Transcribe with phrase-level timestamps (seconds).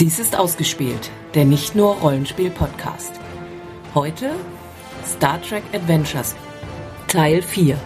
[0.00, 3.20] Dies ist ausgespielt, der nicht nur Rollenspiel-Podcast.
[3.94, 4.30] Heute
[5.06, 6.34] Star Trek Adventures
[7.06, 7.76] Teil 4.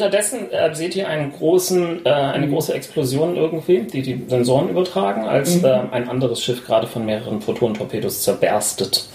[0.00, 5.26] unterdessen äh, seht ihr einen großen, äh, eine große Explosion irgendwie, die die Sensoren übertragen,
[5.26, 9.08] als äh, ein anderes Schiff gerade von mehreren Protonentorpedos zerberstet.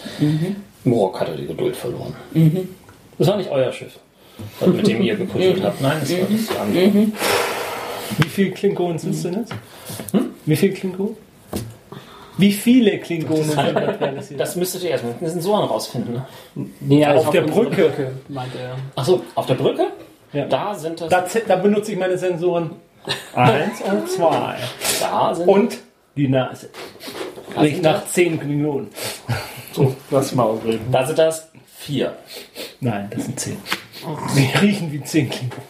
[0.83, 2.15] Morok hatte die Geduld verloren.
[3.17, 3.97] Das war nicht euer Schiff,
[4.65, 5.81] mit dem ihr gepuzzelt habt.
[5.81, 7.07] Nein, das war das andere.
[8.19, 9.53] Wie viele Klingonen sind es denn jetzt?
[10.45, 11.17] Wie viele Klingonen?
[12.37, 14.39] Wie viele Klingonen sind materialisiert?
[14.39, 16.13] Das müsstet ihr erst mit den Sensoren rausfinden.
[16.13, 16.25] Ne?
[16.81, 18.11] Nee, Auf der Brücke.
[18.27, 18.75] meinte er.
[18.95, 19.87] Achso, auf der Brücke?
[20.35, 20.45] Ja.
[20.45, 21.09] Da sind das.
[21.09, 22.71] Da, da benutze ich meine Sensoren
[23.35, 24.57] eins und zwei.
[24.99, 25.77] da sind Und
[26.15, 26.69] die Nase.
[27.57, 28.89] Riecht nach zehn Klingonen.
[29.71, 30.91] So, lass mal aufreden.
[30.91, 32.15] da sind das vier.
[32.81, 33.57] Nein, das sind zehn.
[34.35, 35.63] Die riechen wie zehn Klingonen.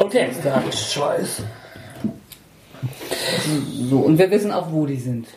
[0.00, 0.28] Okay.
[0.72, 1.42] Scheiß.
[3.88, 5.28] So, und wir wissen auch, wo die sind.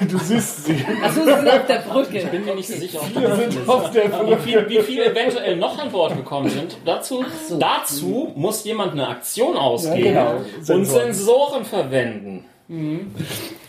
[0.08, 0.76] Du siehst sie.
[1.02, 2.26] Achso, sie sind auf der Brücke.
[2.30, 5.56] bin mir nicht so sicher, ob Wir sind auf der wie viel, wie viel eventuell
[5.56, 6.76] noch an Bord gekommen sind.
[6.84, 7.24] Dazu,
[7.58, 10.36] dazu muss jemand eine Aktion ausgeben Ja, genau.
[10.36, 11.12] und Sensoren.
[11.12, 12.44] Sensoren verwenden.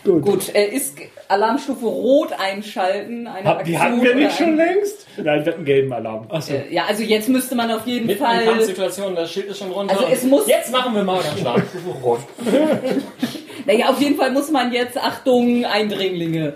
[0.04, 0.96] Gut, er ist
[1.28, 3.26] Alarmstufe Rot einschalten.
[3.28, 5.06] Eine Hab, die hatten wir nicht schon längst?
[5.16, 6.26] Nein, wir hatten gelben Alarm.
[6.30, 6.54] Achso.
[6.54, 8.44] Äh, Ja, also jetzt müsste man auf jeden Mit Fall.
[8.44, 9.94] Kampfsituation, das Schild ist schon runter.
[9.94, 11.62] Also es muss- Jetzt machen wir mal stark.
[12.02, 12.20] Rot.
[13.68, 16.54] Naja, auf jeden Fall muss man jetzt, Achtung, Eindringlinge.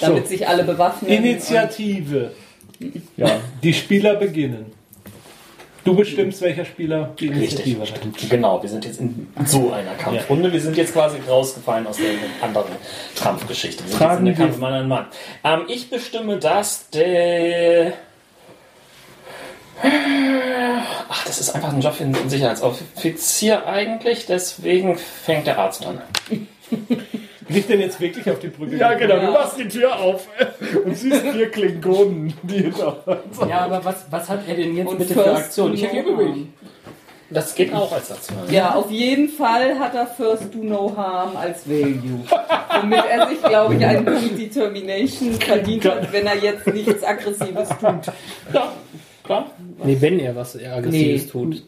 [0.00, 0.28] Damit So.
[0.28, 1.10] sich alle bewaffnen.
[1.10, 2.30] Initiative.
[3.16, 4.66] Ja, die Spieler beginnen.
[5.84, 8.00] Du bestimmst, welcher Spieler die Initiative hat.
[8.30, 10.52] Genau, wir sind jetzt in so einer Kampfrunde.
[10.52, 12.10] Wir sind jetzt quasi rausgefallen aus der
[12.46, 12.72] anderen
[13.20, 13.82] Kampfgeschichte.
[13.82, 15.06] Wir sind Fragen jetzt in der Kampf Mann an Mann.
[15.42, 17.94] Ähm, ich bestimme, dass der.
[19.82, 26.00] Ach, das ist einfach ein Job für einen Sicherheitsoffizier eigentlich, deswegen fängt der Arzt an.
[27.48, 28.76] Liegt denn jetzt wirklich auf die Brücke?
[28.76, 29.18] Ja, genau.
[29.20, 30.28] Du machst die Tür auf
[30.84, 33.02] und siehst vier Klingonen, die hinter
[33.48, 35.72] Ja, aber was, was hat er denn jetzt Und bitte für First Aktion?
[35.72, 36.28] Ich übrig.
[36.28, 36.52] harm.
[37.30, 38.38] Das geht auch als Aktion.
[38.50, 42.20] Ja, auf jeden Fall hat er First Do No Harm als Value.
[42.80, 47.68] Womit er sich, glaube ich, einen Punkt Determination verdient hat, wenn er jetzt nichts Aggressives
[47.68, 48.12] tut.
[48.52, 48.72] Ja,
[49.28, 49.50] klar.
[49.84, 51.30] Nee, wenn er was Aggressives Nee.
[51.30, 51.62] tut.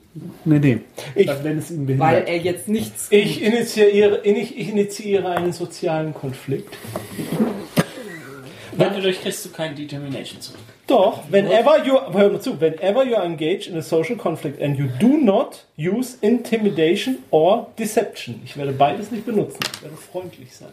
[0.44, 0.78] Nee, nee.
[1.14, 2.28] Ich- Dann, wenn es ihn Weil behindert.
[2.28, 6.74] er jetzt nichts Ich initiiere, ich, ich initiiere einen sozialen Konflikt.
[8.76, 10.60] Dadurch kriegst du kein Determination zurück.
[10.86, 14.76] Doch, whenever you, hör mal zu, whenever you are engaged in a social conflict and
[14.78, 18.40] you do not use intimidation or deception.
[18.44, 19.58] Ich werde beides nicht benutzen.
[19.76, 20.68] Ich werde freundlich sein.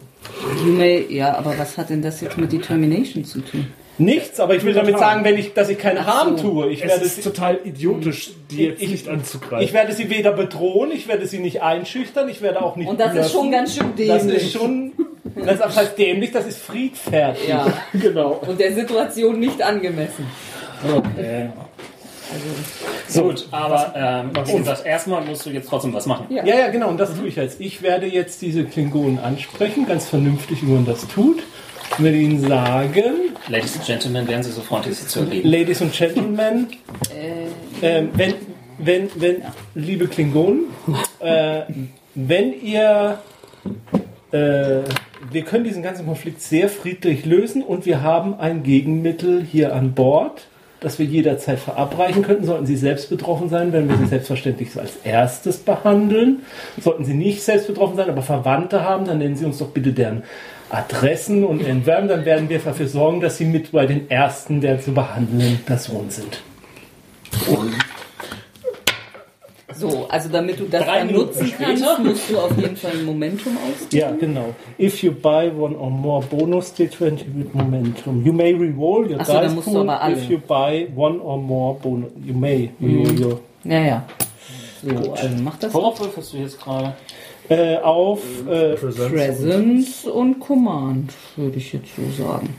[0.65, 3.67] You may, ja, aber was hat denn das jetzt mit Determination zu tun?
[3.99, 6.69] Nichts, aber ich will damit sagen, wenn ich, dass ich keinen Harm tue.
[6.69, 9.61] Ich Es werde, ist sie, total idiotisch, die jetzt Ich- nicht anzugreifen.
[9.65, 12.99] ich werde sie weder bedrohen, ich werde sie nicht einschüchtern, ich werde auch nicht Und
[12.99, 13.31] das ist blöffen.
[13.31, 14.43] schon ganz schön Das dämlich.
[14.43, 14.91] ist schon,
[15.35, 17.47] das das heißt dämlich, das ist friedfertig.
[17.47, 18.39] Ja, genau.
[18.47, 20.27] und der Situation nicht angemessen.
[23.07, 26.25] So gut, aber ähm, wie gesagt, erstmal musst du jetzt trotzdem was machen.
[26.29, 26.45] Ja.
[26.45, 27.61] Ja, ja, genau, und das tue ich jetzt.
[27.61, 31.41] Ich werde jetzt diese Klingonen ansprechen, ganz vernünftig, wie man das tut.
[31.91, 35.49] Ich werde ihnen sagen, Ladies and Gentlemen, wären Sie so freundlich, Sie zu erleben.
[35.49, 36.67] Ladies and Gentlemen,
[37.81, 38.33] ähm, wenn,
[38.77, 39.41] wenn, wenn,
[39.73, 40.65] liebe Klingonen,
[41.19, 41.61] äh,
[42.13, 43.19] wenn ihr,
[44.31, 44.81] äh,
[45.31, 49.93] wir können diesen ganzen Konflikt sehr friedlich lösen und wir haben ein Gegenmittel hier an
[49.93, 50.47] Bord,
[50.79, 52.45] das wir jederzeit verabreichen könnten.
[52.45, 56.43] Sollten Sie selbst betroffen sein, werden wir Sie selbstverständlich so als erstes behandeln.
[56.79, 59.93] Sollten Sie nicht selbst betroffen sein, aber Verwandte haben, dann nennen Sie uns doch bitte
[59.93, 60.23] deren
[60.69, 62.07] Adressen und Entwerben.
[62.07, 66.09] Dann werden wir dafür sorgen, dass Sie mit bei den ersten der zu behandelnden Personen
[66.09, 66.41] sind.
[69.75, 71.63] So, also damit du das Drei dann Minuten nutzen später.
[71.65, 73.97] kannst, musst du auf jeden Fall ein Momentum ausgeben.
[74.01, 74.55] Ja, genau.
[74.79, 79.25] If you buy one or more bonus D20 with momentum, you may reroll your Ach
[79.25, 79.81] so, dann dice musst du pool.
[79.81, 80.13] aber alle.
[80.15, 84.05] If you buy one or more bonus, you may reroll your Ja, ja.
[84.81, 86.93] So, also mach das Worauf würfelst du jetzt gerade?
[87.49, 92.55] Äh, auf äh, Presence und Command, würde ich jetzt so sagen.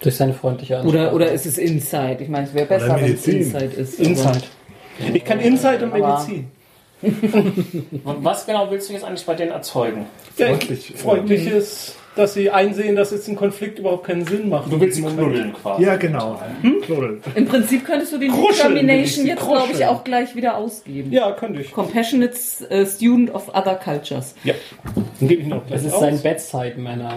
[0.00, 0.96] Durch seine freundliche Ansprache.
[0.96, 2.18] Oder, oder ist es Inside?
[2.20, 3.26] Ich meine, es wäre besser, wenn es.
[3.26, 4.00] Inside ist.
[4.00, 4.48] Insight.
[5.12, 6.50] Ich kann Insight und Medizin.
[7.02, 10.04] Und was genau willst du jetzt eigentlich bei denen erzeugen?
[10.36, 10.92] Freundlich.
[10.96, 14.70] Freundliches dass sie einsehen, dass jetzt ein Konflikt überhaupt keinen Sinn macht.
[14.70, 15.84] Du willst sie knuddeln quasi.
[15.84, 16.40] Ja, genau.
[16.84, 17.22] Knuddeln.
[17.36, 21.12] Im Prinzip könntest du den Kruscheln Determination jetzt, glaube ich, auch gleich wieder ausgeben.
[21.12, 21.70] Ja, könnte ich.
[21.72, 22.34] Compassionate
[22.68, 24.34] äh, Student of Other Cultures.
[24.44, 24.54] Ja.
[25.20, 26.00] Dann gebe ich noch Das gleich ist aus.
[26.00, 27.14] sein Bedside-Männer.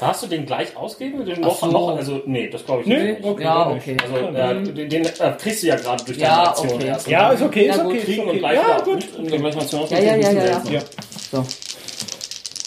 [0.00, 1.24] Darfst du den gleich ausgeben?
[1.24, 1.66] Den noch, so.
[1.66, 3.24] noch, also, nee, das glaube ich Nee, nicht.
[3.24, 3.96] okay, Ja, okay.
[4.02, 5.08] Also, äh, den, den äh,
[5.40, 6.86] kriegst du ja gerade durch deine Ja, Aktion okay.
[6.88, 7.08] erst.
[7.08, 7.96] Ja, ist okay, ist okay.
[7.98, 8.38] Ist Kriegen und okay.
[8.38, 9.06] gleich Ja, gut.
[9.18, 9.82] in der gleichen Aktion.
[9.90, 10.62] Ja, ja, ja, ja, ja.
[10.72, 10.80] Ja.
[11.30, 11.44] So.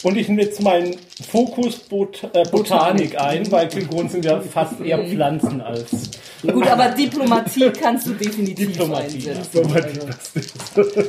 [0.07, 0.95] Und ich nehme jetzt meinen
[1.29, 6.11] Fokus Bot äh, Botanik ein, weil Klingonen sind ja fast eher Pflanzen als.
[6.43, 9.69] Gut, aber Diplomatie kannst du definitiv Diplomatie, einsetzen.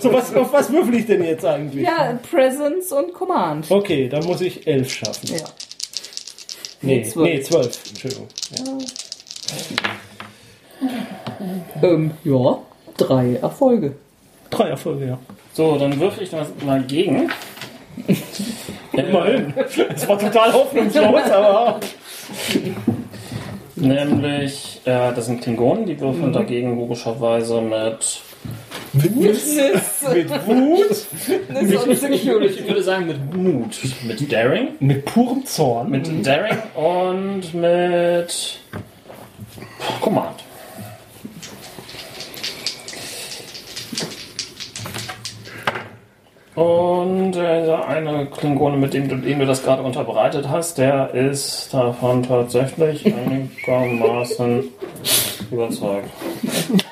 [0.02, 1.84] So, was, auf was würfel ich denn jetzt eigentlich?
[1.84, 3.70] Ja, Presence und Command.
[3.70, 5.28] Okay, dann muss ich elf schaffen.
[5.28, 5.44] Ja.
[6.82, 7.28] Nee, zwölf.
[7.28, 7.78] nee, zwölf.
[7.90, 8.26] Entschuldigung.
[8.50, 8.64] Ja.
[11.88, 12.58] Ähm, ja,
[12.96, 13.94] drei Erfolge.
[14.50, 15.20] Drei Erfolge, ja.
[15.52, 17.30] So, dann würfel ich das mal gegen.
[18.92, 19.54] Immerhin.
[19.90, 21.80] Das war total hoffnungslos, aber.
[23.76, 28.20] Nämlich, äh, das sind Klingonen, die würfeln dagegen logischerweise mit.
[28.92, 30.02] Mit Wut, Business
[31.84, 32.60] und Security.
[32.60, 33.78] Ich würde sagen mit Mut.
[34.04, 34.68] Mit Daring.
[34.80, 35.90] mit purem Zorn.
[35.90, 38.58] Mit Daring und mit
[40.00, 40.47] Command.
[46.58, 51.14] Und äh, der eine Klingone, mit dem du, dem du das gerade unterbreitet hast, der
[51.14, 53.06] ist davon tatsächlich
[53.68, 54.64] einigermaßen
[55.52, 56.08] überzeugt.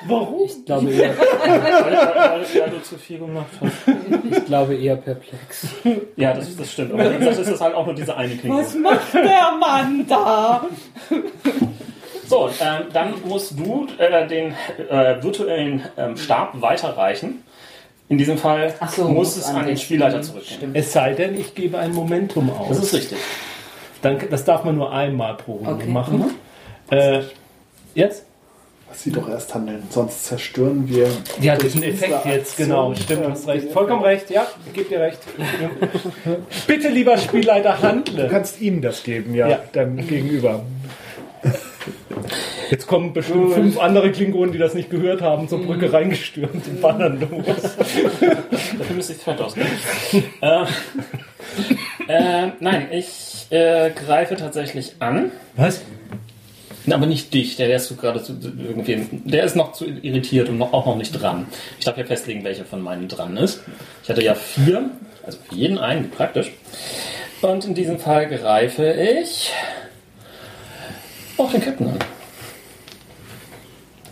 [0.07, 0.45] Warum?
[0.45, 3.73] Ich glaube eher, Weil, weil, weil du zu viel gemacht hast.
[4.31, 5.67] ich glaube eher perplex.
[6.15, 6.93] Ja, das, das stimmt.
[6.93, 8.63] Aber wie gesagt, ist das halt auch nur diese eine Klingone.
[8.63, 10.65] Was macht der Mann da?
[12.25, 14.53] So, ähm, dann musst du äh, den
[14.89, 17.43] äh, virtuellen ähm, Stab weiterreichen.
[18.09, 20.71] In diesem Fall so, muss muss es an an den Spielleiter zurückgehen.
[20.73, 22.69] Es sei denn, ich gebe ein Momentum aus.
[22.69, 23.17] Das ist richtig.
[24.01, 25.87] Dann, das darf man nur einmal pro Runde Okay.
[25.89, 26.25] machen.
[26.89, 27.21] Äh,
[27.95, 28.23] jetzt?
[28.89, 31.09] Lass sie doch erst handeln, sonst zerstören wir.
[31.41, 32.95] Ja, diesen Effekt jetzt, genau.
[32.95, 33.69] Stimmt, du hast recht.
[33.73, 35.19] Vollkommen recht, ja, ich gebe dir recht.
[36.67, 38.27] Bitte, lieber Spielleiter, Du handle.
[38.29, 39.59] kannst ihm das geben, ja, Ja.
[39.73, 40.61] deinem Gegenüber.
[42.69, 46.83] Jetzt kommen bestimmt fünf andere Klingonen, die das nicht gehört haben, zur Brücke reingestürmt und
[46.83, 47.77] wandern los.
[48.77, 49.67] Dafür müsste ich Zeit ausgeben.
[50.41, 50.63] äh,
[52.07, 55.31] äh, nein, ich äh, greife tatsächlich an.
[55.55, 55.81] Was?
[56.89, 60.47] Aber nicht dich, der, der ist so gerade zu, irgendwie, der ist noch zu irritiert
[60.47, 61.47] und noch, auch noch nicht dran.
[61.79, 63.61] Ich darf ja festlegen, welcher von meinen dran ist.
[64.03, 64.89] Ich hatte ja vier,
[65.25, 66.51] also für jeden einen, praktisch.
[67.41, 69.51] Und in diesem Fall greife ich
[71.37, 71.99] auch den Captain an.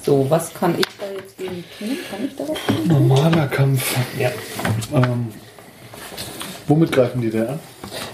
[0.01, 1.97] So, was kann ich da jetzt gegen tun?
[2.11, 2.87] Kann ich da was tun?
[2.87, 3.95] Normaler Kampf.
[4.19, 4.29] Ja.
[4.93, 5.33] Ähm,
[6.67, 7.59] womit greifen die denn an?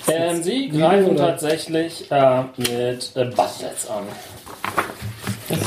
[0.07, 4.05] Ähm, sie greifen tatsächlich äh, mit äh, Butlets an.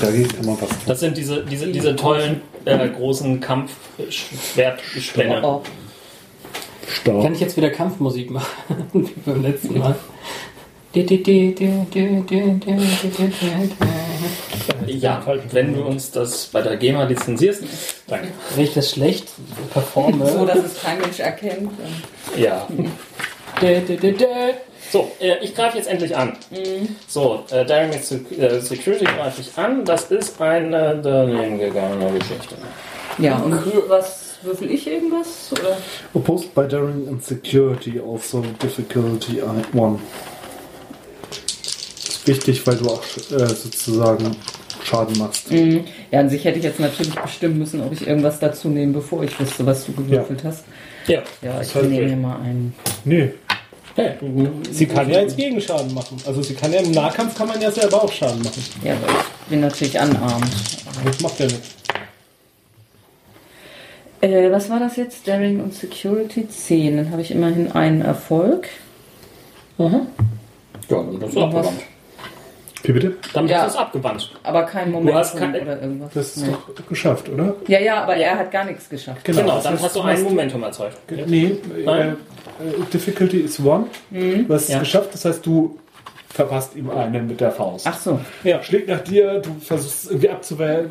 [0.00, 0.78] Dagegen kann man was tun.
[0.86, 5.60] Das sind diese, diese, diese tollen äh, großen Kampfschwertspänne.
[7.04, 8.48] Kann ich jetzt wieder Kampfmusik machen?
[8.94, 9.94] Wie beim letzten Mal.
[14.86, 17.62] Ja, wenn du uns das bei der GEMA lizenzierst,
[18.06, 18.28] danke.
[18.54, 19.28] Wenn ich das schlecht
[19.72, 20.26] performe.
[20.26, 21.70] so, dass es kein Mensch erkennt.
[22.36, 22.66] Ja.
[24.92, 26.36] So, äh, ich greife jetzt endlich an.
[27.08, 28.00] So, äh, Dynamic
[28.38, 29.84] äh, Security greife ich an.
[29.84, 32.54] Das ist eine daneben gegangene Geschichte.
[33.18, 35.50] Ja, und was würfel ich irgendwas?
[35.52, 35.76] Oder?
[36.14, 39.98] Opposed by daring and security, also difficulty I- one.
[42.26, 44.36] Wichtig, weil du auch äh, sozusagen
[44.84, 45.50] Schaden machst.
[45.50, 49.22] Ja, an sich hätte ich jetzt natürlich bestimmen müssen, ob ich irgendwas dazu nehme, bevor
[49.22, 50.64] ich wusste, was du gewürfelt hast.
[51.06, 51.22] Ja.
[51.42, 52.74] Ja, ich halt nehme mir mal einen.
[53.04, 53.30] Nee.
[53.94, 54.14] Hey.
[54.70, 56.16] Sie kann ja jetzt Gegenschaden machen.
[56.26, 58.62] Also sie kann ja im Nahkampf kann man ja selber auch Schaden machen.
[58.82, 60.50] Ja, aber ich bin natürlich anarmt.
[61.04, 61.74] Das macht ja nichts.
[64.20, 65.28] Äh, was war das jetzt?
[65.28, 66.96] Daring und Security 10.
[66.96, 68.68] Dann habe ich immerhin einen Erfolg.
[69.78, 70.06] Ja,
[71.20, 71.82] das ist abgewandt.
[72.84, 73.14] Wie bitte?
[73.32, 73.64] Damit Ja.
[73.64, 74.30] ist es abgewandt.
[74.42, 76.12] Aber kein Moment hast kein- oder irgendwas.
[76.12, 76.52] Das ist Nee.
[76.76, 77.54] doch geschafft, oder?
[77.66, 79.24] Ja, ja, aber er hat gar nichts geschafft.
[79.24, 80.98] Genau, das dann hast du ein Momentum erzeugt.
[81.26, 82.16] Nee, äh, Nein.
[82.60, 83.86] äh, Difficulty is one.
[84.10, 84.76] Du hast Ja.
[84.76, 85.78] es geschafft, das heißt, du
[86.28, 87.86] verpasst ihm einen mit der Faust.
[87.88, 88.20] Ach so.
[88.42, 90.88] Ja, schlägt nach dir, du versuchst es irgendwie abzuwehren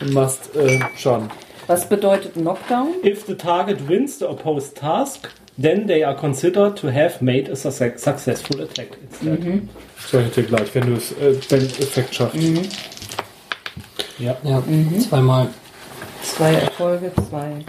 [0.00, 1.30] und machst äh, Schaden.
[1.66, 2.88] Was bedeutet Knockdown?
[3.02, 7.56] If the target wins the opposed task, then they are considered to have made a
[7.56, 8.88] success- successful attack.
[9.10, 9.68] instead.
[10.06, 12.36] Sag ich dir gleich, wenn du es, äh, den Effekt schaffst.
[12.36, 12.62] Mhm.
[14.18, 14.36] Ja.
[14.42, 15.00] Ja, mhm.
[15.00, 15.48] zweimal.
[16.22, 17.64] Zwei Erfolge, zwei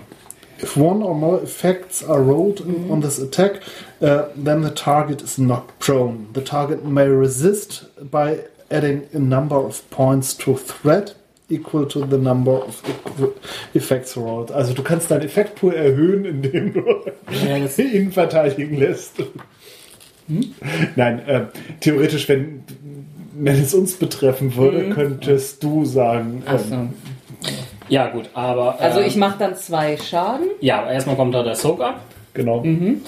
[0.61, 3.61] if one or more effects are rolled in- on this attack,
[4.01, 6.27] uh, then the target is knocked prone.
[6.33, 8.39] The target may resist by
[8.71, 11.15] adding a number of points to threat
[11.49, 12.81] equal to the number of
[13.73, 14.51] effects rolled.
[14.51, 16.81] Also du kannst deinen Effektpool erhöhen, indem du
[17.47, 19.13] Ja, das- ihn verteidigen lässt.
[20.95, 21.41] Nein, äh,
[21.81, 22.63] theoretisch, wenn,
[23.35, 26.89] wenn es uns betreffen würde, könntest du sagen, Ach ähm,
[27.41, 27.49] so.
[27.89, 28.79] Ja, gut, aber.
[28.81, 30.47] Also ähm, ich mache dann zwei Schaden.
[30.61, 32.01] Ja, aber erstmal kommt da der Soak ab.
[32.33, 33.01] genau, Mhm.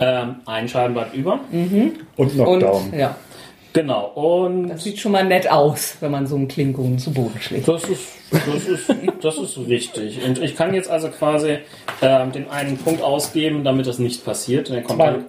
[0.00, 1.38] Ähm, ein Schaden bleibt über.
[2.16, 2.90] und Knockdown.
[2.90, 3.14] Und ja,
[3.74, 4.06] Genau.
[4.14, 7.68] Und das sieht schon mal nett aus, wenn man so einen Klingon zu Boden schlägt.
[7.68, 10.24] Das ist, das ist, das ist richtig.
[10.24, 11.58] Und ich kann jetzt also quasi
[12.00, 14.70] ähm, den einen Punkt ausgeben, damit das nicht passiert.
[14.70, 15.10] Und dann kommt Zwei.
[15.10, 15.24] dann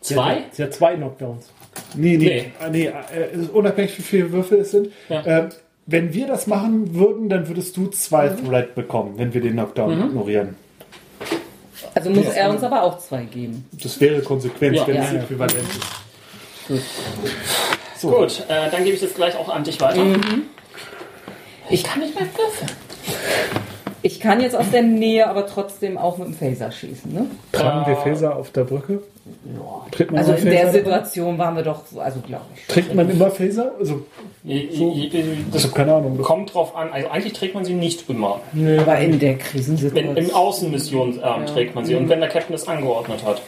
[0.00, 0.38] zwei.
[0.50, 1.50] Sie hat zwei Knockdowns.
[1.94, 2.52] Nee, nee, Nee.
[2.58, 4.88] Ah, nee äh, ist unabhängig wie viele Würfel es sind.
[5.10, 5.20] Ja.
[5.22, 5.48] Äh,
[5.86, 10.06] wenn wir das machen würden, dann würdest du zwei Threat bekommen, wenn wir den Knockdown
[10.08, 10.56] ignorieren.
[11.94, 13.66] Also muss er uns aber auch zwei geben.
[13.72, 14.86] Das wäre Konsequenz, Ja.
[14.86, 15.02] wenn Ja.
[15.04, 15.54] es äquivalent
[16.68, 16.80] ist.
[18.00, 18.10] So.
[18.10, 20.02] Gut, äh, dann gebe ich jetzt gleich auch an dich weiter.
[21.68, 22.70] Ich kann nicht mehr würfeln.
[24.02, 27.26] Ich kann jetzt aus der Nähe aber trotzdem auch mit dem Phaser schießen, ne?
[27.52, 29.02] Tragen wir Phaser auf der Brücke?
[30.08, 30.72] Man Also in der?
[30.72, 32.66] Situation waren wir doch, so- also glaube ich.
[32.66, 33.72] Trägt man immer Phaser?
[33.78, 34.06] Also,
[34.42, 34.80] ich
[35.52, 36.16] Das habe keine Ahnung.
[36.16, 36.90] Das kommt drauf an.
[36.92, 38.40] Also eigentlich trägt man sie nicht immer.
[38.78, 40.16] Aber in der In, Krisensituation.
[40.16, 41.94] Im Außenmission ähm, trägt man sie.
[41.94, 43.42] Und wenn der Captain es angeordnet hat.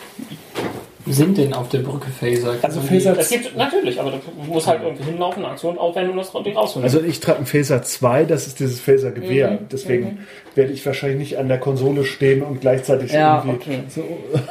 [1.06, 2.54] Sind denn auf der Brücke Phaser?
[2.62, 4.18] Also Phaser Es gibt natürlich, aber du
[4.52, 6.84] musst halt irgendwie hinlaufen, eine Aktion aufwenden und das die rausholen.
[6.84, 9.50] Also ich trage einen Phaser 2, das ist dieses Phaser-Gewehr.
[9.52, 13.82] Mhm, Deswegen werde ich wahrscheinlich nicht an der Konsole stehen und gleichzeitig Ja, irgendwie okay.
[13.88, 14.04] so.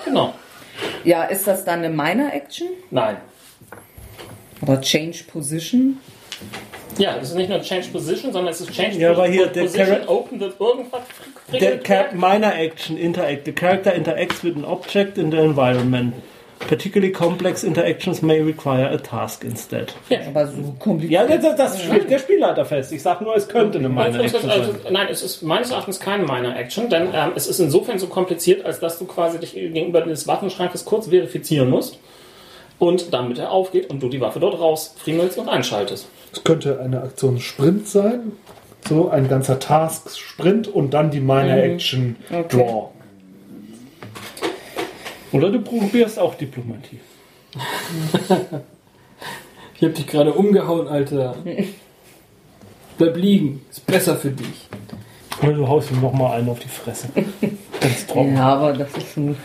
[0.06, 0.34] genau.
[1.04, 2.68] Ja, ist das dann eine Minor-Action?
[2.90, 3.18] Nein.
[4.62, 5.98] Oder Change Position?
[6.98, 9.62] Ja, es ist nicht nur Change Position, sondern es ist Change Ja, aber hier, der
[9.62, 11.02] Position, Chara- Open, the irgendwas.
[11.52, 13.46] Der Minor Action interact.
[13.46, 16.14] The character interacts with an object in the environment.
[16.68, 19.94] Particularly complex interactions may require a task instead.
[20.28, 21.30] Aber so kompliziert.
[21.30, 22.92] Ja, das, das schlägt der Spielleiter fest.
[22.94, 24.94] Ich sag nur, es könnte eine Minor Also, Action also, sein.
[24.94, 28.66] nein, es ist meines Erachtens keine Minor Action, denn ähm, es ist insofern so kompliziert,
[28.66, 32.00] als dass du quasi dich gegenüber des Waffenschrankes kurz verifizieren musst
[32.80, 36.08] und damit er aufgeht und du die Waffe dort rausfriemelst und einschaltest.
[36.32, 38.32] Es könnte eine Aktion Sprint sein.
[38.88, 42.16] So ein ganzer Task Sprint und dann die Minor Action
[42.50, 42.90] Draw.
[45.32, 47.00] Oder du probierst auch Diplomatie.
[49.82, 51.36] Ich hab dich gerade umgehauen, Alter.
[53.00, 53.66] Bleib liegen.
[53.72, 54.70] Ist besser für dich.
[55.42, 57.08] Oder du haust ihm nochmal einen auf die Fresse.
[57.80, 58.36] Ganz trocken.
[58.36, 59.36] Ja, aber das ist ein.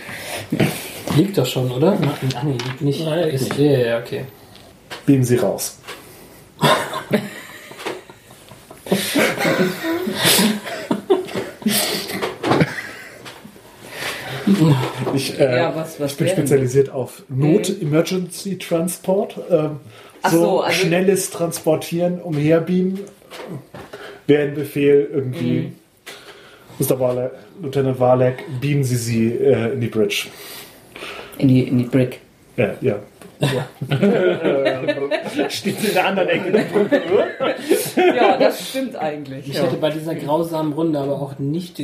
[1.17, 1.97] Liegt doch schon, oder?
[2.35, 3.03] Ah, nee, liegt nicht.
[3.03, 4.27] Nein, ist, Ja, ja, okay.
[5.07, 5.79] Beamen sie raus.
[15.15, 16.37] Ich, äh, Ja, was- was ich bin denn?
[16.37, 19.37] spezialisiert auf Not-Emergency Transport.
[19.51, 19.81] Ähm,
[20.31, 23.01] so, so, also- schnelles Transportieren, umherbeamen.
[24.27, 25.61] Wäre ein Befehl irgendwie.
[25.61, 25.73] Mhm.
[26.79, 27.01] Mr.
[27.01, 27.31] Warlek,
[27.63, 30.27] Lieutenant Warlek, beamen Sie sie äh, in die Bridge.
[31.39, 32.21] In die, in die Brick.
[32.57, 32.97] Ja, ja.
[35.51, 37.03] Steht in der anderen Ecke der Brücke.
[38.17, 39.49] Ja, das stimmt eigentlich.
[39.49, 39.65] Ich Ja.
[39.65, 41.79] hätte bei dieser grausamen Runde aber auch nicht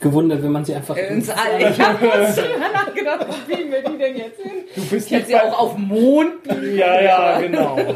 [0.00, 1.60] gewundert, wenn man sie einfach Ins All.
[1.60, 4.52] Ich habe kurz drüber nachgedacht, wo biegen wir die denn jetzt hin?
[4.74, 6.32] Du bist Ich hätte sie auch auf dem Mond.
[6.76, 7.76] Ja, ja, genau.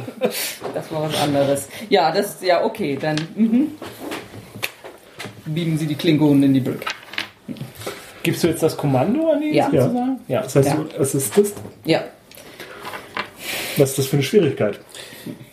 [0.74, 1.68] Das war was anderes.
[1.88, 3.72] Ja, das ja okay, dann mhm.
[5.46, 6.86] biegen Sie die Klingonen in die Brick.
[8.22, 9.64] Gibst du jetzt das Kommando an ihn Ja.
[9.70, 10.20] sozusagen?
[10.28, 10.42] Ja.
[10.42, 10.74] Das heißt, Ja.
[10.76, 11.56] du assistest.
[11.84, 12.04] Ja.
[13.76, 14.80] Was ist das für eine Schwierigkeit?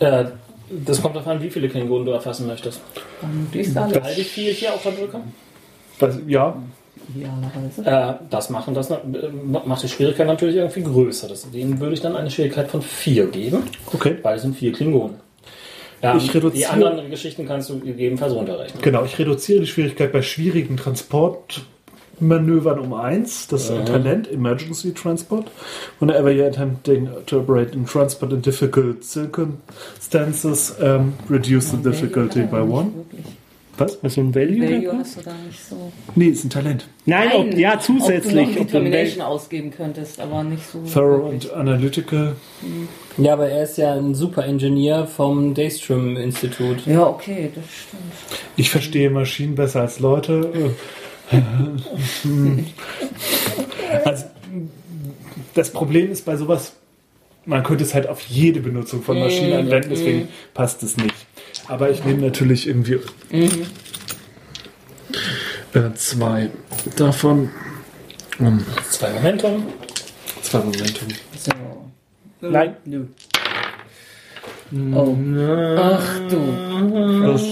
[0.00, 0.24] Äh,
[0.68, 2.80] das kommt darauf an, wie viele Klingonen du erfassen möchtest.
[3.22, 4.02] Und die ist alle.
[4.02, 5.20] All die vier hier auf der Brücke?
[5.98, 6.56] Was, ja,
[7.14, 7.84] Idealerweise.
[7.84, 8.96] Äh, das machen das äh,
[9.44, 11.28] macht die Schwierigkeit natürlich irgendwie größer.
[11.28, 13.62] Das, denen würde ich dann eine Schwierigkeit von vier geben,
[13.92, 14.16] okay.
[14.22, 15.16] weil es sind vier Klingonen.
[16.02, 18.82] Ähm, Ich reduziere- die anderen Geschichten kannst du gegebenenfalls runterrechnen.
[18.82, 23.46] Genau, ich reduziere die Schwierigkeit bei schwierigen Transportmanövern um eins.
[23.46, 25.50] Das ist ein Talent, Emergency Transport.
[26.00, 32.60] Whenever you're attempting to operate in transport in difficult circumstances, um, reduce the difficulty by
[32.60, 32.90] one.
[33.78, 33.98] Was?
[34.02, 34.62] Hast du ein Value?
[34.62, 35.92] Value hast du da nicht so.
[36.14, 36.88] Nee, ist ein Talent.
[37.04, 38.48] Nein, ob, ja, Ob du noch zusätzlich.
[38.48, 40.82] Ob du ein Determination ausgeben könntest, aber nicht so.
[40.92, 41.52] Thorough wirklich.
[41.52, 42.36] and analytical.
[43.18, 46.86] Ja, aber er ist ja ein Super-Ingenieur vom Daystrom-Institut.
[46.86, 48.02] Ja, okay, das stimmt.
[48.56, 50.72] Ich verstehe Maschinen besser als Leute.
[54.04, 54.24] also,
[55.54, 56.76] das Problem ist bei sowas,
[57.46, 61.14] man könnte es halt auf jede Benutzung von Maschinen anwenden, deswegen passt es nicht.
[61.68, 63.00] Aber ich nehme natürlich irgendwie.
[65.74, 66.50] Äh, zwei.
[66.96, 67.50] Davon.
[68.38, 69.66] Um, Zwei Momentum.
[70.42, 71.08] zwei Momentum.
[71.38, 71.50] So.
[72.40, 72.76] Nein.
[72.84, 73.04] Nö.
[74.94, 75.16] Oh.
[75.78, 77.32] Ach du.
[77.32, 77.42] Das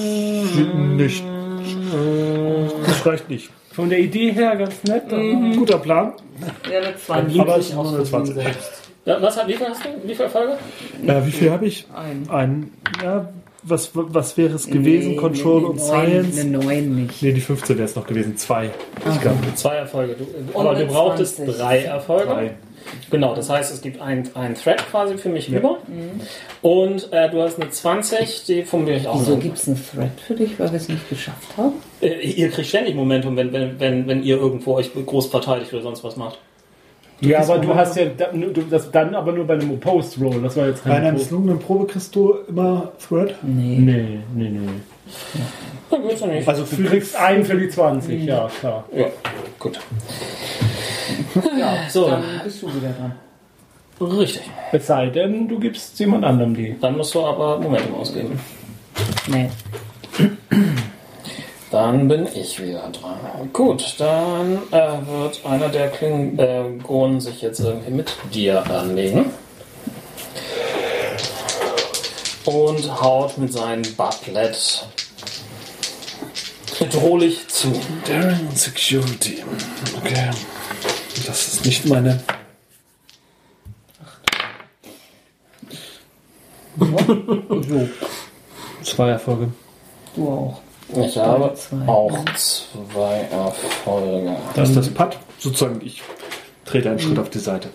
[0.96, 1.24] nicht.
[2.86, 3.50] Das reicht nicht.
[3.72, 5.04] Von der Idee her ganz nett.
[5.12, 5.22] aber
[5.56, 6.12] Guter Plan.
[6.70, 7.40] Ja, eine 20.
[7.40, 8.34] Aber Lieblich nur eine aus 20.
[8.34, 8.70] selbst.
[9.04, 9.88] Ja, was hat, wie viel hast du?
[10.02, 10.58] Wie viele Erfolge?
[11.06, 11.86] Äh, wie viel habe ich?
[11.94, 12.28] Ein.
[12.30, 12.70] Ein.
[13.02, 13.28] Ja,
[13.64, 15.12] was, was wäre es gewesen?
[15.12, 16.40] Nee, Control eine und neun, Science?
[16.40, 17.22] Eine 9 nicht.
[17.22, 18.36] Nee, die 15 wäre es noch gewesen.
[18.36, 18.70] Zwei.
[18.98, 19.38] Ich glaube.
[19.54, 20.14] Zwei Erfolge.
[20.14, 21.56] Du, Und aber du brauchtest 20.
[21.56, 22.26] drei Erfolge.
[22.26, 22.54] Drei.
[23.10, 25.78] Genau, das heißt, es gibt einen, Thread quasi für mich über.
[26.60, 30.20] Und äh, du hast eine 20, die formuliere ich auch Wieso gibt es einen Thread
[30.20, 31.74] für dich, weil wir es nicht geschafft haben?
[32.02, 35.82] Äh, ihr kriegt ständig Momentum, wenn, wenn, wenn, wenn ihr irgendwo euch groß verteidigt oder
[35.82, 36.38] sonst was macht.
[37.20, 40.20] Ja, aber du hast ja da- nur- du- das dann aber nur bei einem Opposed
[40.20, 40.42] Roll.
[40.42, 43.34] Das war jetzt Bei kein einer Pro- misslungenen Probe kriegst du immer Thread.
[43.42, 43.78] Nee.
[43.78, 44.58] Nee, nee, nee.
[45.90, 46.48] Ja, willst du nicht.
[46.48, 48.84] Also Du kriegst einen für die 20, ja, klar.
[48.94, 49.06] Ja,
[49.58, 49.78] gut.
[51.58, 52.08] Ja, So.
[52.08, 53.12] dann bist du wieder dran.
[54.18, 54.42] Richtig.
[54.72, 56.74] Es sei denn, du gibst jemand anderem die.
[56.80, 58.40] Dann musst du aber Momentum ausgeben.
[59.28, 59.48] Nee.
[61.74, 63.18] Dann bin ich wieder dran.
[63.52, 69.32] Gut, dann äh, wird einer der Klingonen sich jetzt irgendwie mit dir anlegen.
[72.44, 74.86] Und haut mit seinem Butlet
[76.78, 77.72] bedrohlich zu.
[78.06, 79.42] Daring und Security.
[79.96, 80.30] Okay.
[81.26, 82.22] Das ist nicht meine.
[87.66, 87.88] So,
[88.82, 89.52] Zwei Erfolge.
[90.14, 90.63] du auch.
[90.88, 91.88] Ich habe Zwei.
[91.88, 94.36] auch zwei Erfolge.
[94.54, 95.16] Das ist das Putt.
[95.38, 96.02] Sozusagen, ich
[96.64, 97.68] trete einen Schritt auf die Seite.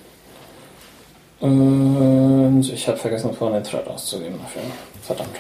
[1.40, 4.62] Und ich habe vergessen, vorhin den Thread auszugeben dafür.
[5.02, 5.38] Verdammt.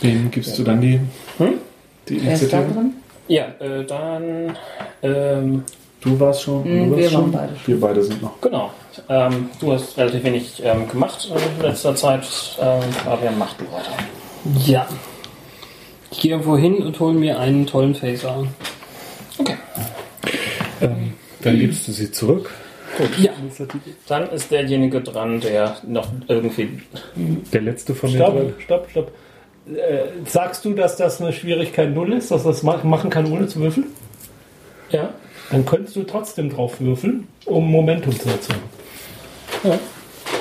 [0.00, 1.00] Wem gibst du dann die,
[1.38, 1.54] Hm?
[2.08, 2.84] die Initiative?
[3.28, 4.56] Ja, äh, dann.
[5.02, 5.64] Ähm,
[6.02, 6.62] Du warst schon.
[6.64, 7.32] Mhm, du warst wir waren schon.
[7.32, 7.52] beide.
[7.66, 8.40] Wir beide sind noch.
[8.40, 8.70] genau.
[9.10, 12.22] Ähm, du hast relativ wenig ähm, gemacht in letzter Zeit.
[12.58, 13.92] Ähm, Fabian, mach du weiter.
[14.66, 14.88] Ja.
[16.10, 18.46] Ich gehe irgendwo hin und hole mir einen tollen Phaser.
[19.38, 19.56] Okay.
[20.80, 22.50] Ähm, dann gibst du sie zurück.
[23.18, 23.30] Ja.
[24.08, 26.80] Dann ist derjenige dran, der noch irgendwie.
[27.52, 29.12] Der letzte von den Stopp, stopp, stopp.
[29.68, 33.46] Äh, sagst du, dass das eine Schwierigkeit null ist, dass das ma- machen kann, ohne
[33.46, 33.86] zu würfeln?
[34.90, 35.10] Ja.
[35.50, 38.60] Dann könntest du trotzdem drauf würfeln, um Momentum zu erzeugen.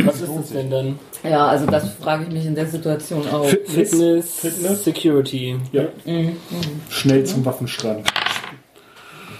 [0.06, 1.00] Was ist es denn dann?
[1.24, 3.46] Ja, also das frage ich mich in der Situation auch.
[3.46, 4.84] Fitness, Fitness?
[4.84, 5.58] Security.
[5.72, 5.84] Ja.
[6.90, 8.06] Schnell zum Waffenschrank.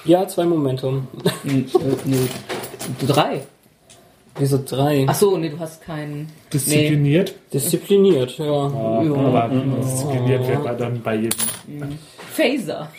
[0.06, 1.08] Ja, zwei Momentum.
[1.44, 2.18] Hm, äh, nee.
[3.06, 3.42] Drei.
[4.38, 5.06] Wieso drei?
[5.08, 6.32] Ach so, nee, du hast keinen.
[6.52, 7.36] Diszipliniert.
[7.54, 8.46] Diszipliniert, ja.
[8.46, 9.14] Ja.
[9.14, 9.50] Aber
[9.82, 12.00] diszipliniert wird man dann bei jedem.
[12.34, 12.90] Phaser.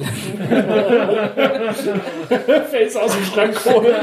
[2.70, 3.94] Face aus dem Schrank holen.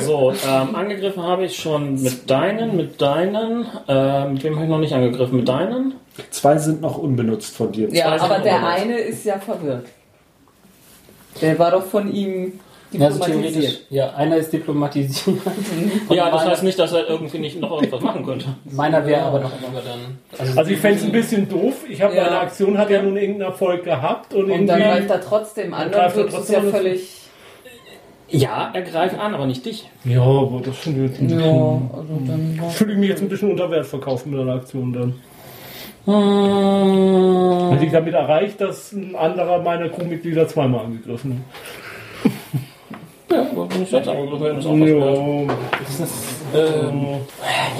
[0.00, 3.66] So, ähm, angegriffen habe ich schon mit deinen, mit deinen.
[3.86, 5.36] Äh, mit wem habe ich noch nicht angegriffen?
[5.36, 5.94] Mit deinen?
[6.30, 7.88] Zwei sind noch unbenutzt von dir.
[7.90, 8.80] Ja, aber der was.
[8.80, 9.86] eine ist ja verwirrt.
[11.40, 12.58] Der war doch von ihm
[12.90, 13.52] Also diplomatisiert.
[13.52, 13.80] theoretisch.
[13.90, 15.36] Ja, einer ist diplomatisiert.
[16.10, 18.46] Ja, das heißt nicht, dass er irgendwie nicht noch irgendwas machen könnte.
[18.70, 20.18] Meiner wäre aber noch über dann.
[20.56, 21.84] Also ich fände es ein bisschen doof.
[21.88, 22.24] Ich habe Ja.
[22.24, 25.90] meine Aktion hat ja nun irgendeinen Erfolg gehabt und, Und dann greift er trotzdem an,
[25.92, 27.10] Dann er wird es trotzdem ja völlig.
[28.30, 29.88] Ja, er greift an, aber nicht dich.
[30.04, 31.90] Ja, aber das schon jetzt ein Ja, bisschen.
[31.92, 32.70] also dann.
[32.70, 35.14] Fühle ich mich jetzt ein bisschen unter Wert verkaufen mit einer Aktion dann.
[36.06, 37.70] Hm.
[37.70, 41.44] Weil ich damit erreicht, dass ein anderer meiner Crewmitglieder zweimal angegriffen
[43.30, 46.18] Ja, wollte nicht selbst angegriffen werden, ist auch was wert.
[46.54, 46.88] Ja.
[46.88, 47.02] Ähm,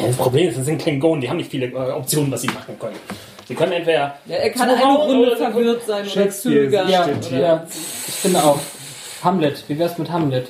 [0.01, 2.49] ja, das Problem ist, das sind Klingonen, die haben nicht viele äh, Optionen, was sie
[2.49, 2.97] machen können.
[3.47, 6.89] Sie können entweder Ja, er kann eine Runde oder- verwirrt sein oder zögern.
[6.91, 7.39] Ja, hier.
[7.39, 8.59] ja, ich finde auch.
[9.25, 10.49] Hamlet, wie wär's mit Hamlet?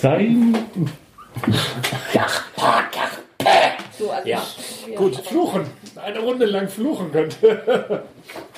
[0.00, 0.56] Sein.
[3.98, 4.42] So, also Ja.
[4.96, 5.66] Gut, fluchen.
[5.96, 8.02] Eine Runde lang fluchen könnte.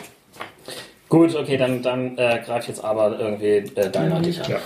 [1.08, 4.50] Gut, okay, dann, dann äh, greift jetzt aber irgendwie äh, deiner dich an.
[4.50, 4.58] Ja.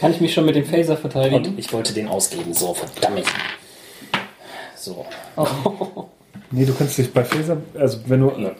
[0.00, 1.36] Kann ich mich schon mit dem Phaser verteidigen?
[1.46, 3.24] Und ich wollte den ausgeben, so verdammt.
[4.76, 5.04] So.
[6.52, 8.52] Nee, du kannst dich bei Phaser, also wenn du, Ne.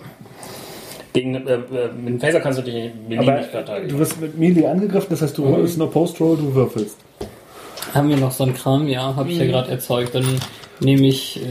[1.13, 1.59] Gegen, äh, äh,
[1.93, 3.89] mit dem Phaser kannst du dich nicht aber beliebig verteidigen.
[3.91, 5.65] du wirst mit Melee angegriffen, das heißt, du Mhm.
[5.65, 6.97] ist eine Post-Roll, du würfelst.
[7.95, 8.89] Haben wir noch so einen Kram?
[8.89, 10.15] Ja, habe ich ja gerade erzeugt.
[10.17, 10.27] Dann
[10.81, 11.41] nehme ich.
[11.41, 11.47] Äh,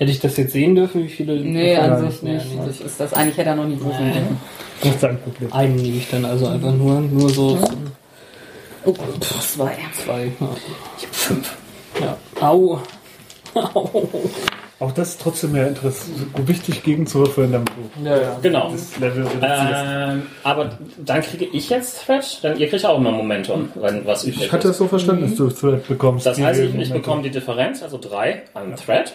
[0.00, 1.34] hätte ich das jetzt sehen dürfen, wie viele.
[1.38, 2.54] Nee, Erfolge- an sich Nee, nicht.
[2.56, 2.66] nee.
[2.66, 4.40] Das ist das eigentlich hätte er noch nie würfeln dürfen.
[4.82, 5.52] Das ist sein Problem.
[5.52, 7.58] Einen nehme ich dann also einfach nur, nur so
[8.86, 8.94] Oh,
[9.40, 9.76] zwei.
[10.04, 10.32] zwei.
[10.40, 10.48] Ja.
[10.98, 11.56] Ich hab fünf.
[12.00, 12.16] Ja.
[12.40, 12.80] Au.
[13.54, 14.08] Au.
[14.78, 16.08] Auch das ist trotzdem ja interessant,
[16.46, 18.38] wichtig gegenzuwürfeln, damit du Ja, ja.
[18.40, 18.70] Genau.
[18.70, 19.74] das Level reduzierst.
[19.84, 20.70] Ähm, aber
[21.04, 24.52] dann kriege ich jetzt Threat, dann ihr kriegt auch immer Momentum, wenn was übrig ich
[24.52, 26.24] hatte es so verstanden, dass du Thread bekommst.
[26.24, 29.12] Das heißt, ich, ich bekomme die Differenz, also drei an Thread.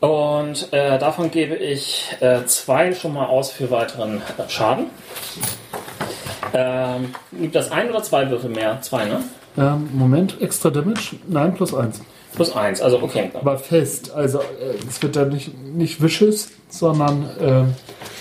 [0.00, 4.86] Und äh, davon gebe ich äh, zwei schon mal aus für weiteren äh, Schaden.
[6.52, 8.80] Ähm, gibt das ein oder zwei Würfel mehr?
[8.80, 9.20] Zwei, ne?
[9.58, 11.16] Ähm, Moment, extra Damage?
[11.28, 12.00] Nein, plus eins.
[12.34, 13.30] Plus eins, also okay.
[13.34, 14.12] Aber fest.
[14.12, 14.44] Also äh,
[14.88, 17.74] es wird dann nicht, nicht vicious, sondern ähm,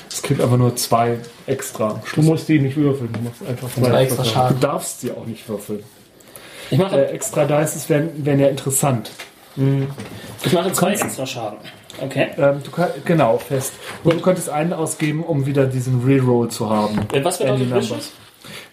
[0.09, 2.01] es kriegt einfach nur zwei extra.
[2.13, 4.59] Du musst die nicht würfeln, du musst einfach Zwei extra Du Schaden.
[4.59, 5.83] darfst sie auch nicht würfeln.
[6.71, 9.11] Ich mache, Äh, extra Dices wären, wären ja interessant.
[10.43, 11.59] Ich mache zwei extra Schaden.
[12.01, 12.27] Okay.
[12.37, 13.73] Ähm, du kann, genau, fest.
[14.03, 16.99] Und du könntest einen ausgeben, um wieder diesen Reroll zu haben.
[17.11, 18.11] Äh, Was bedeutet numbers.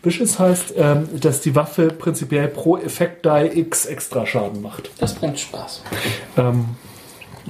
[0.03, 4.91] Vicious heißt, ähm, dass die Waffe prinzipiell pro Effekt die X extra Schaden macht.
[4.99, 5.83] Das bringt Spaß.
[6.37, 6.67] Ähm,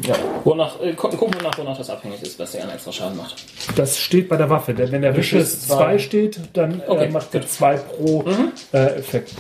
[0.03, 0.15] Ja.
[0.45, 3.17] Wonach, äh, gu- gucken wir nach, wonach das abhängig ist, was der einen extra Schaden
[3.17, 3.35] macht.
[3.77, 4.73] das steht bei der Waffe.
[4.75, 8.25] Denn wenn der Vicious 2 steht, dann äh, Okay, macht er 2 pro
[8.73, 9.33] äh, Effekt.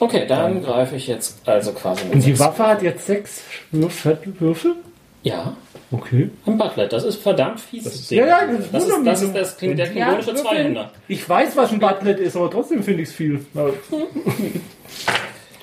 [0.00, 2.38] Okay, dann greife ich jetzt also quasi mit Und die.
[2.38, 4.18] Waffe hat jetzt sechs Würfel?
[4.38, 4.74] Würfel?
[5.22, 5.54] Ja,
[5.92, 6.30] Okay.
[6.46, 6.92] ein Butlet.
[6.92, 8.08] Das ist verdammt fies.
[8.08, 8.18] Ding.
[8.20, 10.42] ja, ja, das das, ist, das ist das klingt der Ja, klingonische Würfel.
[10.44, 10.90] Zweihänder.
[11.08, 13.44] Ich weiß, was ein Butlet ist, aber trotzdem finde ich es viel.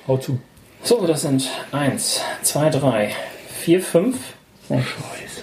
[0.06, 0.38] Hau zu.
[0.82, 3.10] So, das sind eins, zwei, drei,
[3.60, 4.16] vier, fünf,
[4.70, 5.42] Oh, Scheiße.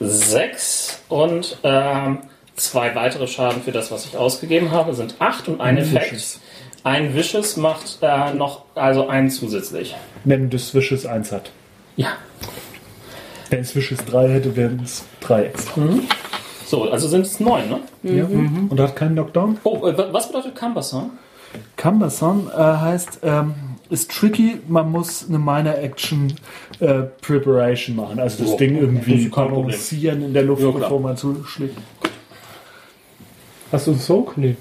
[0.00, 2.18] sechs und ähm,
[2.56, 6.40] zwei weitere Schaden für das, was ich ausgegeben habe, sind acht und ein Effekt.
[6.86, 9.96] Ein Vicious macht äh, noch also einen zusätzlich.
[10.24, 11.50] Wenn das Vicious 1 hat.
[11.96, 12.10] Ja.
[13.50, 15.82] Wenn es Vicious 3 hätte, wären es 3 extra.
[16.64, 17.80] So, also sind es neun, ne?
[18.04, 18.24] Ja.
[18.26, 19.58] Und hat keinen Knockdown?
[19.64, 21.10] Oh, äh, wa- was bedeutet Cumbersome?
[21.76, 23.54] Cumbersome äh, heißt, ähm,
[23.90, 26.34] ist tricky, man muss eine Minor Action
[26.78, 28.20] äh, Preparation machen.
[28.20, 31.76] Also das Ja, Ding irgendwie balancieren in der Luft, Ja, bevor man zuschlägt.
[33.72, 34.38] Hast du einen Soak?
[34.38, 34.54] Nee.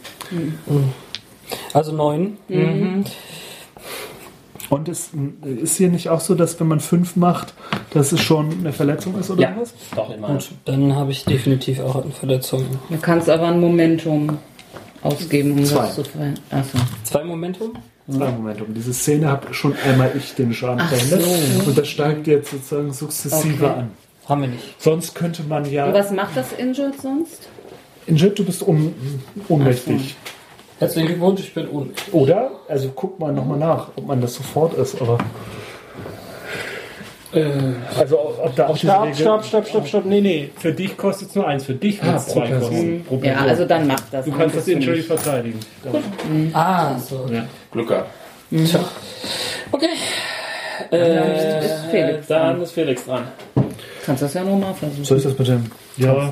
[1.74, 2.38] Also neun.
[4.70, 5.12] Und es
[5.46, 7.54] äh, ist hier nicht auch so, dass wenn man 5 macht,
[7.92, 9.74] dass es schon eine Verletzung ist oder Ja, was?
[9.96, 10.30] doch immer.
[10.30, 12.66] Gut, dann habe ich definitiv auch eine Verletzung.
[12.90, 14.38] Du kannst aber ein Momentum
[15.04, 15.82] ausgeben, um Zwei.
[15.84, 16.44] das zu verändern.
[16.50, 16.78] Achso.
[17.04, 17.74] Zwei Momentum?
[18.10, 21.24] Zwei Moment, um diese Szene habe schon einmal ich den Schaden verhindert.
[21.68, 23.80] Und das steigt jetzt sozusagen sukzessive Okay.
[23.80, 23.92] an.
[24.28, 24.82] Haben wir nicht.
[24.82, 25.86] Sonst könnte man ja.
[25.88, 27.48] Und was macht das Injured sonst?
[28.08, 28.94] Injit, du bist un
[29.50, 30.16] ohnmächtig.
[30.80, 32.14] Herzlichen Glückwunsch, ich bin ohnmächtig.
[32.14, 32.52] Oder?
[32.68, 35.18] Also guck mal nochmal nach, ob man das sofort ist, aber.
[37.98, 40.06] Also ob da auch diese Stopp, Regel- stopp, stopp, stopp, stopp.
[40.06, 40.50] Nee, nee.
[40.58, 41.66] Für dich kostet es nur eins.
[41.66, 43.04] Für dich wird es pro zwei kosten.
[43.06, 43.50] Pro Ja, Person.
[43.50, 44.26] also dann macht das.
[44.26, 45.60] du kannst das Injury verteidigen.
[46.54, 47.26] Ah, so.
[47.72, 48.10] Glück gehabt.
[48.52, 48.80] Tja.
[49.72, 49.88] Okay.
[50.92, 52.62] Äh, ist Felix dann dran.
[52.62, 53.24] ist Felix dran.
[54.06, 55.04] Kannst das ja nochmal versuchen.
[55.04, 55.66] Soll ich das mit dem?
[55.98, 56.32] Ja.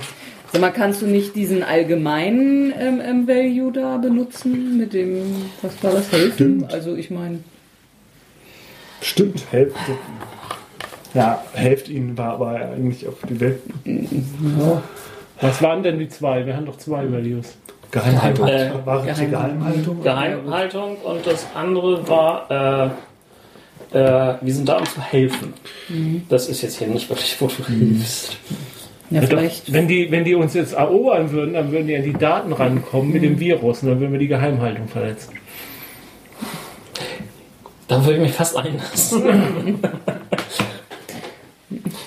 [0.54, 4.78] Sag mal, kannst du nicht diesen allgemeinen ähm, ähm, Value da benutzen?
[4.78, 5.24] Mit dem,
[5.63, 6.34] was war das, helfen?
[6.36, 6.74] Stimmt.
[6.74, 7.39] Also ich meine,
[9.02, 9.76] Stimmt, helft.
[11.16, 13.62] Ja, helft ihnen war aber eigentlich auf die Welt.
[15.42, 16.46] Was waren denn die zwei?
[16.46, 17.56] Wir haben doch zwei Values.
[17.92, 18.48] Geheimhaltung.
[18.48, 20.04] Äh, war die Geheim- Geheimhaltung?
[20.04, 22.94] Geheimhaltung und das andere war,
[23.94, 25.54] äh, äh, wir sind da, um zu helfen.
[26.30, 28.38] Das ist jetzt hier nicht wirklich, wo du hilfst.
[29.13, 29.71] Ja, Ja, doch, vielleicht.
[29.71, 33.12] wenn, die, wenn die uns jetzt erobern würden, dann würden die an die Daten rankommen
[33.13, 35.34] mit dem Virus und dann würden wir die Geheimhaltung verletzen.
[37.88, 39.23] Da würde ich mich fast einlassen.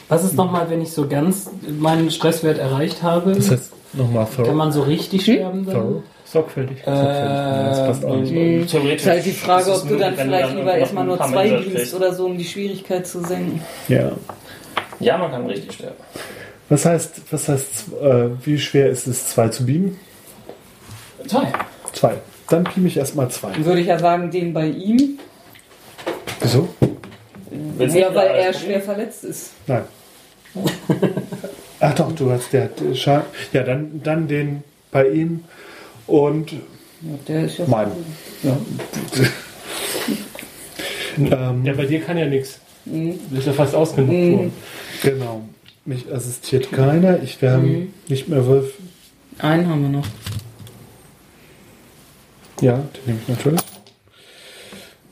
[0.09, 3.33] Was ist nochmal, wenn ich so ganz meinen Stresswert erreicht habe?
[3.33, 4.55] Das heißt, nochmal Kann thorough.
[4.57, 6.03] man so richtig sterben dann?
[6.25, 6.79] Sorgfältig.
[6.85, 8.33] das passt auch nicht.
[8.33, 9.03] Äh, theoretisch.
[9.03, 12.13] Ist halt die Frage, ob du dann vielleicht dann lieber erstmal nur zwei dienst oder
[12.15, 13.61] so, um die Schwierigkeit zu senken.
[13.89, 14.13] Ja.
[14.99, 15.97] Ja, man kann richtig sterben.
[16.69, 19.99] Was heißt, was heißt, äh, wie schwer ist es, zwei zu beamen?
[21.27, 21.53] Zwei.
[21.93, 22.15] Zwei.
[22.49, 23.53] Dann beam ich erstmal zwei.
[23.53, 25.19] Dann würde ich ja sagen, den bei ihm.
[26.41, 26.69] Wieso?
[27.51, 28.55] Du Ja, weil er probieren?
[28.55, 29.51] schwer verletzt ist.
[29.67, 29.83] Nein.
[31.81, 33.27] Ach doch, du hast der, der Schaden.
[33.53, 35.45] Ja, dann, dann den bei ihm
[36.07, 36.59] und Ja,
[37.29, 37.67] der ist ja.
[37.67, 37.93] meinen.
[38.43, 38.57] Ja.
[41.19, 42.61] Ähm, Ja, bei dir kann ja nichts.
[42.85, 44.53] Du bist ja fast ausgenutzt worden.
[45.03, 45.43] Genau.
[45.87, 47.23] Mich assistiert keiner.
[47.23, 48.75] Ich werde nicht mehr Wolf.
[49.39, 50.07] Einen haben wir noch.
[52.61, 53.61] Ja, den nehme ich natürlich.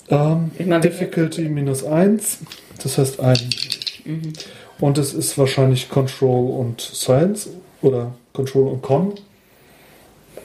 [0.09, 2.39] Ähm, Ich meine, wir- Difficulty minus 1.
[2.83, 3.39] Das heißt ein.
[4.81, 7.51] Und es ist wahrscheinlich Control und Science.
[7.83, 9.15] Oder Control und Con.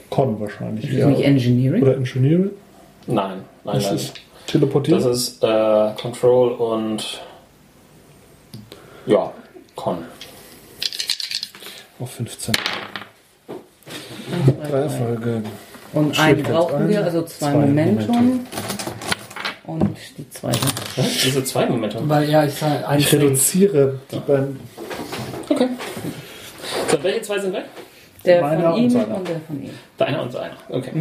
[0.09, 0.89] Con wahrscheinlich.
[0.89, 1.81] Ist das nicht Engineering?
[1.83, 2.51] Oder Engineering.
[3.07, 3.95] Nein, nein, Das nein.
[3.95, 4.13] ist
[4.47, 4.99] teleportiert.
[4.99, 7.21] Das ist äh, Control und
[9.05, 9.31] Ja,
[9.75, 9.99] Con.
[11.99, 12.53] Auf 15.
[14.69, 15.43] Drei Erfolge.
[15.93, 18.15] Und einen Schwierigkeit brauchen ein, wir, also zwei, zwei Momentum.
[18.15, 18.47] Momentum.
[19.65, 20.59] Und die zweite.
[20.95, 21.21] Was?
[21.23, 21.97] Diese zwei Momente.
[22.07, 22.53] Weil ja, ich
[22.97, 24.59] Ich reduziere die beiden.
[25.49, 25.67] Okay.
[26.89, 27.65] So, welche zwei sind weg?
[28.25, 29.69] Der Meiner von ihm und und, der von ihm.
[29.97, 30.57] Deiner und seiner.
[30.69, 30.91] Okay.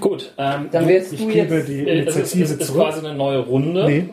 [0.00, 0.32] Gut.
[0.38, 1.68] Ähm, Dann wärst Ich du gebe jetzt.
[1.68, 2.82] die äh, es ist, Initiative es ist zurück.
[2.82, 3.84] quasi eine neue Runde.
[3.86, 4.08] Nee.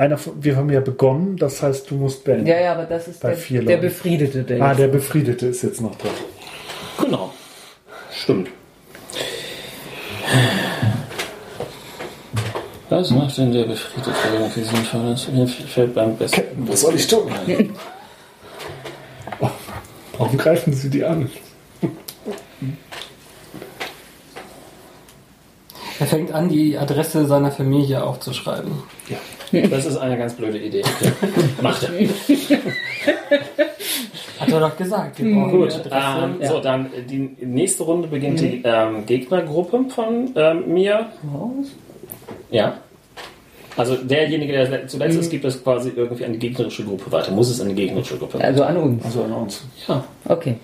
[0.00, 2.46] Einer von, wir haben ja begonnen, das heißt, du musst beenden.
[2.46, 3.76] Ja, ja, aber das ist Bei der, vier der.
[3.76, 6.12] Befriedete, der Ah, der Befriedete ist jetzt noch dran.
[7.02, 7.34] Genau.
[8.10, 8.48] Stimmt.
[12.88, 15.02] Was macht denn der Befriedete irgendwie sinnvoll?
[15.10, 16.44] Das mir fällt beim besten.
[16.66, 17.30] Was soll ich tun?
[20.16, 21.30] Warum greifen Sie die an?
[26.00, 28.72] Er fängt an, die Adresse seiner Familie aufzuschreiben.
[29.52, 30.82] Das ist eine ganz blöde Idee.
[30.82, 31.12] Okay.
[31.60, 31.90] Macht er.
[34.40, 35.22] Hat er doch gesagt.
[35.22, 36.24] Wir brauchen Gut, die Adresse.
[36.24, 41.06] ähm, so dann äh, die nächste Runde beginnt die ähm, Gegnergruppe von ähm, mir.
[42.50, 42.78] Ja.
[43.76, 47.30] Also derjenige, der zuletzt ist, gibt es quasi irgendwie an die gegnerische Gruppe weiter.
[47.32, 48.46] Muss es an die gegnerische Gruppe weiter.
[48.46, 49.04] Also an uns.
[49.04, 49.64] Also an uns.
[49.86, 50.04] Ja.
[50.24, 50.56] Okay.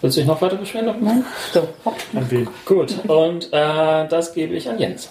[0.00, 0.94] Willst du dich noch weiter beschweren?
[1.00, 1.24] Nein?
[1.52, 1.68] So,
[2.12, 2.48] wen?
[2.64, 5.10] Gut, und äh, das gebe ich an Jens.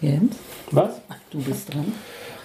[0.00, 0.36] Jens,
[0.70, 1.00] Was?
[1.30, 1.92] du bist dran.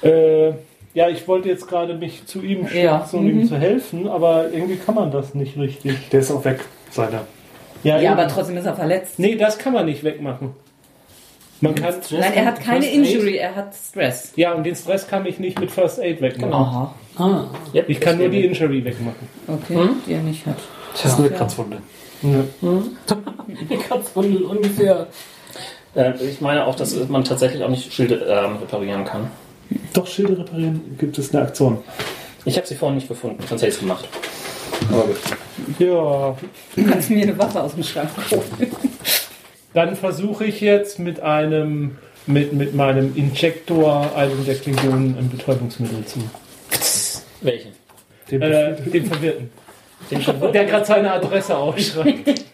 [0.03, 0.49] Äh,
[0.93, 2.99] ja, ich wollte jetzt gerade mich zu ihm Ja.
[2.99, 6.09] stürzen, um ihm zu helfen, aber irgendwie kann man das nicht richtig.
[6.09, 6.59] Der ist auch weg,
[6.91, 7.25] seiner.
[7.83, 8.07] Ja, eben.
[8.11, 9.17] aber trotzdem ist er verletzt.
[9.19, 10.51] Nee, das kann man nicht wegmachen.
[11.61, 11.95] Man kann.
[12.11, 13.05] Nein, er hat keine First Aid?
[13.13, 14.33] Injury, er hat Stress.
[14.35, 16.53] Ja, und den Stress kann ich nicht mit First Aid wegmachen.
[16.53, 16.93] Aha.
[17.17, 18.45] Ah, Yep, Ich kann nur die.
[18.45, 19.27] Injury wegmachen.
[19.47, 20.57] Okay, die er nicht hat.
[20.93, 21.77] Das ist eine Kratzwunde.
[22.21, 25.07] die Kratzwunde ungefähr.
[25.95, 29.29] Äh, ich meine auch, dass man tatsächlich auch nicht Schilde ähm, reparieren kann.
[29.93, 31.79] Doch, Schilde reparieren gibt es eine Aktion.
[32.45, 34.07] Ich habe sie vorhin nicht gefunden, sonst hätte ich es gemacht.
[34.91, 35.17] Aber gut.
[35.79, 36.35] Ja,
[36.75, 38.71] Du kannst mir eine Waffe aus dem Schrank holen.
[39.77, 41.97] Dann versuche ich jetzt mit einem.
[42.29, 46.19] Mit, mit meinem Injektor einem der Klingonen ein Betäubungsmittel zu.
[47.39, 47.71] Welchen?
[48.29, 49.49] Den Äh, den Verwirrten.
[50.11, 52.43] Den schon Der gerade seine Adresse aufschreibt.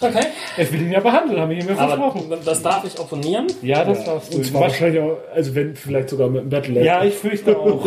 [0.00, 0.26] Okay.
[0.58, 2.24] Ich will ihn ja behandeln, habe ich ihm ja versprochen.
[2.26, 3.46] Aber das darf ich opponieren.
[3.62, 4.38] Ja, das darfst du.
[4.38, 6.84] Und zwar wahrscheinlich auch, also wenn vielleicht sogar mit dem Battle.
[6.84, 7.86] Ja, ich fürchte auch.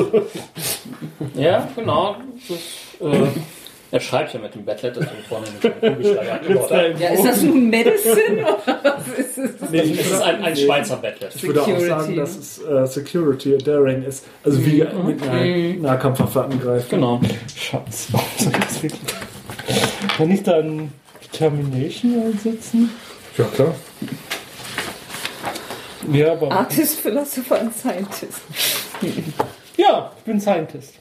[1.36, 2.16] Ja, genau.
[2.48, 3.28] Das, äh,
[3.92, 7.00] er schreibt ja mit dem Battlet, deswegen vorne einen Kugelschreiber eingebaut hat.
[7.00, 9.52] Ja, ist das nun Medicine oder was ist es?
[9.60, 11.34] Das ist ein, ein Schweizer Battlet.
[11.36, 14.26] Ich würde auch sagen, dass es äh, Security und Daring ist.
[14.44, 16.88] Also wie mit einer Nahkampfwaffe angreifen.
[16.90, 17.22] Genau.
[17.56, 18.08] Schatz.
[18.68, 19.02] Das wirklich-
[20.18, 20.92] Kann ich dann
[21.24, 22.90] Determination einsetzen?
[23.38, 23.76] Ja, klar.
[26.12, 26.52] Ja, aber.
[26.52, 28.42] Artist, Philosopher and Scientist.
[29.76, 30.94] Ja, ich bin Scientist.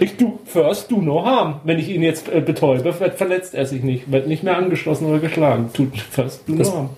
[0.00, 1.60] Ich du, first do no harm.
[1.64, 5.06] Wenn ich ihn jetzt äh, betäube, ver- verletzt er sich nicht, wird nicht mehr angeschlossen
[5.06, 5.70] oder geschlagen.
[5.72, 6.90] Tut first do no harm.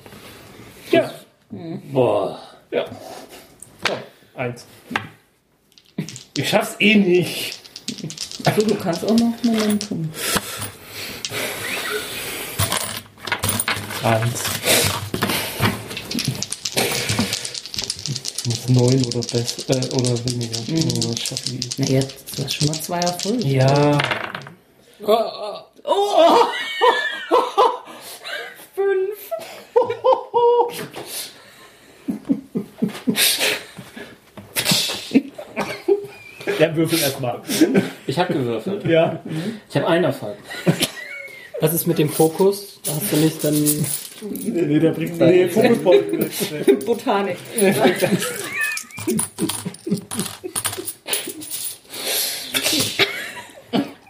[0.90, 1.10] Ja,
[1.92, 2.38] Boah.
[2.70, 2.84] ja.
[3.86, 3.92] So,
[4.36, 4.66] eins.
[6.36, 7.58] Ich schaff's eh nicht.
[8.44, 10.08] Also du kannst auch noch Momentum.
[14.04, 14.44] Eins.
[18.68, 20.58] Neun oder besser äh, oder weniger.
[20.70, 21.68] Oh, das schaffe ich.
[21.78, 23.46] Na jetzt, du hast schon mal zwei Erfolge.
[23.46, 23.98] Ja.
[36.58, 37.40] Ja, würfel erstmal.
[38.06, 38.84] Ich habe gewürfelt.
[38.86, 39.20] Ja.
[39.68, 40.36] Ich habe einen Erfolg.
[41.60, 42.80] Was ist mit dem Fokus?
[42.88, 43.86] Hast du nicht dann.
[44.20, 46.02] Nee, der bringt Nee, Fokusball.
[46.84, 47.36] Botanik.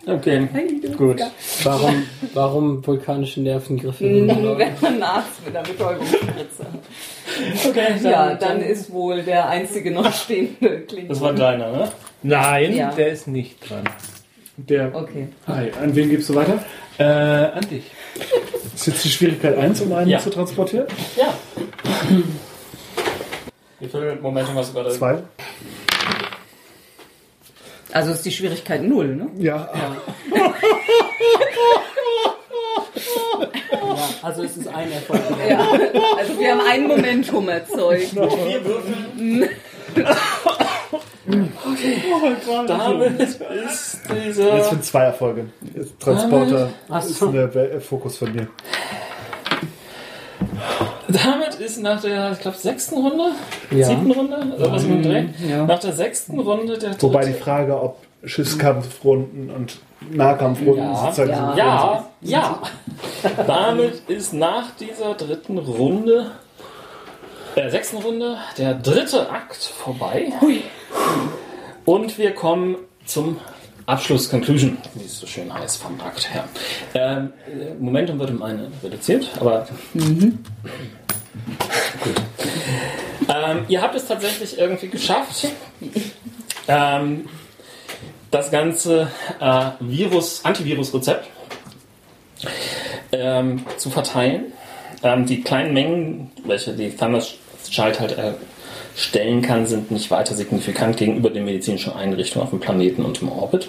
[0.07, 0.49] Okay.
[0.97, 1.21] Gut.
[1.65, 4.05] Warum, warum vulkanische Nervengriffe?
[4.05, 4.27] Wenn
[4.81, 6.67] man Arzt mit einer Betäubungsspritze.
[7.69, 11.09] Okay, Ja, dann ist wohl der einzige noch stehende Klingon.
[11.11, 11.93] Das war deiner, ne?
[12.23, 12.91] Nein, Ja.
[12.93, 13.85] der ist nicht dran.
[14.57, 15.29] Der, Okay.
[15.47, 16.65] Hi, an wen gibst du weiter?
[16.99, 17.85] Äh, an dich.
[18.75, 20.19] Ist jetzt die Schwierigkeit 1, um einen Ja.
[20.21, 20.87] zu transportieren?
[21.17, 21.35] Ja.
[23.81, 24.91] Wie viele Momente hast du gerade?
[24.91, 25.23] Zwei.
[27.93, 29.29] Also ist die Schwierigkeit null, ne?
[29.39, 29.69] Ja.
[33.71, 35.21] Ja, also es ist ein Erfolg.
[35.49, 35.61] Ja.
[36.19, 38.09] Also wir haben ein Momentum erzeugt.
[38.11, 39.51] Vier Würfel.
[42.67, 44.65] Damit ist Jetzt dieser.
[44.65, 45.47] sind zwei Erfolge.
[45.99, 48.49] Transporter ist der Fokus von mir.
[51.09, 53.31] Damit ist nach der, ich glaube, sechsten Runde,
[53.71, 53.87] Ja.
[53.87, 55.65] siebten Runde, sowas mit dem Dreh, ja.
[55.65, 57.03] nach der sechsten Runde der dritte.
[57.03, 59.79] Wobei die Frage, ob Schiffskampfrunden und
[60.11, 60.95] Nahkampfrunden Ja.
[61.13, 61.57] sozusagen Ja.
[61.57, 62.63] Ja, ja.
[63.47, 66.33] Damit ist nach dieser dritten Runde,
[67.57, 70.33] der sechsten Runde, der dritte Akt vorbei.
[71.85, 73.39] Und wir kommen zum
[73.89, 76.45] Abschluss, Conclusion, wie es so schön heißt vom Akt her.
[76.93, 80.35] Ähm, äh, Momentum wird um eine reduziert, aber gut.
[83.31, 85.49] Ähm, ihr habt es tatsächlich irgendwie geschafft,
[86.69, 87.31] ähm,
[88.31, 91.27] das ganze äh, Virus, Antivirus-Rezept
[93.13, 94.53] ähm, zu verteilen.
[95.03, 98.19] Ähm, die kleinen Mengen, welche die Thunderchild halt
[98.99, 103.31] erstellen kann, sind nicht weiter signifikant gegenüber den medizinischen Einrichtungen auf dem Planeten und im
[103.31, 103.69] Orbit.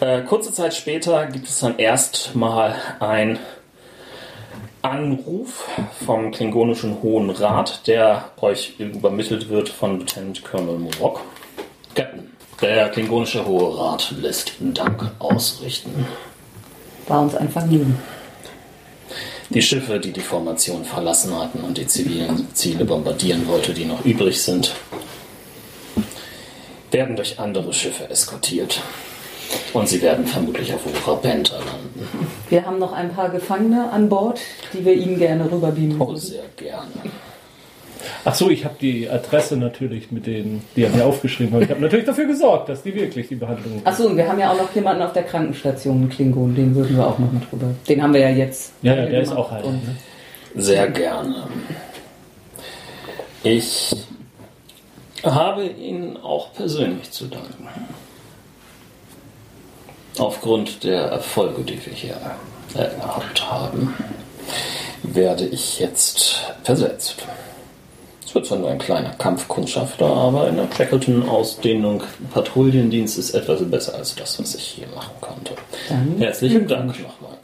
[0.00, 3.38] Äh, kurze Zeit später gibt es dann erstmal ein
[4.80, 5.68] Anruf
[6.06, 11.20] vom klingonischen Hohen Rat, der euch übermittelt wird von Lieutenant Colonel Morok.
[11.94, 12.30] Captain,
[12.62, 16.06] der klingonische Hohe Rat lässt Dank ausrichten.
[17.08, 17.98] War uns ein Vergnügen.
[19.50, 24.04] Die Schiffe, die die Formation verlassen hatten und die zivilen Ziele bombardieren wollte, die noch
[24.04, 24.74] übrig sind,
[26.90, 28.80] werden durch andere Schiffe eskortiert.
[29.74, 32.08] Und sie werden vermutlich auf Urabenta landen.
[32.48, 34.40] Wir haben noch ein paar Gefangene an Bord,
[34.72, 36.88] die wir Ihnen gerne rüberbeamen Oh, sehr gerne.
[38.24, 41.54] Ach so, ich habe die Adresse natürlich mit denen, die haben mir aufgeschrieben.
[41.54, 43.82] Aber ich habe natürlich dafür gesorgt, dass die wirklich die Behandlung.
[43.84, 46.96] Achso, und wir haben ja auch noch jemanden auf der Krankenstation, einen Klingon, den würden
[46.96, 47.66] wir auch noch mit rüber.
[47.88, 48.72] Den haben wir ja jetzt.
[48.82, 49.64] Ja, ja, der ist auch halt.
[49.64, 49.96] Ne?
[50.54, 51.46] Sehr gerne.
[53.42, 53.94] Ich
[55.24, 57.68] habe Ihnen auch persönlich zu danken.
[60.18, 62.16] Aufgrund der Erfolge, die wir hier
[62.74, 63.94] gehabt haben,
[65.02, 67.16] werde ich jetzt versetzt.
[68.32, 73.94] Es wird zwar nur ein kleiner Kampfkundschafter, aber in der Shackleton-Ausdehnung Patrouillendienst ist etwas besser
[73.94, 75.52] als das, was ich hier machen konnte.
[75.90, 77.36] Dann Herzlichen Dank nochmal.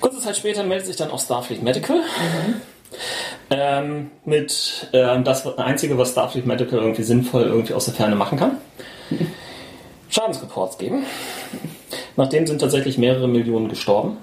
[0.00, 2.00] Kurze Zeit später meldet sich dann auch Starfleet Medical.
[3.50, 8.38] Ähm, mit ähm, das Einzige, was Starfleet Medical irgendwie sinnvoll irgendwie aus der Ferne machen
[8.38, 8.56] kann.
[10.08, 11.04] Schadensreports geben.
[12.16, 14.16] Nachdem sind tatsächlich mehrere Millionen gestorben.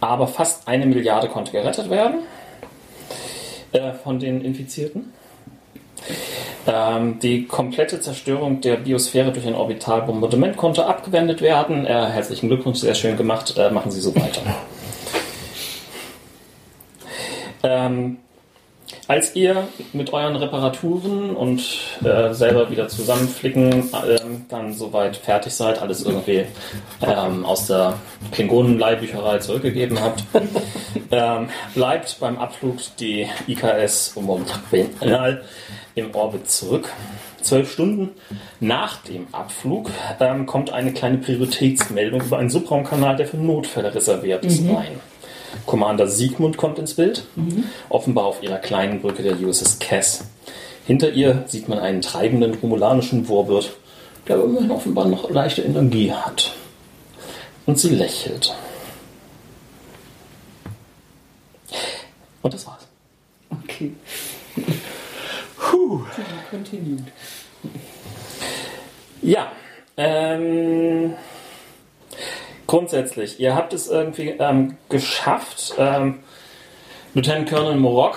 [0.00, 2.18] Aber fast eine Milliarde konnte gerettet werden
[3.74, 5.12] äh, von den Infizierten.
[6.66, 11.84] Ähm, die komplette Zerstörung der Biosphäre durch ein Orbitalbombardement konnte abgewendet werden.
[11.84, 13.56] Äh, herzlichen Glückwunsch, sehr schön gemacht.
[13.58, 14.42] Äh, machen Sie so weiter.
[17.66, 18.18] Ähm,
[19.08, 21.62] als ihr mit euren Reparaturen und
[22.04, 26.46] äh, selber wieder zusammenflicken ähm, dann soweit fertig seid, alles irgendwie
[27.02, 27.98] ähm, aus der
[28.32, 30.24] Klingonen-Leihbücherei zurückgegeben habt,
[31.10, 34.14] ähm, bleibt beim Abflug die IKS
[35.94, 36.88] im Orbit zurück.
[37.40, 38.10] Zwölf Stunden
[38.58, 44.44] nach dem Abflug ähm, kommt eine kleine Prioritätsmeldung über einen Subraumkanal, der für Notfälle reserviert
[44.46, 44.98] ist, rein.
[45.66, 47.24] Commander Siegmund kommt ins Bild,
[47.88, 50.24] offenbar auf ihrer kleinen Brücke der USS Cass.
[50.86, 53.72] Hinter ihr sieht man einen treibenden romulanischen Wurwirt,
[54.28, 56.54] der immerhin offenbar noch leichte Energie hat.
[57.66, 58.54] Und sie lächelt.
[62.42, 62.86] Und das war's.
[63.50, 63.92] Okay.
[65.56, 66.04] Puh.
[66.50, 67.04] Continued.
[69.22, 69.50] Ja,
[69.96, 71.14] ähm,
[72.74, 76.16] grundsätzlich, ihr habt es irgendwie ähm, geschafft, ähm,
[77.14, 78.16] Lieutenant Colonel Morok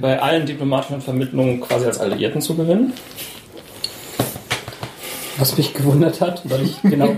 [0.00, 2.94] bei allen diplomatischen Vermittlungen quasi als Alliierten zu gewinnen.
[5.38, 7.14] Was mich gewundert hat, weil ich genau,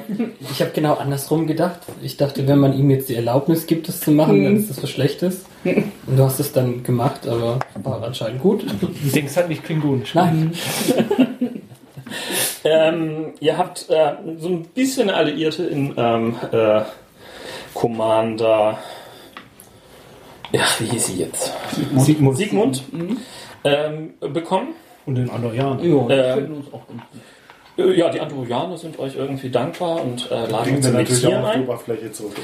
[0.52, 1.80] ich habe genau andersrum gedacht.
[2.02, 4.82] Ich dachte, wenn man ihm jetzt die Erlaubnis gibt, das zu machen, dann ist das
[4.82, 5.46] was Schlechtes.
[5.64, 8.62] Und du hast es dann gemacht, aber war anscheinend gut.
[8.80, 10.14] Du denkst halt nicht klingonisch.
[10.14, 10.52] Nein.
[12.64, 16.82] Ähm, ihr habt äh, so ein bisschen Alliierte in ähm, äh,
[17.74, 18.78] Commander.
[20.52, 21.52] Ja, wie hieß sie jetzt?
[21.96, 22.36] Siegmund.
[22.38, 22.84] Sigmund
[23.64, 24.68] ähm, bekommen.
[25.04, 25.82] Und den Andorianer.
[25.82, 27.00] Jo, Ähm, finden uns auch gut.
[27.76, 31.54] Äh, Ja, die Andorianer sind euch irgendwie dankbar und äh, laden uns natürlich auch auf
[31.54, 31.60] die.
[31.60, 32.34] Oberfläche zurück.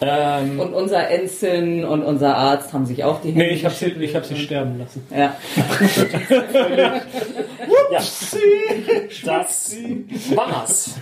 [0.00, 3.74] Ähm, Und unser Ensign und unser Arzt haben sich auch die Hände Nee, ich habe
[3.74, 5.06] sie, ich hab sie sterben lassen.
[5.10, 5.36] Ja.
[7.90, 8.00] ja,
[9.24, 9.76] das
[10.34, 10.94] war's.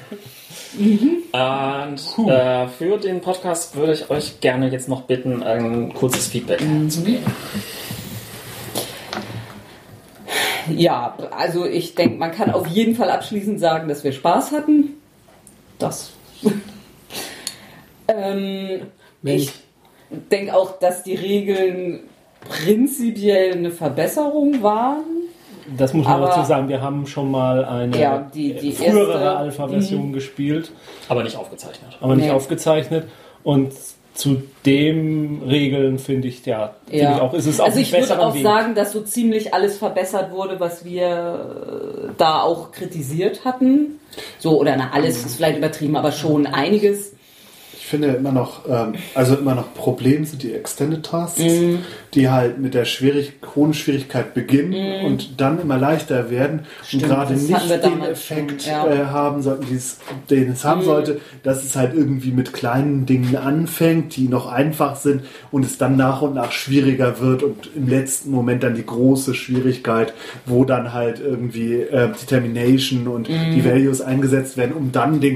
[0.78, 6.61] Und äh, für den Podcast würde ich euch gerne jetzt noch bitten, ein kurzes Feedback
[6.89, 7.24] zu geben.
[10.70, 14.90] Ja, also ich denke, man kann auf jeden Fall abschließend sagen, dass wir Spaß hatten.
[15.78, 16.12] Das.
[18.08, 18.86] ähm,
[19.22, 19.52] ich,
[20.30, 22.00] denke auch, dass die Regeln
[22.48, 25.04] prinzipiell eine Verbesserung waren.
[25.76, 29.12] Das muss man Aber- dazu sagen, wir haben schon mal eine Ja, die- die frühere
[29.12, 30.72] erste- Alpha-Version gespielt,
[31.08, 31.96] Aber nicht aufgezeichnet.
[32.00, 32.32] aber nicht Nee.
[32.32, 33.08] aufgezeichnet.
[33.44, 33.72] Und
[34.14, 37.14] zu dem Regeln finde ich, ja, finde Ja.
[37.16, 38.42] ich auch, ist es auch also ich würde auch Weg.
[38.42, 43.98] sagen, dass so ziemlich alles verbessert wurde, was wir äh, da auch kritisiert hatten.
[44.38, 47.14] So, oder na, alles ist vielleicht übertrieben, aber schon einiges.
[47.93, 51.43] Ich finde immer noch, ähm, also immer noch Problem sind die Extended Tasks,
[52.14, 57.09] die halt mit der Schwierig hohen Schwierigkeit beginnen und dann immer leichter werden Stimmt, und
[57.11, 58.86] gerade nicht den Effekt schon, ja.
[58.86, 59.66] äh, haben sollten,
[60.30, 64.97] den es haben sollte, dass es halt irgendwie mit kleinen Dingen anfängt, die noch einfach
[64.97, 68.86] sind und es dann nach und nach schwieriger wird und im letzten Moment dann die
[68.86, 70.14] große Schwierigkeit,
[70.47, 75.34] wo dann halt irgendwie äh, Determination und die Values eingesetzt werden, um dann den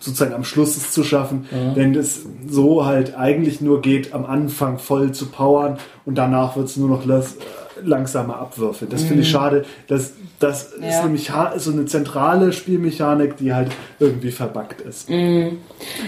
[0.00, 4.78] sozusagen am Schluss es zu schaffen, wenn es so halt eigentlich nur geht, am Anfang
[4.78, 7.36] voll zu powern und danach wird es nur noch las
[7.82, 8.90] langsamer abwürfeln.
[8.90, 9.64] Das finde ich schade.
[9.86, 11.02] Das, das ist Ja.
[11.04, 13.70] nämlich ha- so eine zentrale Spielmechanik, die halt
[14.00, 15.08] irgendwie verbuggt ist.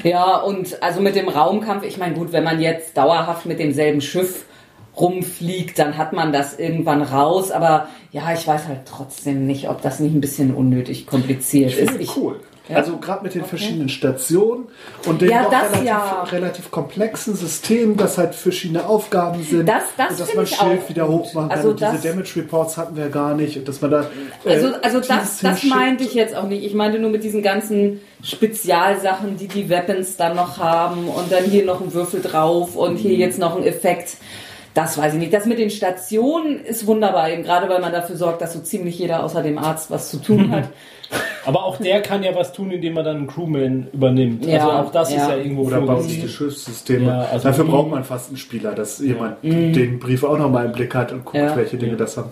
[0.02, 4.00] Ja, und also mit dem Raumkampf, ich meine, gut, wenn man jetzt dauerhaft mit demselben
[4.00, 4.46] Schiff
[4.98, 9.80] rumfliegt, dann hat man das irgendwann raus, aber ja, ich weiß halt trotzdem nicht, ob
[9.82, 11.90] das nicht ein bisschen unnötig kompliziert Ich ist.
[11.90, 12.40] finde Ich, cool.
[12.76, 14.68] Also gerade mit den verschiedenen Stationen
[15.06, 16.22] und dem Ja, relativ, ja.
[16.30, 19.68] relativ komplexen System, das halt verschiedene Aufgaben sind.
[19.68, 21.14] Das- das und dass man Schild wieder gut.
[21.24, 21.58] hochmachen kann.
[21.58, 23.56] Also und diese Damage Reports hatten wir gar nicht.
[23.56, 24.06] Und dass man da
[24.44, 26.64] äh, also, also das, das meinte ich jetzt auch nicht.
[26.64, 31.44] Ich meinte nur mit diesen ganzen Spezialsachen, die die Weapons dann noch haben und dann
[31.44, 33.20] hier noch ein Würfel drauf und hier Mhm.
[33.20, 34.16] jetzt noch ein Effekt.
[34.74, 35.32] Das weiß ich nicht.
[35.32, 38.98] Das mit den Stationen ist wunderbar, eben gerade weil man dafür sorgt, dass so ziemlich
[38.98, 40.68] jeder außer dem Arzt was zu tun hat.
[41.44, 44.44] Aber auch der kann ja was tun, indem er dann einen Crewman übernimmt.
[44.46, 45.22] Ja, also auch das ja.
[45.22, 47.06] ist ja irgendwo Oder baut sich Schiffssysteme.
[47.06, 50.72] Ja, also Dafür braucht man fast einen Spieler, dass jemand den Brief auch nochmal im
[50.72, 51.56] Blick hat und guckt, Ja.
[51.56, 52.30] welche Dinge das haben.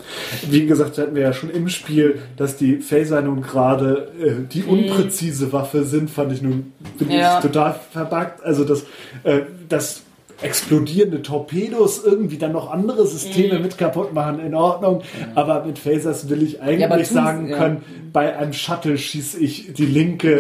[0.49, 4.63] Wie gesagt, hatten wir ja schon im Spiel, dass die Phaser nun gerade äh, die
[4.63, 7.39] unpräzise Waffe sind, fand ich nun bin Ja.
[7.39, 8.45] ich total verbuggt.
[8.45, 8.85] Also das,
[9.25, 10.03] äh, das
[10.41, 15.03] explodierende Torpedos irgendwie dann noch andere Systeme mit kaputt machen, in Ordnung.
[15.35, 17.57] Aber mit Phasers will ich eigentlich sagen ja.
[17.57, 20.37] können, bei einem Shuttle schieße ich die linke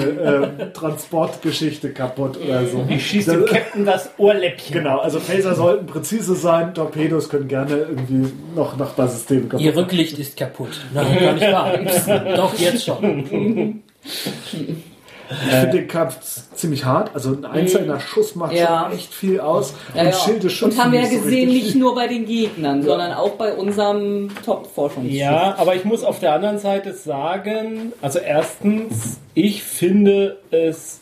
[0.61, 2.86] äh, Transportgeschichte kaputt oder so.
[2.88, 4.74] Ich schieße dem Captain das Ohrläppchen.
[4.74, 10.18] Genau, also Phaser sollten präzise sein, Torpedos können gerne irgendwie noch Nachbarsysteme kaputt Ihr Rücklicht
[10.18, 10.80] ist kaputt.
[10.94, 12.34] Nein, gar nicht wahr.
[12.36, 13.82] Doch, jetzt schon.
[15.31, 16.16] Ich finde den Kampf
[16.55, 17.11] ziemlich hart.
[17.14, 18.85] Also ein einzelner Schuss macht Ja.
[18.85, 19.74] schon echt viel aus.
[19.95, 20.12] Ja, und ja.
[20.14, 23.33] Schilde schützen Und haben wir ja so gesehen, nicht nur bei den Gegnern, sondern auch
[23.33, 25.18] bei unserem Top-Forschungsschiff.
[25.18, 31.01] Ja, aber ich muss auf der anderen Seite sagen, also erstens, ich finde es,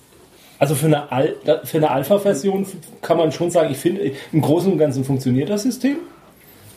[0.59, 2.67] also für eine, Al für eine Alpha-Version
[3.03, 5.97] kann man schon sagen, ich finde, im Großen und Ganzen funktioniert das System.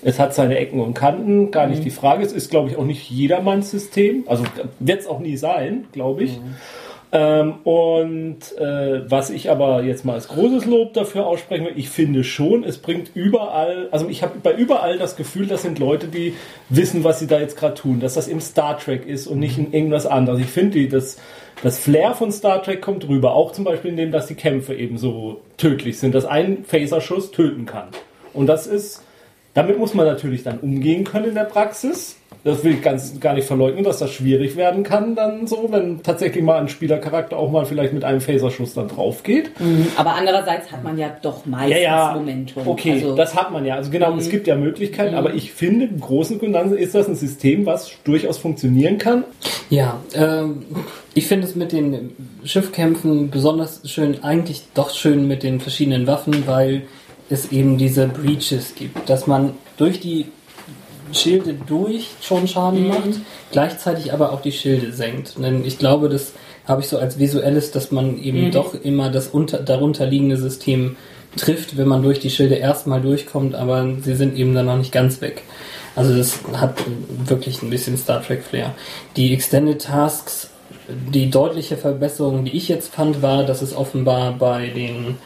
[0.02, 2.24] Es hat seine Ecken und Kanten, gar nicht die Frage.
[2.24, 4.24] Es ist, glaube ich, auch nicht jedermanns System.
[4.28, 4.44] Also
[4.80, 6.40] wird es auch nie sein, glaube ich.
[7.12, 11.90] Ähm, und äh, was ich aber jetzt mal als großes Lob dafür aussprechen will, ich
[11.90, 16.08] finde schon, es bringt überall, also ich habe bei überall das Gefühl, das sind Leute,
[16.08, 16.36] die
[16.70, 19.58] wissen, was sie da jetzt gerade tun, dass das im Star Trek ist und nicht
[19.58, 20.40] in irgendwas anderes.
[20.40, 21.18] Ich finde, das,
[21.64, 24.76] das Flair von Star Trek kommt rüber, auch zum Beispiel in dem, dass die Kämpfe
[24.76, 27.88] eben so tödlich sind, dass ein Phaserschuss töten kann.
[28.34, 29.04] Und das ist,
[29.60, 32.16] damit muss man natürlich dann umgehen können in der Praxis.
[32.46, 36.02] Das will ich ganz gar nicht verleugnen, dass das schwierig werden kann, dann so, wenn
[36.02, 39.52] tatsächlich mal ein Spielercharakter auch mal vielleicht mit einem Phaserschuss dann drauf geht.
[39.98, 42.68] Aber andererseits hat man ja doch meistens Momentum.
[42.68, 43.76] Okay, Also, das hat man ja.
[43.76, 47.10] Also genau, es gibt ja Möglichkeiten, aber ich finde, im Großen und Ganzen ist das
[47.10, 49.26] ein System, was durchaus funktionieren kann.
[49.70, 50.64] Ja, ähm,
[51.14, 52.12] ich finde es mit den
[52.46, 56.84] Schiffkämpfen besonders schön, eigentlich doch schön mit den verschiedenen Waffen, weil
[57.30, 60.26] es eben diese Breaches gibt, dass man durch die
[61.12, 63.22] Schilde durch schon Schaden macht,
[63.52, 65.42] gleichzeitig aber auch die Schilde senkt.
[65.42, 66.34] Denn ich glaube, das
[66.66, 70.98] habe ich so als visuelles, dass man eben doch immer das unter, darunter liegende System
[71.36, 74.92] trifft, wenn man durch die Schilde erstmal durchkommt, aber sie sind eben dann noch nicht
[74.92, 75.44] ganz weg.
[75.96, 76.76] Also das hat
[77.26, 78.74] wirklich ein bisschen Star Trek Flair.
[79.16, 80.52] Die Extended Tasks,
[80.88, 85.18] die deutliche Verbesserung, die ich jetzt fand, war, dass es offenbar bei den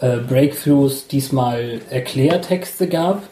[0.00, 3.22] äh, Breakthroughs diesmal Erklärtexte gab.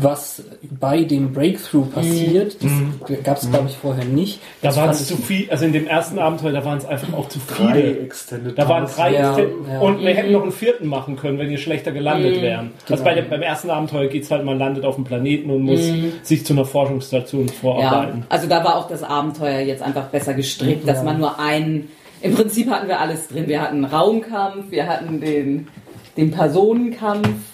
[0.00, 0.42] Was
[0.80, 4.40] bei dem Breakthrough passiert, das gab es glaube ich vorher nicht.
[4.62, 7.28] Da waren es zu viel, also in dem ersten Abenteuer, da waren es einfach auch
[7.28, 8.00] zu Drei viele.
[8.00, 9.78] Extended Da waren drei Ja, Extend- ja.
[9.78, 12.72] und wir hätten noch einen vierten machen können, wenn die schlechter gelandet wären.
[12.90, 15.82] Also bei dem, beim ersten Abenteuer geht's halt, man landet auf dem Planeten und muss
[16.24, 18.24] sich zu einer Forschungsstation ja, vorarbeiten.
[18.30, 21.90] also da war auch das Abenteuer jetzt einfach besser gestrickt, dass man nur einen.
[22.22, 23.46] Im Prinzip hatten wir alles drin.
[23.46, 25.68] Wir hatten einen Raumkampf, wir hatten den,
[26.16, 27.53] den Personenkampf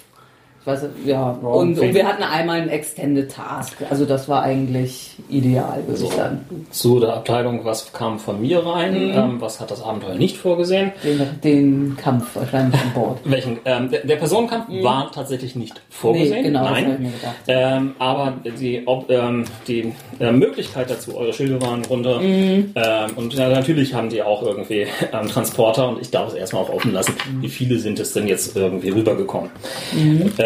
[0.60, 1.30] Ich weiß, ja.
[1.30, 3.78] Und, und wir hatten einmal einen Extended Task.
[3.88, 6.66] Also das war eigentlich ideal, würde ich sagen.
[6.70, 10.92] Zu der Abteilung, was kam von mir rein, ähm, was hat das Abenteuer nicht vorgesehen.
[11.02, 13.20] Den, den Kampf wahrscheinlich an Bord.
[13.24, 13.58] Welchen?
[13.64, 16.42] Ähm, der, der Personenkampf war tatsächlich nicht vorgesehen.
[16.42, 17.14] Nee, genau, Nein.
[17.46, 22.20] Ähm, aber die, ob, ähm, die äh, Möglichkeit dazu, eure Schilde waren runter.
[22.20, 22.74] Ähm,
[23.16, 26.70] und ja, natürlich haben die auch irgendwie ähm, Transporter und ich darf es erstmal auch
[26.70, 27.14] offen lassen.
[27.40, 29.50] Wie viele sind es denn jetzt irgendwie rübergekommen?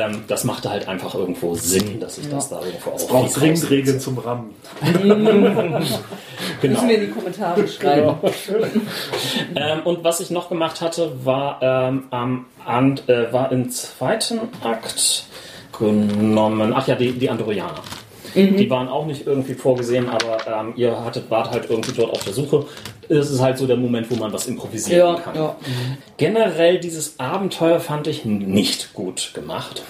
[0.05, 3.71] Ähm, das machte halt einfach irgendwo Sinn, dass ich das da irgendwo auch Braucht dringend
[3.71, 4.55] Regeln zum Rammen.
[6.61, 6.81] Genau.
[6.81, 8.17] Müssen wir in die Kommentare schreiben.
[9.57, 14.41] Ähm, und was ich noch gemacht hatte, war ähm, am and, äh, war im zweiten
[14.63, 15.25] Akt
[15.79, 16.73] genommen.
[16.75, 17.83] Ach ja, die, die Andorianer.
[18.35, 22.25] Die waren auch nicht irgendwie vorgesehen, aber ähm, ihr hattet, wart halt irgendwie dort auf
[22.25, 22.67] der Suche.
[23.09, 25.35] Es ist halt so der Moment, wo man was improvisieren Ja, kann.
[25.37, 25.57] ja.
[26.17, 29.83] Generell dieses Abenteuer fand ich nicht gut gemacht.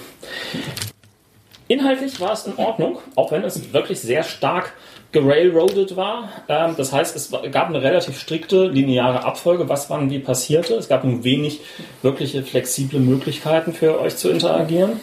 [1.68, 4.74] Inhaltlich war es in Ordnung, auch wenn es wirklich sehr stark
[5.14, 6.28] gerailroadet war.
[6.48, 10.74] Ähm, das heißt, es gab eine relativ strikte lineare Abfolge, was wann wie passierte.
[10.74, 11.60] Es gab nur wenig
[12.02, 15.00] wirkliche flexible Möglichkeiten für euch zu interagieren.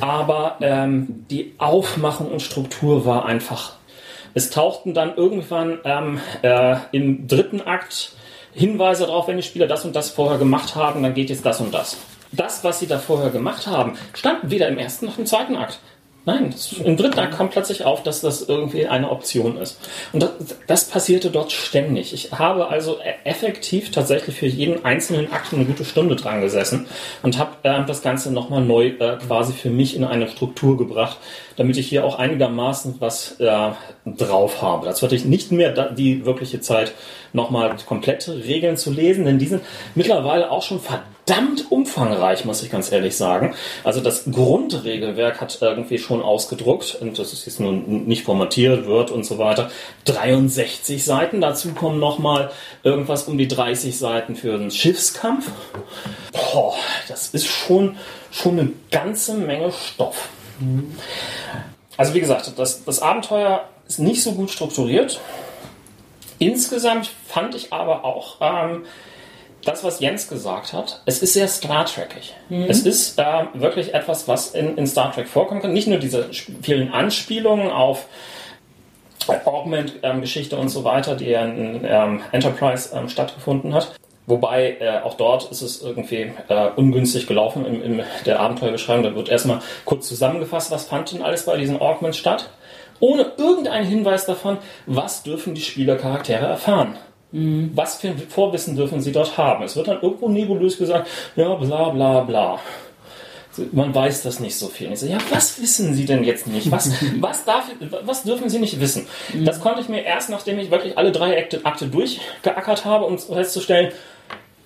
[0.00, 3.76] Aber ähm, die Aufmachung und Struktur war einfach.
[4.34, 8.12] Es tauchten dann irgendwann ähm, äh, im dritten Akt
[8.52, 11.60] Hinweise darauf, wenn die Spieler das und das vorher gemacht haben, dann geht jetzt das
[11.60, 11.96] und das.
[12.30, 15.78] Das, was sie da vorher gemacht haben, stand weder im ersten noch im zweiten Akt.
[16.26, 19.78] Nein, im dritten Akt kam plötzlich auf, dass das irgendwie eine Option ist.
[20.14, 20.30] Und das,
[20.66, 22.14] das passierte dort ständig.
[22.14, 26.86] Ich habe also e- effektiv tatsächlich für jeden einzelnen Akt eine gute Stunde dran gesessen
[27.22, 31.18] und habe äh, das Ganze nochmal neu äh, quasi für mich in eine Struktur gebracht,
[31.56, 33.72] damit ich hier auch einigermaßen was äh,
[34.06, 34.86] drauf habe.
[34.86, 36.94] Dazu hatte ich nicht mehr die wirkliche Zeit,
[37.34, 39.62] nochmal komplette Regeln zu lesen, denn die sind
[39.94, 41.13] mittlerweile auch schon verdammt
[41.70, 43.54] umfangreich, muss ich ganz ehrlich sagen.
[43.82, 49.10] Also das Grundregelwerk hat irgendwie schon ausgedruckt und das ist jetzt nur nicht formatiert wird
[49.10, 49.70] und so weiter.
[50.04, 52.50] 63 Seiten, dazu kommen nochmal
[52.82, 55.50] irgendwas um die 30 Seiten für den Schiffskampf.
[56.32, 56.74] Boah,
[57.08, 57.96] das ist schon,
[58.30, 60.28] schon eine ganze Menge Stoff.
[61.96, 65.20] Also wie gesagt, das, das Abenteuer ist nicht so gut strukturiert.
[66.38, 68.84] Insgesamt fand ich aber auch ähm,
[69.64, 72.34] das, was Jens gesagt hat, es ist sehr Star Trekig.
[72.68, 75.72] Es ist ähm, wirklich etwas, was in, in Star Trek vorkommen kann.
[75.72, 76.30] Nicht nur diese
[76.62, 78.06] vielen Anspielungen auf
[79.26, 83.94] Augment-Geschichte und so weiter, die ja in ähm, Enterprise ähm, stattgefunden hat.
[84.26, 89.04] Wobei äh, auch dort ist es irgendwie äh, ungünstig gelaufen in, in der Abenteuerbeschreibung.
[89.04, 92.48] Da wird erstmal kurz zusammengefasst, was fand denn alles bei diesen Augments statt,
[93.00, 96.96] ohne irgendeinen Hinweis davon, was dürfen die Spielercharaktere erfahren.
[97.74, 99.64] Was für ein Vorwissen dürfen sie dort haben?
[99.64, 102.60] Es wird dann irgendwo nebulös gesagt, ja, bla bla bla.
[103.72, 104.92] Man weiß das nicht so viel.
[104.92, 106.70] Ich so, ja, was wissen Sie denn jetzt nicht?
[106.70, 107.70] Was, was, darf,
[108.02, 109.08] was dürfen Sie nicht wissen?
[109.44, 113.18] Das konnte ich mir erst, nachdem ich wirklich alle drei Akte, Akte durchgeackert habe, um
[113.18, 113.92] festzustellen,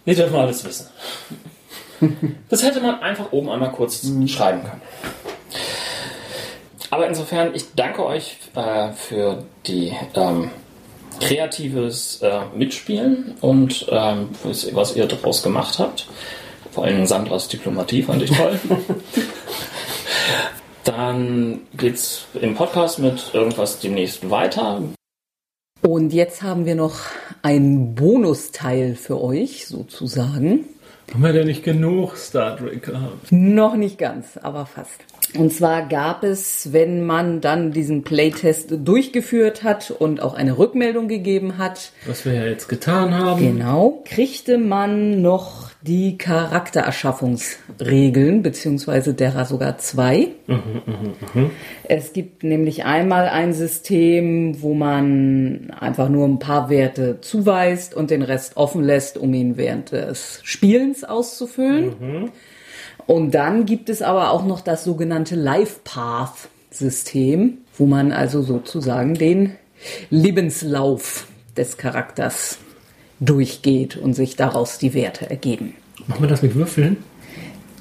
[0.04, 0.88] wir dürfen alles wissen.
[2.48, 4.82] Das hätte man einfach oben einmal kurz schreiben können.
[6.90, 10.52] Aber insofern, ich danke euch äh, für die ähm,
[11.20, 16.08] kreatives äh, Mitspielen und ähm, was, ihr daraus gemacht habt.
[16.72, 18.58] Vor allem Sandras Diplomatie fand ich toll.
[20.84, 24.82] Dann geht's im Podcast mit irgendwas demnächst weiter.
[25.82, 26.96] Und jetzt haben wir noch
[27.42, 30.64] einen Bonusteil für euch, sozusagen.
[31.12, 33.30] Haben wir denn nicht genug Star Trek gehabt?
[33.30, 35.04] Noch nicht ganz, aber fast.
[35.36, 41.08] Und zwar gab es, wenn man dann diesen Playtest durchgeführt hat und auch eine Rückmeldung
[41.08, 43.40] gegeben hat, Was wir ja jetzt getan haben.
[43.40, 50.28] genau, kriegte man noch die Charaktererschaffungsregeln, beziehungsweise derer sogar zwei.
[51.84, 58.10] Es gibt nämlich einmal ein System, wo man einfach nur ein paar Werte zuweist und
[58.10, 62.32] den Rest offen lässt, um ihn während des Spielens auszufüllen.
[63.08, 68.42] Und dann gibt es aber auch noch das sogenannte Life Path System, wo man also
[68.42, 69.56] sozusagen den
[70.10, 72.58] Lebenslauf des Charakters
[73.18, 75.74] durchgeht und sich daraus die Werte ergeben.
[76.06, 76.98] Machen wir das mit Würfeln?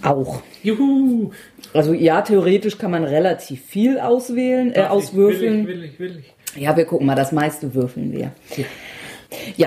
[0.01, 0.41] Auch.
[0.63, 1.31] Juhu!
[1.73, 5.67] Also ja, theoretisch kann man relativ viel auswählen, äh, auswürfeln.
[5.67, 6.23] Will ich, will ich, will
[6.55, 6.61] ich.
[6.63, 8.31] Ja, wir gucken mal, das meiste würfeln wir.
[8.55, 8.63] Ja,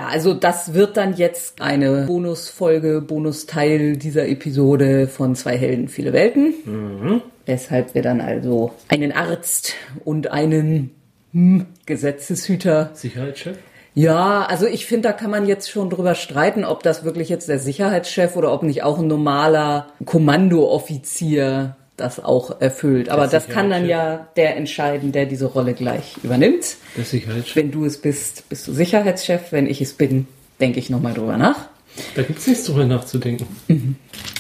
[0.06, 6.54] also das wird dann jetzt eine Bonusfolge, Bonusteil dieser Episode von Zwei Helden, viele Welten.
[7.46, 10.90] Weshalb wir dann also einen Arzt und einen
[11.32, 12.90] hm, Gesetzeshüter.
[12.94, 13.56] Sicherheitschef?
[13.94, 17.48] Ja, also ich finde, da kann man jetzt schon drüber streiten, ob das wirklich jetzt
[17.48, 23.08] der Sicherheitschef oder ob nicht auch ein normaler Kommandooffizier das auch erfüllt.
[23.10, 26.76] Aber das kann dann ja der entscheiden, der diese Rolle gleich übernimmt.
[26.96, 27.56] Der Sicherheitschef.
[27.56, 29.52] Wenn du es bist, bist du Sicherheitschef.
[29.52, 30.26] Wenn ich es bin,
[30.60, 31.68] denke ich nochmal drüber nach.
[32.14, 33.96] Da gibt es nichts drüber nachzudenken.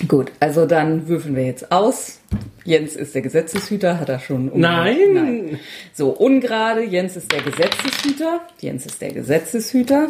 [0.06, 2.20] Gut, also dann würfeln wir jetzt aus.
[2.64, 4.48] Jens ist der Gesetzeshüter, hat er schon.
[4.50, 5.58] um- Nein!
[5.92, 6.84] So, ungerade.
[6.84, 8.40] Jens ist der Gesetzeshüter.
[8.60, 10.08] Jens ist der Gesetzeshüter.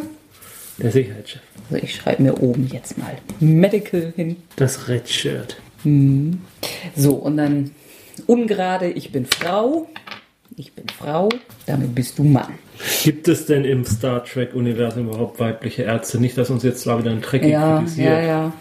[0.77, 1.41] Der Sicherheitschef.
[1.71, 4.37] Also ich schreibe mir oben jetzt mal Medical hin.
[4.55, 5.57] Das Red Shirt.
[6.95, 7.71] So, und dann
[8.27, 8.89] ungerade.
[8.89, 9.87] Ich bin Frau.
[10.57, 11.29] Ich bin Frau.
[11.65, 12.53] Damit bist du Mann.
[13.03, 16.19] Gibt es denn im Star Trek-Universum überhaupt weibliche Ärzte?
[16.19, 18.09] Nicht, dass uns jetzt da wieder ein Trekkie Ja, kritisiert.
[18.11, 18.53] ja, ja.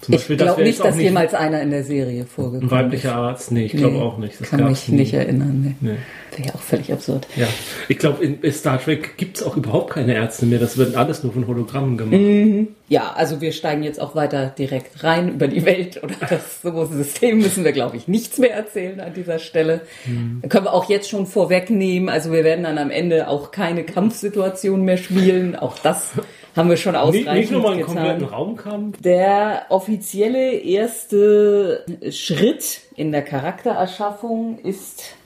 [0.00, 3.52] Zum Ich Beispiel, glaube nicht, dass jemals einer in der Serie vorgekommen ein weiblicher Arzt.
[3.52, 4.38] Nee, ich glaube Nee, auch nicht.
[4.40, 4.96] Das kann mich nie.
[4.96, 5.76] nicht erinnern.
[5.80, 5.92] Nee.
[5.92, 5.96] Nee.
[6.36, 7.26] Wäre ja auch völlig absurd.
[7.36, 7.46] Ja,
[7.88, 10.58] ich glaube, in Star Trek gibt es auch überhaupt keine Ärzte mehr.
[10.58, 12.20] Das wird alles nur von Hologrammen gemacht.
[12.20, 12.68] Mhm.
[12.88, 17.38] Ja, also wir steigen jetzt auch weiter direkt rein über die Welt oder das System
[17.38, 19.82] müssen wir, glaube ich, nichts mehr erzählen an dieser Stelle.
[20.06, 20.42] Mhm.
[20.48, 22.08] Können wir auch jetzt schon vorwegnehmen.
[22.08, 25.56] Also wir werden dann am Ende auch keine Kampfsituation mehr spielen.
[25.56, 26.12] Auch das
[26.56, 29.00] haben wir schon Nicht, ausreichend nicht nur mal einen kompletten Raumkampf.
[29.00, 35.16] Der offizielle erste Schritt in der Charaktererschaffung ist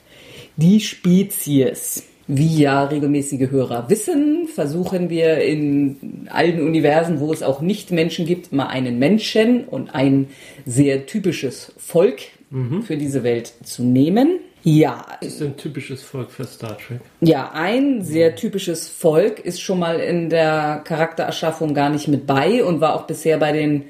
[0.59, 2.03] die Spezies.
[2.31, 8.51] Wie ja regelmäßige Hörer wissen, versuchen wir in allen Universen, wo es auch Nicht-Menschen gibt,
[8.51, 10.27] immer einen Menschen und ein
[10.63, 12.19] sehr typisches Volk
[12.83, 14.39] für diese Welt zu nehmen.
[14.63, 16.99] Ja, Das ist ein typisches Volk für Star Trek.
[17.21, 22.63] ja, ein sehr typisches Volk ist schon mal in der Charaktererschaffung gar nicht mit bei
[22.63, 23.85] und war auch bisher bei den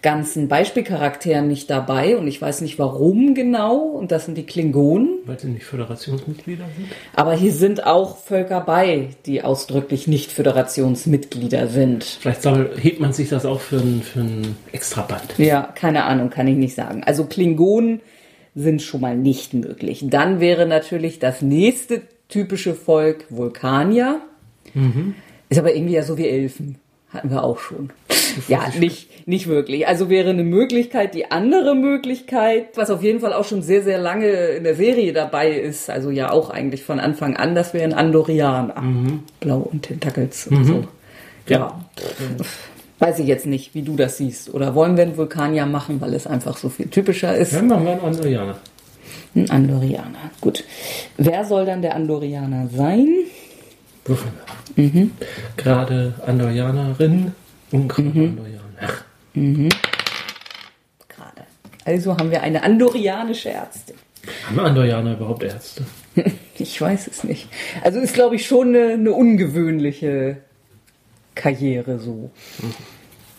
[0.00, 5.18] ganzen Beispielcharakteren nicht dabei und ich weiß nicht warum genau und das sind die Klingonen.
[5.24, 6.88] Weil sie nicht Föderationsmitglieder sind.
[7.16, 12.04] Aber hier sind auch Völker bei, die ausdrücklich nicht Föderationsmitglieder sind.
[12.04, 15.38] Vielleicht soll, hebt man sich das auch für ein, für ein Extraband.
[15.38, 17.02] Ja, keine Ahnung, kann ich nicht sagen.
[17.04, 18.00] Also Klingonen
[18.54, 20.04] sind schon mal nicht möglich.
[20.08, 24.20] Dann wäre natürlich das nächste typische Volk Vulkanier.
[25.48, 26.76] Ist aber irgendwie ja so wie Elfen.
[27.10, 27.90] Hatten wir auch schon.
[28.48, 29.86] Ja, nicht, nicht wirklich.
[29.86, 33.98] Also wäre eine Möglichkeit, die andere Möglichkeit, was auf jeden Fall auch schon sehr, sehr
[33.98, 37.92] lange in der Serie dabei ist, also ja auch eigentlich von Anfang an, das wären
[37.92, 38.82] Andorianer.
[39.40, 40.84] Blau und Tentacles und so.
[41.46, 41.78] Ja.
[42.98, 44.52] Weiß ich jetzt nicht, wie du das siehst.
[44.52, 47.54] Oder wollen wir einen Vulkanier machen, weil es einfach so viel typischer ist?
[47.54, 48.56] Dann machen wir einen Andorianer.
[49.34, 50.30] Ein Andorianer.
[50.40, 50.64] Gut.
[51.18, 53.08] Wer soll dann der Andorianer sein?
[54.06, 54.32] Würfeln
[54.74, 55.10] wir.
[55.58, 57.32] Gerade Andorianerin
[57.72, 58.58] und gerade Andorianer.
[61.08, 61.46] Gerade.
[61.84, 63.96] Also haben wir eine andorianische Ärztin.
[64.46, 65.84] Haben Andorianer überhaupt Ärzte?
[66.60, 67.48] Ich weiß es nicht.
[67.84, 70.38] Also ist, glaube ich, schon eine, eine ungewöhnliche
[71.36, 72.32] Karriere so.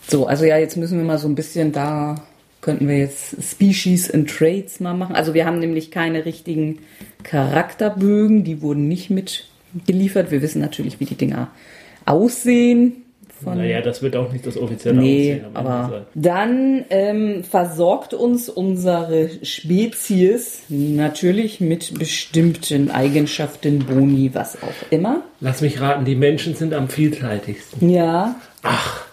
[0.08, 2.14] So, also ja, jetzt müssen wir mal so ein bisschen da,
[2.60, 5.14] könnten wir jetzt Species and Traits mal machen.
[5.14, 6.80] Also wir haben nämlich keine richtigen
[7.22, 10.30] Charakterbögen, die wurden nicht mitgeliefert.
[10.30, 11.48] Wir wissen natürlich, wie die Dinger
[12.06, 13.02] aussehen.
[13.42, 18.48] Von Naja, das wird auch nicht das offizielle Nee, Aussehen aber dann ähm, versorgt uns
[18.48, 25.22] unsere Spezies natürlich mit bestimmten Eigenschaften, Boni, was auch immer.
[25.40, 27.88] Lass mich raten, die Menschen sind am vielseitigsten.
[27.88, 28.36] Ja.
[28.62, 29.06] Ach.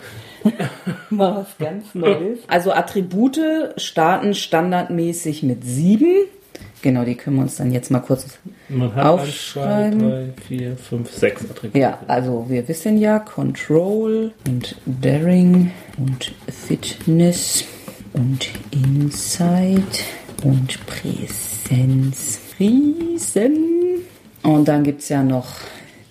[1.10, 2.40] Mal was ganz Neues.
[2.48, 3.40] Also Attribute
[3.78, 6.14] starten standardmäßig mit sieben.
[6.82, 8.28] Genau, die können wir uns dann jetzt mal kurz
[8.70, 10.02] Man hat Aufschreiben.
[10.02, 11.82] 1, 2, 3, 4, 5, 6 Attribute.
[11.82, 17.66] Ja, also wir wissen ja Control und Daring und Fitness
[18.14, 20.04] und Insight
[20.44, 22.42] und Präsenz.
[22.60, 24.04] Riesen.
[24.44, 25.48] Und dann gibt es ja noch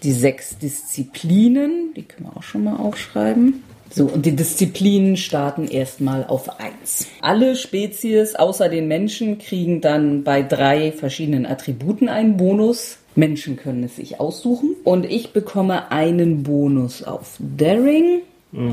[0.02, 3.62] die sechs Disziplinen, die können wir auch schon mal aufschreiben.
[3.90, 7.06] So, und die Disziplinen starten erstmal auf 1.
[7.22, 12.98] Alle Spezies außer den Menschen kriegen dann bei drei verschiedenen Attributen einen Bonus.
[13.14, 14.76] Menschen können es sich aussuchen.
[14.84, 18.20] Und ich bekomme einen Bonus auf Daring,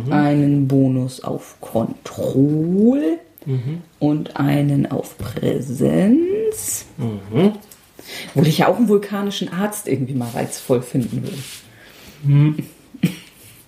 [0.10, 3.18] einen Bonus auf Control
[4.00, 6.86] und einen auf Präsenz.
[8.34, 12.64] Wo ich ja auch einen vulkanischen Arzt irgendwie mal reizvoll finden würde.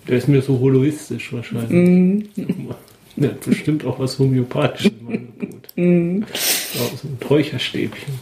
[0.07, 1.69] Der ist mir so holoistisch wahrscheinlich.
[1.69, 2.29] Mhm.
[3.17, 5.67] Der hat bestimmt auch was Homöopathisches im Angebot.
[5.75, 6.25] Mhm.
[6.73, 8.13] Ja, so ein Räucherstäbchen.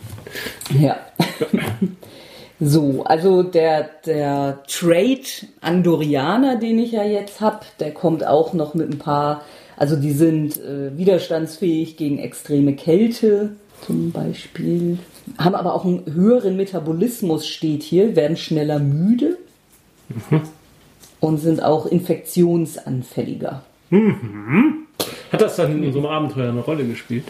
[0.79, 0.97] Ja.
[2.59, 5.23] So, also der, der Trade
[5.61, 9.41] Andorianer, den ich ja jetzt habe, der kommt auch noch mit ein paar,
[9.77, 13.55] also die sind äh, widerstandsfähig gegen extreme Kälte
[13.85, 14.99] zum Beispiel,
[15.37, 19.37] haben aber auch einen höheren Metabolismus, steht hier, werden schneller müde
[21.23, 23.63] und sind auch infektionsanfälliger.
[25.31, 27.23] Hat das dann in unserem Abenteuer eine Rolle gespielt?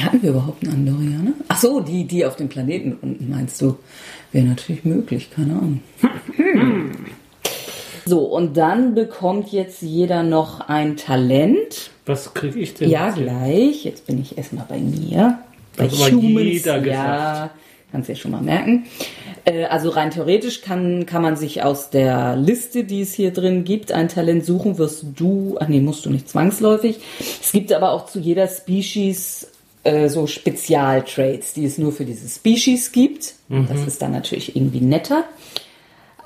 [0.00, 1.32] Hatten wir überhaupt einen Andorianer?
[1.48, 3.76] Ach so, die, die auf dem Planeten unten meinst du?
[4.32, 5.80] Wäre natürlich möglich, keine Ahnung.
[8.06, 11.90] So, und dann bekommt jetzt jeder noch ein Talent.
[12.06, 12.88] Was kriege ich denn?
[12.88, 13.84] Ja, gleich.
[13.84, 15.38] Jetzt bin ich erstmal bei mir.
[15.76, 17.50] Bei aber jeder ja,
[17.92, 18.84] kannst ja schon mal merken.
[19.44, 23.64] Äh, Also rein theoretisch kann, kann man sich aus der Liste, die es hier drin
[23.64, 26.98] gibt, ein Talent suchen, wirst du, ach nee, musst du nicht zwangsläufig.
[27.18, 29.48] Es gibt aber auch zu jeder Species
[29.84, 33.34] äh, so Spezialtraits, die es nur für diese Species gibt.
[33.48, 33.66] Mhm.
[33.68, 35.24] Das ist dann natürlich irgendwie netter.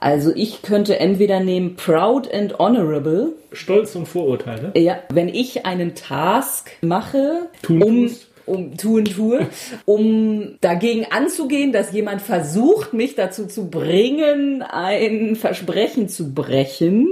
[0.00, 4.72] Also ich könnte entweder nehmen Proud and Honorable, Stolz und Vorurteile.
[4.76, 8.26] ja, wenn ich einen Task mache, Tun um, tust.
[8.46, 9.46] Um tun tue,
[9.84, 17.08] um dagegen anzugehen, dass jemand versucht, mich dazu zu bringen, ein Versprechen zu brechen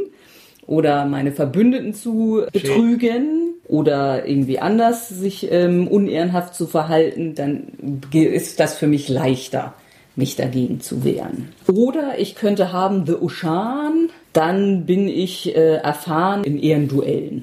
[0.66, 8.60] oder meine Verbündeten zu betrügen oder irgendwie anders sich ähm, unehrenhaft zu verhalten, dann ist
[8.60, 9.74] das für mich leichter
[10.14, 11.48] mich dagegen zu wehren.
[11.72, 17.42] Oder ich könnte haben The Ushan, dann bin ich äh, erfahren in Ehrenduellen.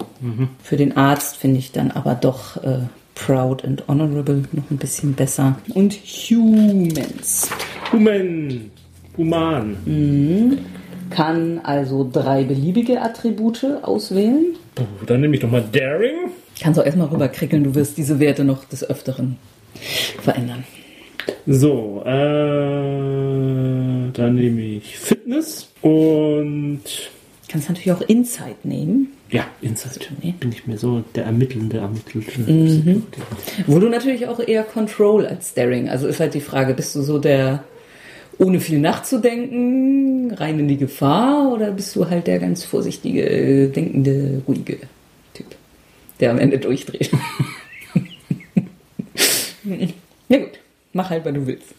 [0.62, 2.82] Für den Arzt finde ich dann aber doch äh,
[3.26, 5.58] Proud and Honorable noch ein bisschen besser.
[5.74, 7.50] Und Humans
[7.92, 8.72] Human.
[9.18, 10.58] Human.
[11.10, 14.56] kann also drei beliebige Attribute auswählen.
[15.06, 16.32] Dann nehme ich doch mal Daring.
[16.62, 19.38] Kannst auch erstmal rüberkrickeln, du wirst diese Werte noch des Öfteren
[20.22, 20.64] verändern.
[21.46, 22.12] So, äh,
[24.14, 26.82] dann nehme ich Fitness und
[27.50, 30.12] Kannst natürlich auch Insight nehmen, ja, Insight.
[30.22, 30.34] Nee.
[30.40, 33.04] Bin ich mir so der ermittelnde, ermittelte.
[33.68, 35.90] wo du natürlich auch eher Control als Daring.
[35.90, 37.64] Also ist halt die Frage, bist du so der
[38.40, 44.42] ohne viel nachzudenken, rein in die Gefahr oder bist du halt der ganz vorsichtige, denkende,
[44.48, 44.78] ruhige
[45.34, 45.48] Typ,
[46.20, 47.12] der am Ende durchdreht?
[50.30, 50.60] ja gut,
[50.94, 51.76] mach halt, was du willst.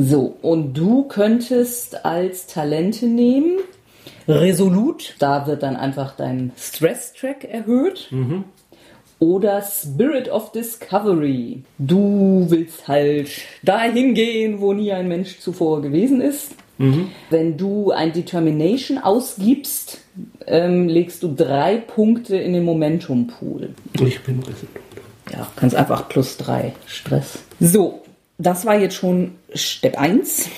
[0.00, 3.58] So, und du könntest als Talente nehmen
[4.28, 8.10] Resolut, da wird dann einfach dein Stress-Track erhöht.
[9.18, 11.64] Oder Spirit of Discovery.
[11.78, 13.30] Du willst halt
[13.62, 16.52] dahin gehen, wo nie ein Mensch zuvor gewesen ist.
[17.30, 20.02] Wenn du ein Determination ausgibst,
[20.46, 23.74] ähm, legst du drei Punkte in den Momentum-Pool.
[23.94, 24.68] Ich bin resolut.
[25.32, 27.40] Ja, kannst einfach plus drei Stress.
[27.58, 28.02] So,
[28.38, 30.48] das war jetzt schon Step 1.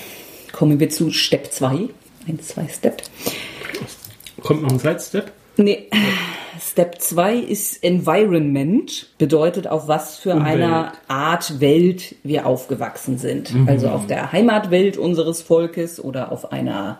[0.51, 1.89] Kommen wir zu Step 2.
[2.27, 3.01] 1, 2 Step.
[4.41, 5.31] Kommt noch ein Sidestep?
[5.57, 5.89] Nee,
[6.59, 10.55] Step 2 ist Environment, bedeutet auf was für Umwelt.
[10.55, 13.53] einer Art Welt wir aufgewachsen sind.
[13.67, 16.99] Also auf der Heimatwelt unseres Volkes oder auf einer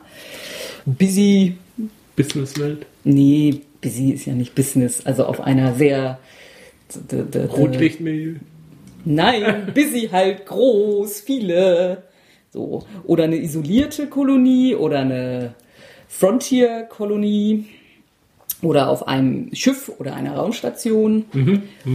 [0.86, 1.57] busy,
[2.15, 2.86] Businesswelt.
[3.03, 6.19] nee, busy ist ja nicht Business, also auf einer sehr
[7.13, 8.36] Rotlichtmilieu.
[9.05, 12.03] Nein, busy halt groß, viele.
[12.51, 12.84] So.
[13.05, 15.55] Oder eine isolierte Kolonie oder eine
[16.12, 17.66] Frontier-Kolonie.
[18.62, 21.26] Oder auf einem Schiff oder einer Raumstation.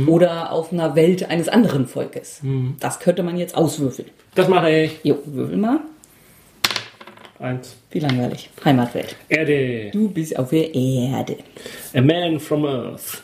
[0.08, 2.40] Oder auf einer Welt eines anderen Volkes.
[2.80, 4.08] Das könnte man jetzt auswürfeln.
[4.34, 4.98] Das mache ich.
[5.04, 5.78] Jo, würfel mal.
[7.38, 7.76] Eins.
[7.92, 8.50] Wie langweilig.
[8.64, 9.14] Heimatwelt.
[9.28, 9.90] Erde.
[9.92, 11.36] Du bist auf der Erde.
[11.94, 13.22] A man from Earth.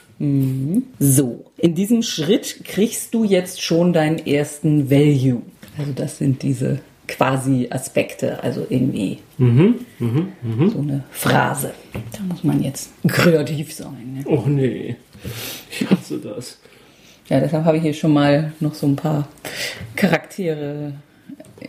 [1.00, 5.42] So, in diesem Schritt kriegst du jetzt schon deinen ersten Value.
[5.76, 6.78] Also das sind diese
[7.08, 9.44] quasi Aspekte, also irgendwie so
[10.78, 11.72] eine Phrase.
[12.12, 14.14] Da muss man jetzt kreativ sein.
[14.18, 14.24] Ne?
[14.26, 14.96] Oh nee.
[15.70, 16.58] Ich hasse das.
[17.28, 19.28] Ja, deshalb habe ich hier schon mal noch so ein paar
[19.96, 20.92] Charaktere.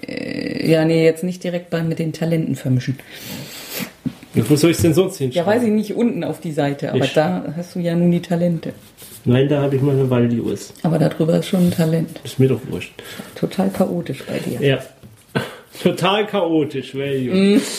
[0.08, 2.98] Äh, ja, nee, jetzt nicht direkt bei mit den Talenten vermischen.
[4.34, 5.48] Wo soll ich denn sonst Ja, hinschreiben?
[5.54, 8.22] weiß ich nicht, unten auf die Seite, aber Ich- da hast du ja nun die
[8.22, 8.74] Talente.
[9.26, 10.74] Nein, da habe ich meine Values.
[10.82, 12.20] Aber darüber ist schon ein Talent.
[12.24, 12.92] Ist mir doch wurscht.
[13.36, 14.60] Total chaotisch bei dir.
[14.68, 14.80] Ja.
[15.82, 17.60] Total chaotisch, Value.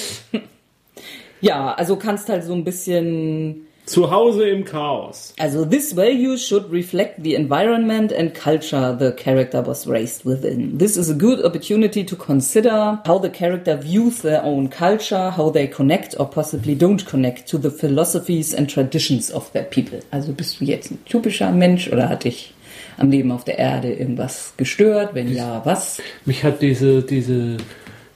[1.45, 3.67] Ja, also kannst halt so ein bisschen.
[3.85, 5.35] Zu Hause im Chaos.
[5.39, 10.79] Also, this value should reflect the environment and culture the character was raised within.
[10.79, 15.51] This is a good opportunity to consider how the character views their own culture, how
[15.51, 20.01] they connect or possibly don't connect to the philosophies and traditions of their people.
[20.11, 22.55] Also, bist du jetzt ein typischer Mensch oder hat dich
[22.97, 25.11] am Leben auf der Erde irgendwas gestört?
[25.13, 26.01] Wenn ja, was?
[26.25, 27.59] Mich hat diese, diese,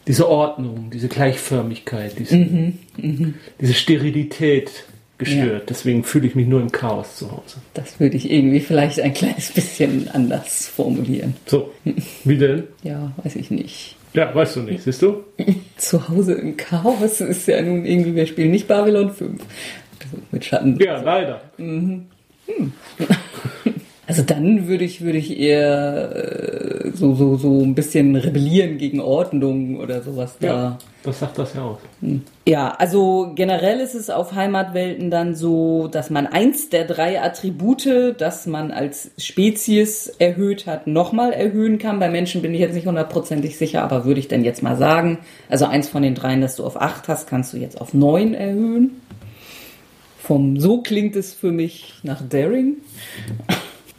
[0.09, 2.73] diese Ordnung, diese Gleichförmigkeit, diese,
[3.61, 4.71] diese Sterilität
[5.19, 5.69] gestört.
[5.69, 7.59] Deswegen fühle ich mich nur im Chaos zu Hause.
[7.75, 11.35] Das würde ich irgendwie vielleicht ein kleines bisschen anders formulieren.
[11.47, 11.73] So,
[12.25, 12.65] wie denn?
[12.83, 13.97] Ja, weiß ich nicht.
[14.15, 15.25] Ja, weißt du nicht, siehst du?
[15.77, 19.43] Zu Hause im Chaos ist ja nun irgendwie, wir spielen nicht Babylon 5.
[20.03, 20.79] Also mit Schatten.
[20.81, 21.43] Ja, leider.
[24.09, 29.01] Also dann würde ich, würde ich eher äh, so, so, so ein bisschen rebellieren gegen
[29.01, 30.47] Ordnung oder sowas da.
[30.47, 31.79] Ja, das sagt das ja aus.
[32.47, 38.15] Ja, also generell ist es auf Heimatwelten dann so, dass man eins der drei Attribute,
[38.17, 41.99] das man als Spezies erhöht hat, nochmal erhöhen kann.
[41.99, 45.19] Bei Menschen bin ich jetzt nicht hundertprozentig sicher, aber würde ich dann jetzt mal sagen,
[45.51, 48.33] also eins von den dreien, das du auf acht hast, kannst du jetzt auf neun
[48.33, 49.03] erhöhen.
[50.19, 52.79] Vom so klingt es für mich nach Daring.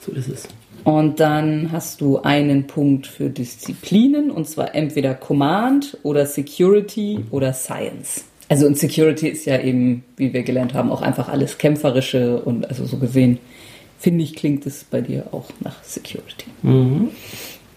[0.10, 0.47] So ist es.
[0.84, 7.53] Und dann hast du einen Punkt für Disziplinen, und zwar entweder Command oder Security oder
[7.53, 8.24] Science.
[8.47, 12.68] Also und Security ist ja eben, wie wir gelernt haben, auch einfach alles Kämpferische und
[12.68, 13.38] also so gesehen,
[13.99, 16.45] finde ich, klingt es bei dir auch nach Security.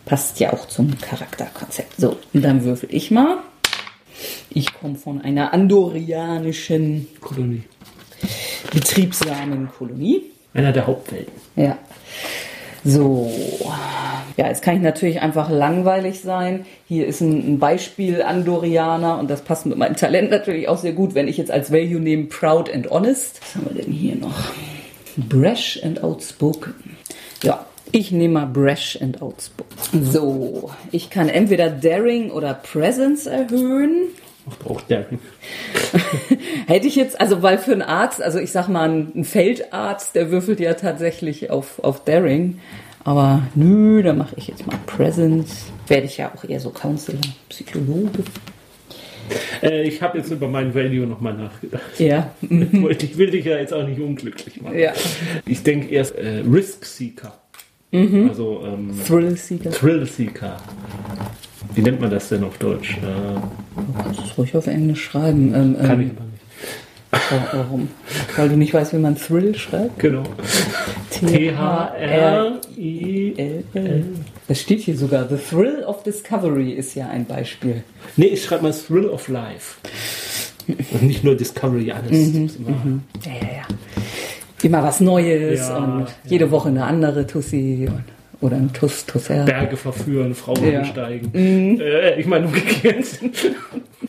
[0.07, 2.01] Passt ja auch zum Charakterkonzept.
[2.01, 3.39] So, und dann würfel ich mal.
[4.51, 7.65] Ich komme von einer andorianischen Kolonie.
[8.73, 10.23] betriebsamen Kolonie.
[10.55, 11.33] Einer der Hauptwelten.
[11.57, 11.79] Ja.
[12.85, 13.31] So.
[14.37, 16.67] Ja, jetzt kann ich natürlich einfach langweilig sein.
[16.89, 20.93] Hier ist ein, ein Beispiel Andorianer und das passt mit meinem Talent natürlich auch sehr
[20.93, 23.41] gut, wenn ich jetzt als Value nehme Proud and Honest.
[23.41, 24.51] Was haben wir denn hier noch?
[25.17, 26.75] Brash and Outspoken.
[27.43, 30.11] Ja, ich nehme mal Brash and Outspoken.
[30.11, 34.09] So, ich kann entweder Daring oder Presence erhöhen.
[34.89, 35.19] Daring?
[36.67, 40.31] Hätte ich jetzt, also weil für einen Arzt, also ich sag mal, ein Feldarzt, der
[40.31, 42.59] würfelt ja tatsächlich auf, auf Daring.
[43.05, 45.67] Aber nö, da mache ich jetzt mal Presence.
[45.89, 48.25] Werde ich ja auch eher so Counselor, Psychologe.
[49.63, 51.99] Äh, ich habe jetzt über meinen Value nochmal nachgedacht.
[51.99, 52.33] Ja.
[52.43, 54.79] Ich will dich ja jetzt auch nicht unglücklich machen.
[54.79, 54.93] ja.
[55.47, 57.39] Ich denke erst äh, Risk Seeker.
[57.93, 59.71] Also ähm, Thrill Seeker.
[59.71, 60.57] Thrill Seeker.
[61.75, 62.99] Wie nennt man das denn auf Deutsch?
[63.01, 65.55] Du kannst es ruhig auf Englisch schreiben.
[65.55, 67.53] Ähm, kann ich ähm, aber nicht.
[67.53, 67.89] wa- Warum?
[68.37, 69.99] Weil du nicht weißt, wie man Thrill schreibt?
[69.99, 70.23] Genau.
[71.11, 72.53] T-H-R-I.
[72.77, 74.05] T-H-R-I-L-L.
[74.49, 75.29] Das steht hier sogar.
[75.29, 77.83] The Thrill of Discovery ist ja ein Beispiel.
[78.17, 79.77] Nee, ich schreibe mal Thrill of Life.
[80.93, 82.11] Und nicht nur Discovery, alles.
[82.11, 83.63] Mhm, immer- Ja, ja, ja.
[84.63, 88.05] Immer was Neues Ja, und jede Woche eine andere Tussi und,
[88.43, 89.45] oder ein Tuss, Tusser.
[89.45, 90.81] Berge verführen, Frauen Ja.
[90.81, 91.33] besteigen.
[91.81, 93.07] Äh, ich meine umgekehrt.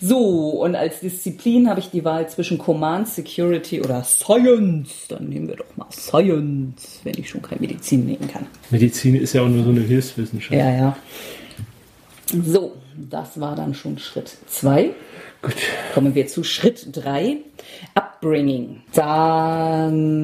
[0.02, 5.06] So, und als Disziplin habe ich die Wahl zwischen Command, Security oder Science.
[5.08, 8.48] Dann nehmen wir doch mal Science, wenn ich schon keine Medizin nehmen kann.
[8.70, 10.60] Medizin ist ja auch nur so eine Hilfswissenschaft.
[10.60, 10.98] Ja, ja.
[12.44, 12.74] So,
[13.10, 14.90] das war dann schon Schritt 2.
[15.44, 15.56] Gut.
[15.94, 17.38] Kommen wir zu Schritt 3.
[17.96, 18.82] Upbringing.
[18.94, 20.22] Dann,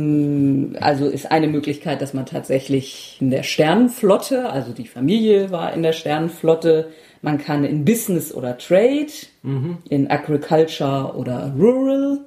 [0.80, 5.84] also ist eine Möglichkeit, dass man tatsächlich in der Sternenflotte, also die Familie war in
[5.84, 6.88] der Sternenflotte,
[7.22, 9.12] man kann in Business oder Trade,
[9.90, 12.20] in Agriculture oder Rural,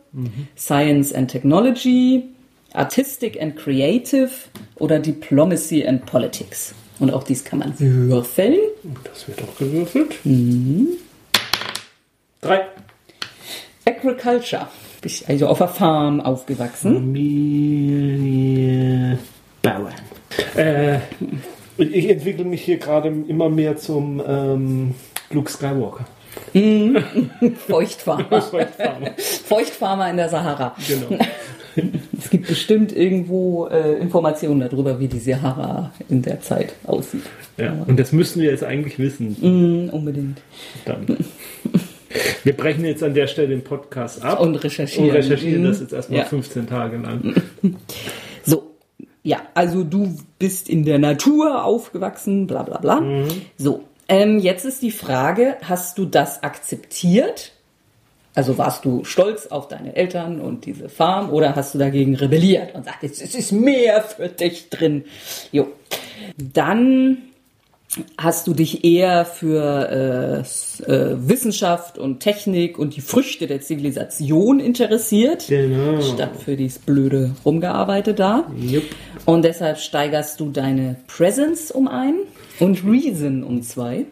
[0.55, 2.25] Science and Technology,
[2.75, 4.29] Artistic and Creative
[4.77, 6.75] oder Diplomacy and Politics.
[6.99, 8.59] Und auch dies kann man würfeln.
[9.05, 10.17] Das wird auch gewürfelt.
[10.25, 10.89] Mhm.
[12.43, 12.67] Drei.
[13.87, 14.67] Agriculture.
[15.01, 16.95] Bin ich also auf der Farm aufgewachsen.
[16.95, 18.37] Familie
[19.63, 19.95] Bauern.
[20.57, 20.99] Äh,
[21.79, 24.97] ich entwickle mich hier gerade immer mehr zum ähm,
[25.31, 26.05] Luke Skywalker.
[27.69, 28.43] Feuchtfarmer.
[28.43, 29.11] Feuchtfarmer.
[29.45, 30.75] Feuchtfarmer in der Sahara.
[30.87, 31.23] Genau.
[32.19, 37.23] Es gibt bestimmt irgendwo äh, Informationen darüber, wie die Sahara in der Zeit aussieht.
[37.57, 37.73] Ja.
[37.87, 39.37] Und das müssen wir jetzt eigentlich wissen.
[39.41, 40.43] Mm, unbedingt.
[40.85, 41.07] Dann.
[42.45, 45.11] Wir brechen jetzt an der Stelle den Podcast ab Und recherchieren.
[45.11, 45.67] und recherchieren Mhm.
[45.67, 46.25] das jetzt erstmal Ja.
[46.27, 47.35] 15 Tage lang.
[48.45, 48.71] So,
[49.23, 53.03] ja, also du bist in der Natur aufgewachsen, bla bla bla.
[53.57, 57.53] So, ähm, jetzt ist die Frage, hast du das akzeptiert?
[58.35, 62.75] Also warst du stolz auf deine Eltern und diese Farm oder hast du dagegen rebelliert
[62.75, 65.05] und sagst, es ist mehr für dich drin?
[65.53, 65.69] Jo.
[66.39, 67.19] Dann
[68.17, 70.45] hast du dich eher für
[70.87, 76.01] äh, äh, Wissenschaft und Technik und die Früchte der Zivilisation interessiert, Genau.
[76.01, 78.45] statt für dieses blöde Rumgearbeitet da.
[78.57, 78.85] Jupp.
[79.27, 82.15] Und deshalb steigerst du deine Presence um ein
[82.61, 84.07] und Reason um zwei.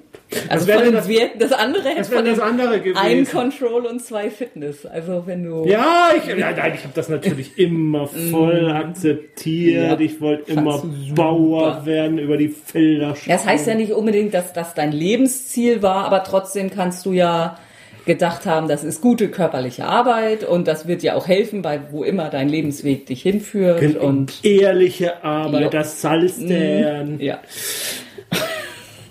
[0.49, 2.97] Also wäre von das- Werten, das andere hätte das von das andere gewesen.
[2.97, 4.87] ein Control und zwei Fitness.
[4.87, 9.99] Also wenn du Ja, ich, ja, nein, ich habe das natürlich immer voll akzeptiert.
[9.99, 9.99] Ja.
[10.01, 11.15] Ich wollte immer super.
[11.15, 15.83] Bauer werden, über die Felder Ja, Das heißt ja nicht unbedingt, dass das dein Lebensziel
[15.83, 17.59] war, aber trotzdem kannst du ja
[18.07, 22.03] gedacht haben, das ist gute körperliche Arbeit und das wird dir auch helfen, bei wo
[22.03, 25.69] immer dein Lebensweg dich hinführt und ehrliche Arbeit, Ja.
[25.69, 27.21] das Salz deren.
[27.21, 27.41] ja.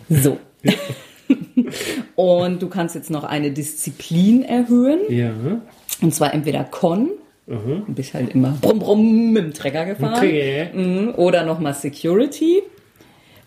[0.09, 0.37] So.
[2.15, 5.31] und du kannst jetzt noch eine Disziplin erhöhen Ja.
[6.01, 7.09] und zwar entweder Con
[7.47, 10.17] Du bist halt immer brumm brumm mit dem Trecker gefahren.
[10.17, 10.69] Okay.
[10.71, 11.15] Mhm.
[11.17, 12.61] Oder nochmal Security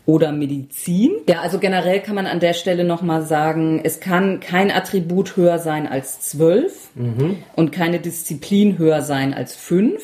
[0.06, 1.12] oder Medizin.
[1.28, 5.60] Ja, also generell kann man an der Stelle nochmal sagen, es kann kein Attribut höher
[5.60, 6.90] sein als 12
[7.54, 10.02] und keine Disziplin höher sein als 5.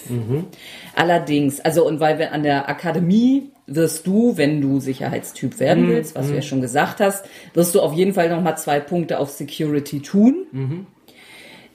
[0.94, 6.14] Allerdings, also und weil wir an der Akademie wirst du, wenn du Sicherheitstyp werden willst,
[6.16, 9.30] was du ja schon gesagt hast, wirst du auf jeden Fall nochmal zwei Punkte auf
[9.30, 10.46] Security tun.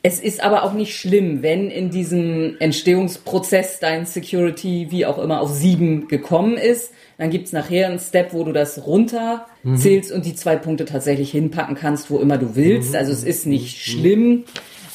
[0.06, 5.40] Es ist aber auch nicht schlimm, wenn in diesem Entstehungsprozess dein Security wie auch immer
[5.40, 6.92] auf sieben gekommen ist.
[7.18, 9.46] Dann gibt's nachher einen Step, wo du das runter
[9.78, 12.96] zählst und die zwei Punkte tatsächlich hinpacken kannst, wo immer du willst.
[12.98, 14.44] Also es ist nicht schlimm.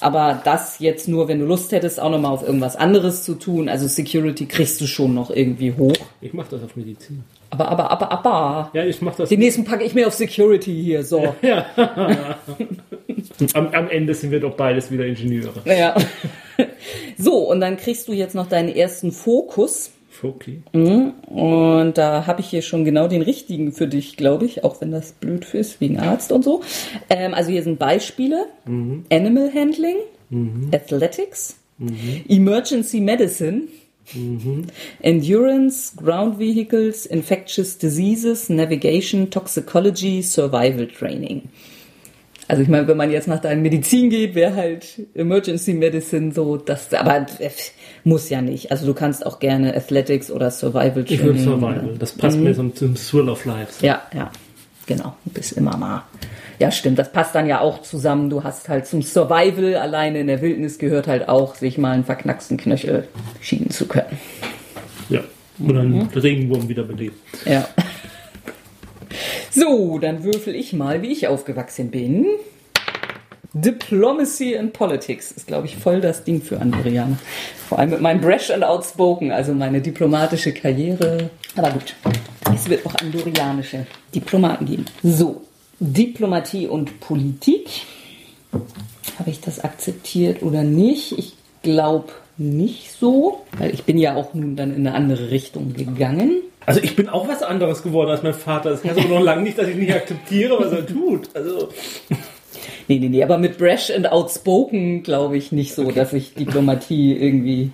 [0.00, 3.68] Aber das jetzt nur, wenn du Lust hättest, auch nochmal auf irgendwas anderes zu tun.
[3.68, 5.96] Also Security kriegst du schon noch irgendwie hoch.
[6.20, 7.24] Ich mach das auf Medizin.
[7.50, 8.70] Aber, aber, aber, aber.
[8.74, 9.28] Ja, ich mach das.
[9.28, 11.34] Den nächsten packe ich mir auf Security hier, so.
[13.54, 15.62] Am, am Ende sind wir doch beides wieder Ingenieure.
[15.64, 15.94] Ja.
[17.16, 19.92] So, und dann kriegst du jetzt noch deinen ersten Fokus.
[20.22, 20.62] Okay.
[20.72, 24.90] Und da habe ich hier schon genau den richtigen für dich, glaube ich, auch wenn
[24.90, 26.62] das blöd ist, wegen Arzt und so.
[27.08, 28.46] Ähm, also hier sind Beispiele.
[29.10, 29.96] Animal Handling,
[30.72, 31.56] Athletics,
[32.28, 33.62] Emergency Medicine,
[35.00, 41.48] Endurance, Ground Vehicles, Infectious Diseases, Navigation, Toxicology, Survival Training.
[42.48, 46.56] Also ich meine, wenn man jetzt nach deinem Medizin geht, wäre halt Emergency Medicine so,
[46.56, 47.50] das, aber äh,
[48.04, 48.70] muss ja nicht.
[48.70, 51.24] Also du kannst auch gerne Athletics oder Survival Ich Training.
[51.26, 51.94] würde Survival.
[51.98, 53.84] Das passt mir zum, zum Thrill of Life.
[53.84, 54.30] Ja, ja,
[54.86, 55.14] genau.
[55.26, 56.04] Du bist immer mal.
[56.58, 56.98] Ja, stimmt.
[56.98, 58.30] Das passt dann ja auch zusammen.
[58.30, 62.04] Du hast halt zum Survival alleine in der Wildnis gehört halt auch, sich mal einen
[62.04, 63.06] verknacksten Knöchel
[63.42, 64.18] schieben zu können.
[65.10, 65.20] Ja.
[65.64, 67.16] Oder einen Regenwurm wiederbelebt.
[67.44, 67.68] Ja.
[69.50, 72.26] So, dann würfel ich mal, wie ich aufgewachsen bin.
[73.54, 77.18] Diplomacy and Politics ist, glaube ich, voll das Ding für Andorianer.
[77.68, 81.30] Vor allem mit meinem Brash and Outspoken, also meine diplomatische Karriere.
[81.56, 81.94] Aber gut,
[82.54, 84.84] es wird auch andorianische Diplomaten geben.
[85.02, 85.42] So,
[85.80, 87.68] Diplomatie und Politik.
[89.18, 91.18] Habe ich das akzeptiert oder nicht?
[91.18, 95.72] Ich glaube nicht so, weil ich bin ja auch nun dann in eine andere Richtung
[95.72, 96.42] gegangen.
[96.68, 98.70] Also ich bin auch was anderes geworden als mein Vater.
[98.70, 101.30] Das heißt aber noch lange nicht, dass ich nicht akzeptiere, was er tut.
[101.34, 101.70] Also
[102.88, 107.16] Nee, nee, nee, aber mit Brash and Outspoken glaube ich nicht so, dass ich Diplomatie
[107.16, 107.70] irgendwie.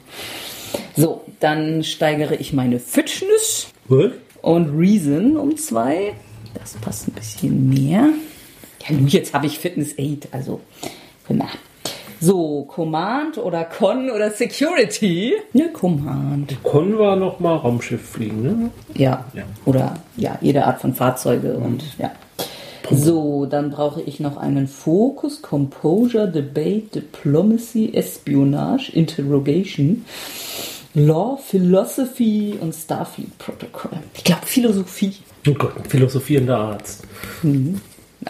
[0.96, 4.12] So, dann steigere ich meine Fitness What?
[4.42, 6.14] und Reason um zwei.
[6.54, 8.10] Das passt ein bisschen mehr.
[8.86, 10.60] Ja, nun, jetzt habe ich Fitness 8, also.
[11.28, 11.48] Na.
[12.20, 15.34] So, Command oder Con oder Security?
[15.52, 16.56] Ja, Command.
[16.62, 18.70] Con war noch mal Raumschiff fliegen, ne?
[18.94, 19.24] Ja.
[19.34, 19.42] Ja.
[19.64, 22.12] Oder ja, jede Art von Fahrzeuge und ja.
[22.90, 30.04] So, dann brauche ich noch einen Fokus, Composure, Debate, Diplomacy, Espionage, Interrogation,
[30.92, 33.90] Law, Philosophy und Starfleet Protocol.
[34.14, 35.14] Ich glaube Philosophie.
[35.48, 37.04] Oh Gott, ein philosophierender Arzt.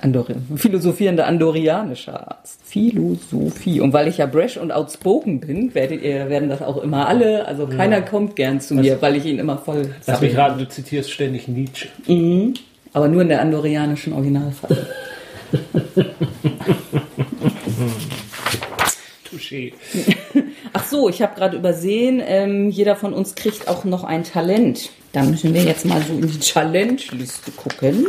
[0.03, 2.61] Andori philosophierender andorianischer Arzt.
[2.65, 3.81] Philosophie.
[3.81, 7.47] Und weil ich ja brash und outspoken bin, werdet ihr, werden das auch immer alle.
[7.47, 10.69] Also keiner kommt gern zu mir, weil ich ihn immer voll Lass mich raten, du
[10.69, 11.89] zitierst ständig Nietzsche.
[12.93, 14.87] Aber nur in der andorianischen Originalfassung.
[19.31, 19.73] Touché.
[20.73, 24.91] Ach so, ich habe gerade übersehen, ähm, jeder von uns kriegt auch noch ein Talent.
[25.13, 28.07] Da müssen wir jetzt mal so in die Challenge-Liste gucken.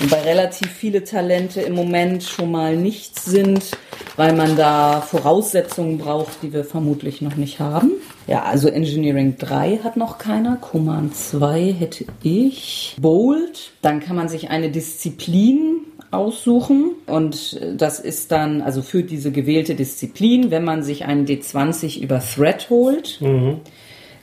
[0.00, 3.70] Wobei relativ viele Talente im Moment schon mal nichts sind,
[4.16, 7.92] weil man da Voraussetzungen braucht, die wir vermutlich noch nicht haben.
[8.26, 14.28] Ja, also Engineering 3 hat noch keiner, Command 2 hätte ich, Bold, dann kann man
[14.28, 15.80] sich eine Disziplin
[16.10, 16.90] aussuchen.
[17.06, 22.20] Und das ist dann, also für diese gewählte Disziplin, wenn man sich einen D20 über
[22.20, 23.20] Threat holt,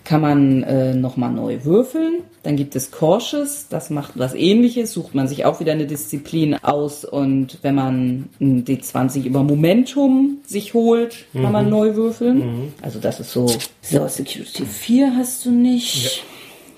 [0.09, 2.23] kann man äh, nochmal neu würfeln.
[2.41, 6.55] Dann gibt es Cautious, das macht was ähnliches, sucht man sich auch wieder eine Disziplin
[6.55, 12.73] aus und wenn man ein D20 über Momentum sich holt, kann man neu würfeln.
[12.81, 13.45] Also das ist so.
[13.81, 16.23] So, Security 4 hast du nicht.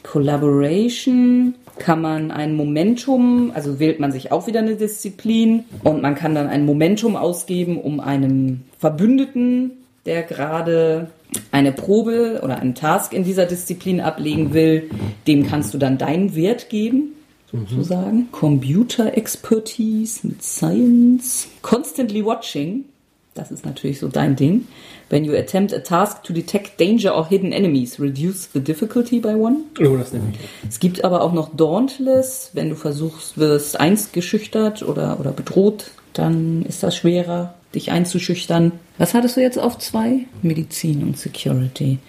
[0.03, 6.15] Collaboration kann man ein Momentum, also wählt man sich auch wieder eine Disziplin und man
[6.15, 9.71] kann dann ein Momentum ausgeben, um einem Verbündeten,
[10.05, 11.09] der gerade
[11.51, 14.89] eine Probe oder einen Task in dieser Disziplin ablegen will,
[15.27, 17.13] dem kannst du dann deinen Wert geben,
[17.51, 18.29] sozusagen.
[18.31, 21.47] Computer Expertise mit Science.
[21.61, 22.85] Constantly Watching,
[23.33, 24.67] das ist natürlich so dein Ding.
[25.09, 29.35] When you attempt a task to detect danger or hidden enemies, reduce the difficulty by
[29.35, 29.57] one.
[29.79, 30.39] Oh, das nehme ich.
[30.67, 35.91] Es gibt aber auch noch Dauntless, wenn du versuchst, wirst einst geschüchtert oder, oder bedroht,
[36.13, 37.53] dann ist das schwerer.
[37.73, 38.73] Dich einzuschüchtern.
[38.97, 40.25] Was hattest du jetzt auf zwei?
[40.41, 41.99] Medizin und Security.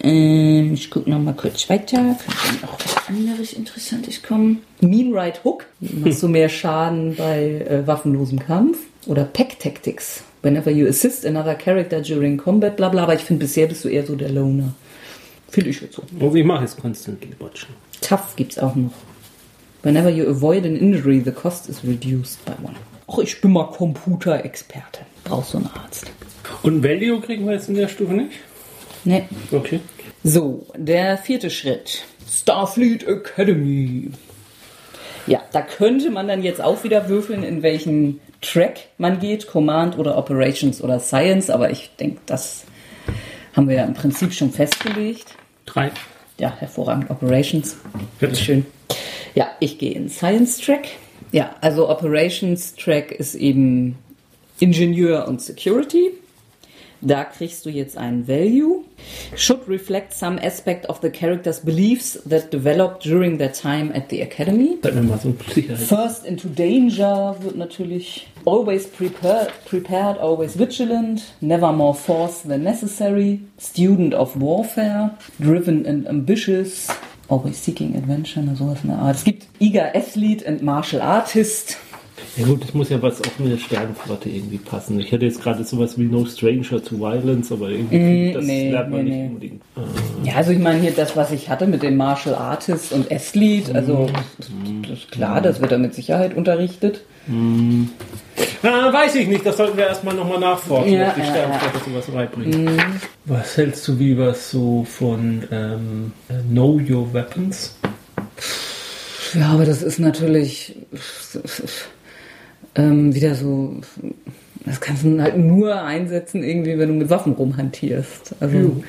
[0.00, 1.96] Ähm, ich gucke noch mal kurz weiter.
[1.96, 4.62] Könnte noch was anderes Interessantes kommen.
[4.80, 5.66] Mean Right Hook.
[5.80, 8.78] Machst du mehr Schaden bei äh, waffenlosem Kampf.
[9.06, 10.24] Oder Pack Tactics.
[10.42, 13.04] Whenever you assist another character during combat, bla bla.
[13.04, 14.74] Aber ich finde, bisher bist du eher so der Loner.
[15.48, 16.02] Finde ich jetzt so.
[16.20, 17.74] Also ich mache es constantly watchen.
[18.00, 18.92] Tough gibt's auch noch.
[19.82, 22.76] Whenever you avoid an injury, the cost is reduced by one.
[23.12, 25.00] Ach, ich bin mal Computerexperte.
[25.24, 26.10] Brauchst du einen Arzt?
[26.62, 28.32] Und Value kriegen wir jetzt in der Stufe nicht?
[29.04, 29.28] Ne.
[29.50, 29.80] Okay.
[30.24, 32.04] So, der vierte Schritt.
[32.30, 34.10] Starfleet Academy.
[35.26, 39.98] Ja, da könnte man dann jetzt auch wieder würfeln, in welchen Track man geht, Command
[39.98, 42.64] oder Operations oder Science, aber ich denke, das
[43.54, 45.36] haben wir ja im Prinzip schon festgelegt.
[45.66, 45.90] Drei.
[46.38, 47.10] Ja, hervorragend.
[47.10, 47.76] Operations.
[48.34, 48.66] Schön.
[49.34, 50.88] Ja, ich gehe in Science Track.
[51.32, 53.96] Ja, also Operations Track ist eben
[54.60, 56.12] Ingenieur und Security.
[57.04, 58.84] Da kriegst du jetzt einen Value.
[59.34, 64.22] Should reflect some aspect of the character's beliefs that developed during their time at the
[64.22, 64.78] academy.
[64.82, 65.34] Mal so.
[65.74, 73.40] First into danger wird natürlich always prepared, prepared, always vigilant, never more force than necessary,
[73.58, 76.86] student of warfare, driven and ambitious,
[77.32, 79.16] always seeking adventure, na, sowas in der Art.
[79.16, 81.78] Es gibt eager athlete and martial artist.
[82.36, 84.98] Ja gut, das muss ja was auch mit der Sternenflotte irgendwie passen.
[84.98, 88.90] Ich hätte jetzt gerade sowas wie No Stranger to Violence, aber irgendwie das nee, lernt
[88.90, 89.26] man nee, nicht nee.
[89.26, 89.62] unbedingt.
[90.24, 93.74] Ja, also ich meine hier das, was ich hatte mit dem Martial Artist und Athlete,
[93.74, 94.08] also
[94.88, 97.04] das ist klar, das wird da mit Sicherheit unterrichtet.
[98.62, 101.90] Ah, weiß ich nicht, das sollten wir erstmal nochmal nachforschen, Ja, ob die ja, Sternenflotte
[101.90, 102.82] sowas beibringt.
[103.26, 107.76] Was hältst du wie was so von ähm, äh, Know Your Weapons?
[109.34, 110.76] Ja, aber das ist natürlich
[112.74, 113.80] ähm, wieder so,
[114.64, 118.36] das kannst du halt nur einsetzen, irgendwie, wenn du mit Waffen rumhantierst.
[118.40, 118.82] Also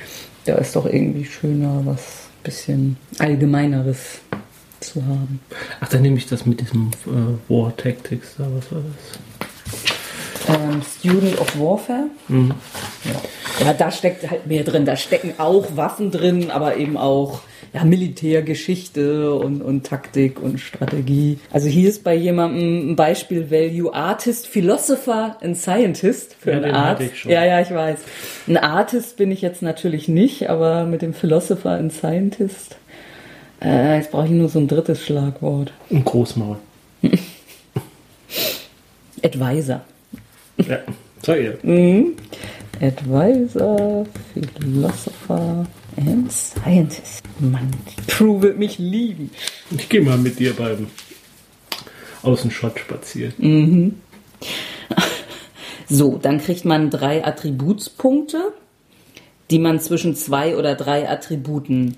[0.45, 4.19] da ist doch irgendwie schöner, was bisschen allgemeineres
[4.79, 5.39] zu haben.
[5.79, 10.55] Ach, dann nehme ich das mit diesem äh, War Tactics da, was war das?
[10.55, 12.07] Ähm, Student of Warfare.
[12.27, 13.65] Ja.
[13.65, 14.85] ja, da steckt halt mehr drin.
[14.85, 17.41] Da stecken auch Waffen drin, aber eben auch
[17.73, 21.39] ja, Militärgeschichte und, und Taktik und Strategie.
[21.51, 26.75] Also hier ist bei jemandem ein Beispiel Value Artist, Philosopher and Scientist für Ja, einen
[26.75, 27.25] Arzt.
[27.25, 27.99] Ja, ja, ich weiß.
[28.47, 32.77] Ein Artist bin ich jetzt natürlich nicht, aber mit dem Philosopher and Scientist.
[33.59, 35.73] Äh, jetzt brauche ich nur so ein drittes Schlagwort.
[35.89, 36.57] Ein Großmaul.
[39.23, 39.81] Advisor.
[40.57, 40.79] Ja,
[41.23, 41.57] sag ihr.
[42.79, 45.65] Advisor, Philosopher
[45.97, 47.23] and Scientist.
[47.39, 47.71] Mann,
[48.07, 49.31] Crew wird mich lieben.
[49.71, 50.87] Ich gehe mal mit dir beim
[52.23, 53.95] Außenschott spazieren.
[55.89, 58.53] So, dann kriegt man drei Attributspunkte,
[59.51, 61.97] die man zwischen zwei oder drei Attributen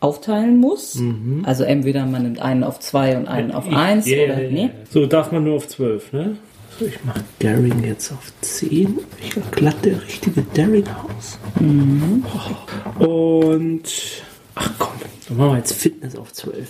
[0.00, 1.00] aufteilen muss.
[1.44, 4.70] Also entweder man nimmt einen auf zwei und einen auf eins Ja, ja, oder nee.
[4.90, 6.36] So, darf man nur auf 12, ne?
[6.78, 8.98] So, ich mache Daring jetzt auf 10.
[9.22, 11.38] Ich glatt der richtige Daring-Haus.
[12.98, 13.82] Und.
[14.56, 14.92] Ach komm,
[15.28, 16.68] dann machen wir jetzt Fitness auf 12.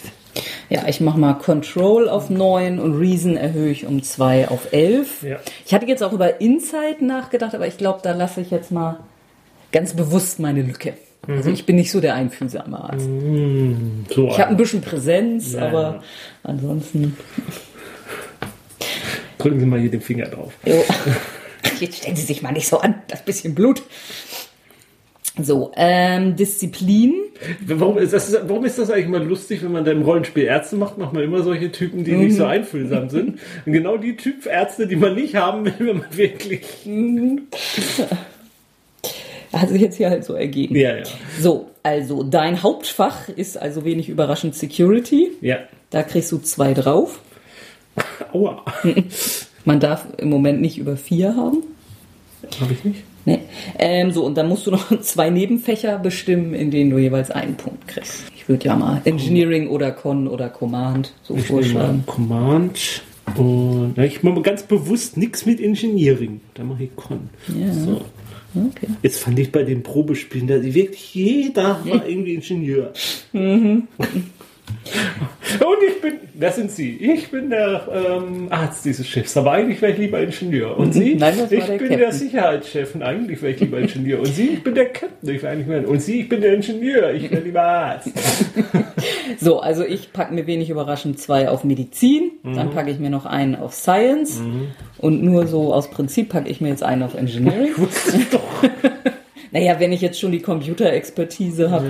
[0.68, 5.22] Ja, ich mache mal Control auf 9 und Reason erhöhe ich um 2 auf 11.
[5.22, 5.38] Ja.
[5.64, 9.00] Ich hatte jetzt auch über Insight nachgedacht, aber ich glaube, da lasse ich jetzt mal
[9.72, 10.94] ganz bewusst meine Lücke.
[11.26, 13.08] Also ich bin nicht so der einfühlsame Arzt.
[14.14, 16.02] So, Ich habe ein bisschen Präsenz, Ja, aber
[16.42, 17.16] ansonsten.
[19.44, 20.54] Drücken Sie mal hier den Finger drauf.
[20.64, 20.82] Jo.
[21.80, 23.82] Jetzt stellen Sie sich mal nicht so an, das bisschen Blut.
[25.40, 27.12] So, ähm, Disziplin.
[27.66, 30.76] Warum ist, das, warum ist das eigentlich mal lustig, wenn man da im Rollenspiel Ärzte
[30.76, 33.40] macht, macht man immer solche Typen, die nicht so einfühlsam sind.
[33.66, 36.62] Und genau die Typ Ärzte, die man nicht haben will, wenn man wirklich.
[39.52, 40.76] Hat sich jetzt hier halt so ergeben.
[40.76, 41.02] Ja, ja.
[41.40, 45.32] So, also dein Hauptfach ist also wenig überraschend Security.
[45.40, 45.58] Ja.
[45.90, 47.20] Da kriegst du zwei drauf.
[48.32, 48.64] Aua.
[49.64, 51.62] Man darf im Moment nicht über vier haben.
[52.60, 53.02] Habe ich nicht?
[53.24, 53.38] Nee.
[53.78, 57.54] Ähm, so, und dann musst du noch zwei Nebenfächer bestimmen, in denen du jeweils einen
[57.56, 58.24] Punkt kriegst.
[58.36, 62.04] Ich würde ja mal Engineering oder Con oder Command so Ich vorschlagen.
[62.06, 63.02] Command.
[63.36, 66.42] Und ja, ich mache ganz bewusst nichts mit Engineering.
[66.52, 67.30] Da mache ich Con.
[67.48, 67.72] Ja.
[67.72, 68.02] So.
[68.54, 68.86] Okay.
[69.02, 72.92] Jetzt fand ich bei den Probespielen, da wirklich jeder war irgendwie Ingenieur.
[75.60, 76.96] Und ich bin, wer sind Sie?
[76.96, 80.76] Ich bin der ähm, Arzt dieses Schiffs, aber eigentlich wäre ich lieber Ingenieur.
[80.76, 81.14] Und Sie?
[81.14, 81.98] Nein, das ich der bin Captain.
[81.98, 84.18] der Sicherheitschef und eigentlich wäre ich lieber Ingenieur.
[84.20, 84.48] Und Sie?
[84.54, 85.88] Ich bin der Captain, ich wäre eigentlich mehr.
[85.88, 86.20] Und Sie?
[86.22, 88.10] Ich bin der Ingenieur, ich wäre lieber Arzt.
[89.40, 92.54] So, also ich packe mir wenig überraschend zwei auf Medizin, Mhm.
[92.56, 94.40] dann packe ich mir noch einen auf Science
[94.98, 97.72] und nur so aus Prinzip packe ich mir jetzt einen auf Engineering.
[99.50, 101.88] naja, wenn ich jetzt schon die Computerexpertise habe.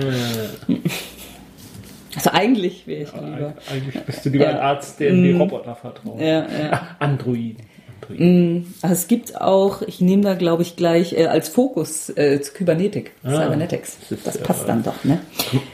[2.15, 3.53] Also eigentlich wäre ich lieber.
[3.71, 4.51] Eigentlich bist du lieber Ja.
[4.51, 6.19] ein Arzt, der die Roboter vertraut.
[6.19, 6.87] Ja, ja.
[6.99, 7.57] Androiden.
[8.01, 8.73] Androiden.
[8.81, 13.11] Also es gibt auch, ich nehme da glaube ich gleich äh, als Fokus äh, Kybernetik,
[13.23, 13.97] Cybernetics.
[14.09, 15.19] das Das ja- passt dann doch, ne?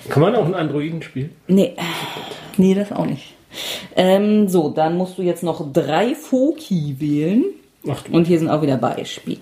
[0.09, 1.31] Kann man auch einen Androiden spielen?
[1.47, 1.75] Nee,
[2.57, 3.33] nee, das auch nicht.
[3.97, 7.43] Ähm, so, dann musst du jetzt noch drei Foki wählen.
[7.89, 8.13] Ach du.
[8.13, 9.39] Und hier sind auch wieder Beispiele.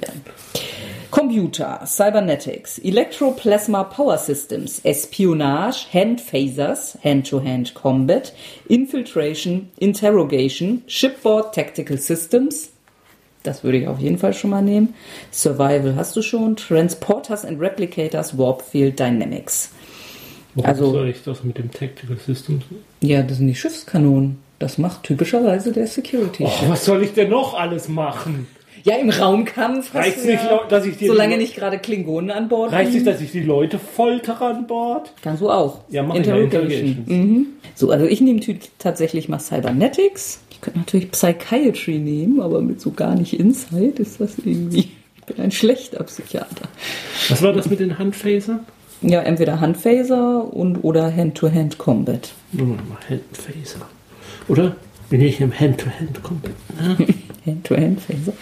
[1.11, 8.31] Computer, Cybernetics, Electroplasma Power Systems, Espionage, Hand Phasers, Hand-to-Hand Combat,
[8.67, 12.69] Infiltration, Interrogation, Shipboard Tactical Systems,
[13.43, 14.93] das würde ich auf jeden Fall schon mal nehmen.
[15.31, 16.57] Survival hast du schon.
[16.57, 19.71] Transporters and Replicators, Warp Field Dynamics.
[20.55, 22.61] Warum Also- soll ich das mit dem Tactical System?
[23.01, 24.39] Ja, das sind die Schiffskanonen.
[24.59, 26.43] Das macht typischerweise der Security.
[26.45, 28.45] Oh, was soll ich denn noch alles machen?
[28.83, 32.71] Ja, im Raumkampf du nicht, ja, dass ich dir solange nicht gerade Klingonen an Bord
[32.71, 35.13] Reicht nicht, dass ich die Leute foltere an Bord?
[35.21, 35.79] Kannst du auch.
[35.89, 37.03] Ja, mach ich mal Interrogation.
[37.05, 37.47] Mhm.
[37.75, 38.39] So, also ich nehme
[38.77, 40.41] tatsächlich mal Cybernetics.
[40.51, 44.79] Ich könnte natürlich Psychiatry nehmen, aber mit so gar nicht Insight ist das irgendwie.
[44.79, 46.67] Ich bin ein schlechter Psychiater.
[47.29, 48.61] Was war das mit den Handphasern?
[49.01, 52.31] Ja, entweder Handphaser und oder Hand-to-Hand Combat.
[52.51, 53.87] Nur mal Handphaser.
[54.49, 54.75] Oder?
[55.09, 56.51] Bin ich im Hand-to-Hand-Combat?
[56.79, 57.07] Ne?
[57.45, 58.33] Hand-to-Hand Phaser.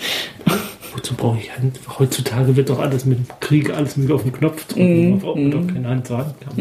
[0.94, 1.80] Wozu brauche ich Hand?
[2.00, 5.20] Heutzutage wird doch alles mit dem Krieg, alles mit auf den Knopf drücken.
[5.20, 6.58] Da braucht man doch keine Hand-zu-Hand-Kampf.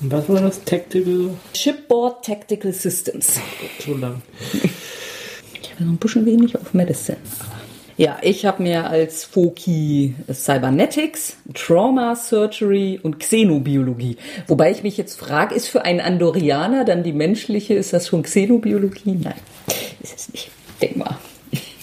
[0.00, 0.64] Und was war das?
[0.64, 1.30] Tactical?
[1.54, 3.40] Shipboard Tactical Systems.
[3.84, 4.22] So lang.
[5.60, 7.18] Ich habe so ein bisschen wenig auf Medicine.
[7.96, 14.16] Ja, ich habe mir als Foki Cybernetics, Trauma Surgery und Xenobiologie.
[14.48, 18.24] Wobei ich mich jetzt frage, ist für einen Andorianer dann die menschliche, ist das schon
[18.24, 19.20] Xenobiologie?
[19.22, 19.34] Nein,
[20.02, 20.50] ist es nicht.
[20.82, 21.18] Denk mal.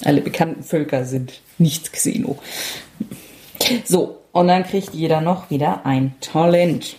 [0.04, 2.38] Alle bekannten Völker sind nicht Xeno.
[3.86, 6.98] So, und dann kriegt jeder noch wieder ein Talent.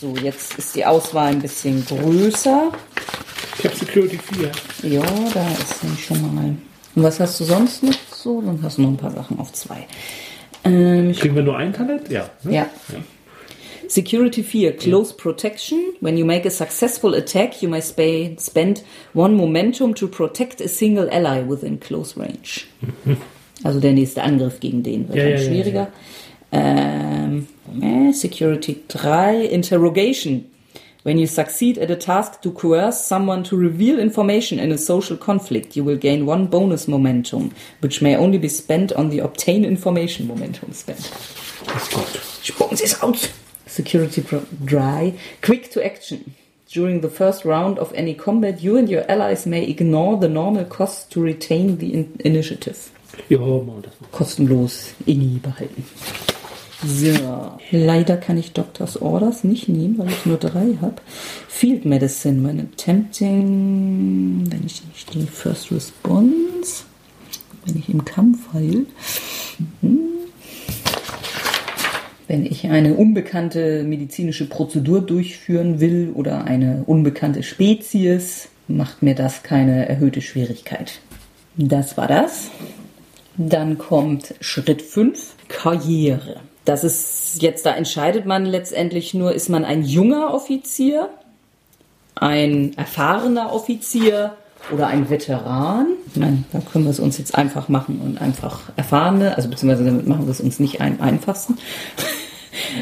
[0.00, 2.72] So, jetzt ist die Auswahl ein bisschen größer.
[3.58, 4.18] Ich habe Security
[4.82, 4.90] 4.
[4.90, 5.02] Ja,
[5.34, 6.56] da ist dann schon mal.
[6.98, 8.40] Und was hast du sonst noch so?
[8.40, 9.86] Dann hast du noch ein paar Sachen auf zwei.
[10.64, 12.10] Ähm, Kriegen wir nur ein Talent?
[12.10, 12.28] Ja.
[12.42, 12.52] ne?
[12.52, 12.66] ja.
[13.86, 15.78] Security 4, Close Protection.
[16.00, 18.82] When you make a successful attack, you may spa- spend
[19.14, 22.66] one momentum to protect a single ally within close range.
[23.64, 25.88] Also der nächste Angriff gegen den wird Ja, dann ja, ja, schwieriger.
[26.52, 27.48] Ähm,
[27.80, 30.44] äh, Security 3, Interrogation.
[31.04, 35.16] When you succeed at a task to coerce someone to reveal information in a social
[35.16, 39.64] conflict, you will gain one bonus momentum, which may only be spent on the obtain
[39.64, 41.10] information momentum spent.
[41.68, 42.20] Ach Gott.
[42.42, 43.28] Spucken Sie es aus!
[43.66, 44.22] Security
[44.64, 45.14] Dry.
[45.42, 46.34] Quick to action.
[46.68, 50.64] During the first round of any combat, you and your allies may ignore the normal
[50.64, 52.90] costs to retain the in initiative.
[53.28, 53.92] Ja, mal das.
[54.12, 55.84] Kostenlos INI behalten.
[56.84, 57.58] So.
[57.72, 60.96] Leider kann ich Doctor's Orders nicht nehmen, weil ich nur drei habe.
[61.48, 66.84] Field Medicine, when attempting, wenn ich nicht die First Response,
[67.64, 68.86] wenn ich im Kampf heil.
[69.82, 69.98] Mhm.
[72.28, 79.42] Wenn ich eine unbekannte medizinische Prozedur durchführen will oder eine unbekannte Spezies, macht mir das
[79.42, 81.00] keine erhöhte Schwierigkeit.
[81.56, 82.50] Das war das.
[83.36, 86.40] Dann kommt Schritt 5, Karriere.
[86.68, 91.08] Das ist jetzt, da entscheidet man letztendlich nur, ist man ein junger Offizier,
[92.14, 94.34] ein erfahrener Offizier
[94.70, 95.86] oder ein Veteran.
[96.14, 100.06] Nein, da können wir es uns jetzt einfach machen und einfach erfahrene, also beziehungsweise damit
[100.06, 101.56] machen wir es uns nicht am einfachsten.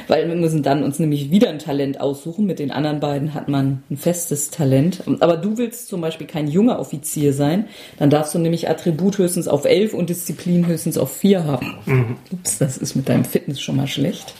[0.08, 2.46] Weil wir müssen dann uns nämlich wieder ein Talent aussuchen.
[2.46, 5.02] Mit den anderen beiden hat man ein festes Talent.
[5.20, 7.66] Aber du willst zum Beispiel kein junger Offizier sein.
[7.98, 12.16] Dann darfst du nämlich Attribut höchstens auf 11 und Disziplin höchstens auf 4 haben.
[12.32, 14.34] Ups, das ist mit deinem Fitness schon mal schlecht.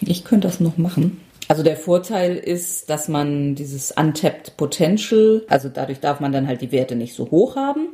[0.00, 1.20] Ich könnte das noch machen.
[1.48, 6.62] Also der Vorteil ist, dass man dieses Untapped Potential, also dadurch darf man dann halt
[6.62, 7.88] die Werte nicht so hoch haben.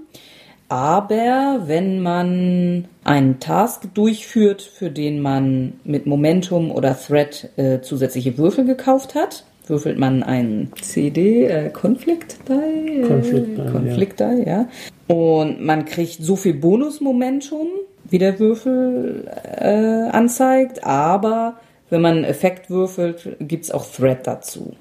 [0.68, 8.36] Aber wenn man einen Task durchführt, für den man mit Momentum oder Threat äh, zusätzliche
[8.36, 12.52] Würfel gekauft hat, würfelt man einen CD, äh, Conflict Die.
[13.00, 14.68] Äh, Conflict Die, Conflict Die, ja.
[15.06, 17.68] Und man kriegt so viel Bonusmomentum,
[18.04, 19.26] wie der Würfel
[19.58, 21.56] äh, anzeigt, aber
[21.90, 24.74] Wenn man einen Effekt würfelt, gibt's auch Threat dazu.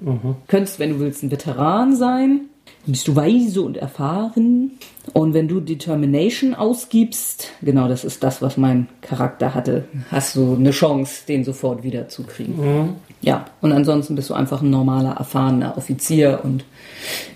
[0.46, 2.42] Könntest, wenn du willst, ein Veteran sein.
[2.86, 4.72] Bist du weise und erfahren.
[5.12, 10.54] Und wenn du Determination ausgibst, genau das ist das, was mein Charakter hatte, hast du
[10.54, 12.96] eine Chance, den sofort wieder zu kriegen.
[13.20, 16.64] Ja, und ansonsten bist du einfach ein normaler, erfahrener Offizier und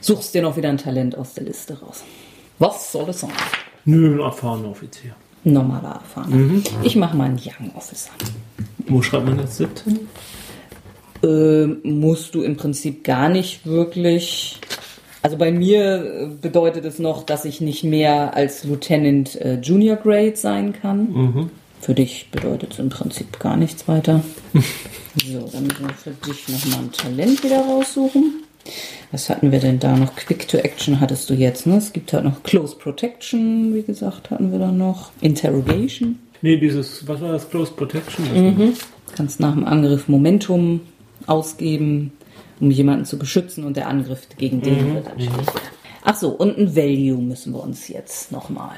[0.01, 2.03] suchst dir noch wieder ein Talent aus der Liste raus.
[2.59, 3.31] Was soll das sein?
[3.85, 5.15] Nö, ein erfahrener Offizier.
[5.45, 6.63] Normaler, erfahrener.
[6.83, 8.11] Ich mache mal einen Young Officer.
[8.87, 10.01] Wo schreibt man jetzt 17?
[11.23, 14.59] ähm, musst du im Prinzip gar nicht wirklich.
[15.23, 19.97] Also bei mir äh, bedeutet es noch, dass ich nicht mehr als Lieutenant äh, Junior
[19.97, 21.51] Grade sein kann.
[21.81, 24.23] Für dich bedeutet es im Prinzip gar nichts weiter.
[24.53, 28.45] so, dann müssen wir für dich nochmal ein Talent wieder raussuchen.
[29.11, 30.15] Was hatten wir denn da noch?
[30.15, 31.77] Quick to Action hattest du jetzt, ne?
[31.77, 35.11] Es gibt halt noch Close Protection, wie gesagt, hatten wir da noch.
[35.21, 36.19] Interrogation.
[36.41, 37.51] Nee, dieses, was war das?
[37.51, 38.25] Close Protection?
[39.07, 40.81] Das Kannst nach dem Angriff Momentum
[41.27, 42.13] ausgeben,
[42.63, 45.61] um jemanden zu beschützen und der Angriff gegen den wird dann schlechter.
[46.05, 48.77] Ach so, und ein Value müssen wir uns jetzt nochmal.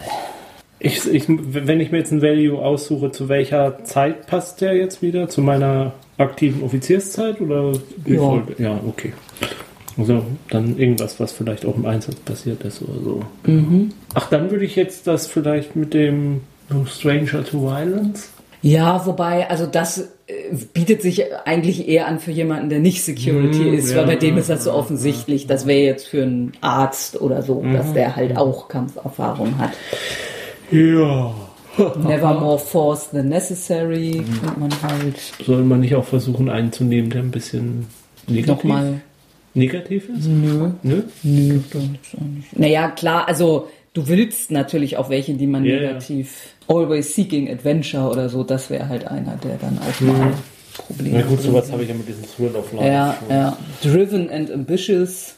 [0.79, 5.03] Ich, ich, wenn ich mir jetzt ein Value aussuche, zu welcher Zeit passt der jetzt
[5.03, 5.29] wieder?
[5.29, 7.73] Zu meiner aktiven Offizierszeit oder
[8.07, 8.43] Ja.
[8.59, 9.13] ja, okay.
[9.99, 13.23] Also dann irgendwas, was vielleicht auch im Einsatz passiert ist oder so.
[14.15, 16.41] Ach, dann würde ich jetzt das vielleicht mit dem
[16.71, 18.31] No Stranger to Violence.
[18.65, 20.33] Ja, wobei, also das äh,
[20.73, 24.39] bietet sich eigentlich eher an für jemanden, der nicht Security ist, ja, weil bei dem
[24.39, 25.47] ist das so offensichtlich.
[25.47, 29.73] Das wäre jetzt für einen Arzt oder so, dass der halt auch Kampferfahrung hat.
[30.71, 31.35] Ja.
[31.77, 36.85] Never more force than necessary, könnte man halt Soll man nicht auch versuchen, einen zu
[36.85, 37.87] nehmen, der ein bisschen
[38.29, 39.03] negativ, nochmal.
[39.53, 40.27] negativ ist?
[40.27, 40.71] Nö.
[40.83, 41.03] Nö?
[41.23, 41.61] Nö.
[42.53, 45.99] Naja, klar, also du willst natürlich auch welche, die man Ja, ja.
[46.69, 50.33] Always Seeking Adventure oder so, das wäre halt einer, der dann auch mal
[50.87, 53.31] Probleme Na gut, sowas habe ich ja mit diesem Thrill of Life Ja, schon.
[53.37, 53.57] ja.
[53.83, 55.35] Driven and ambitious.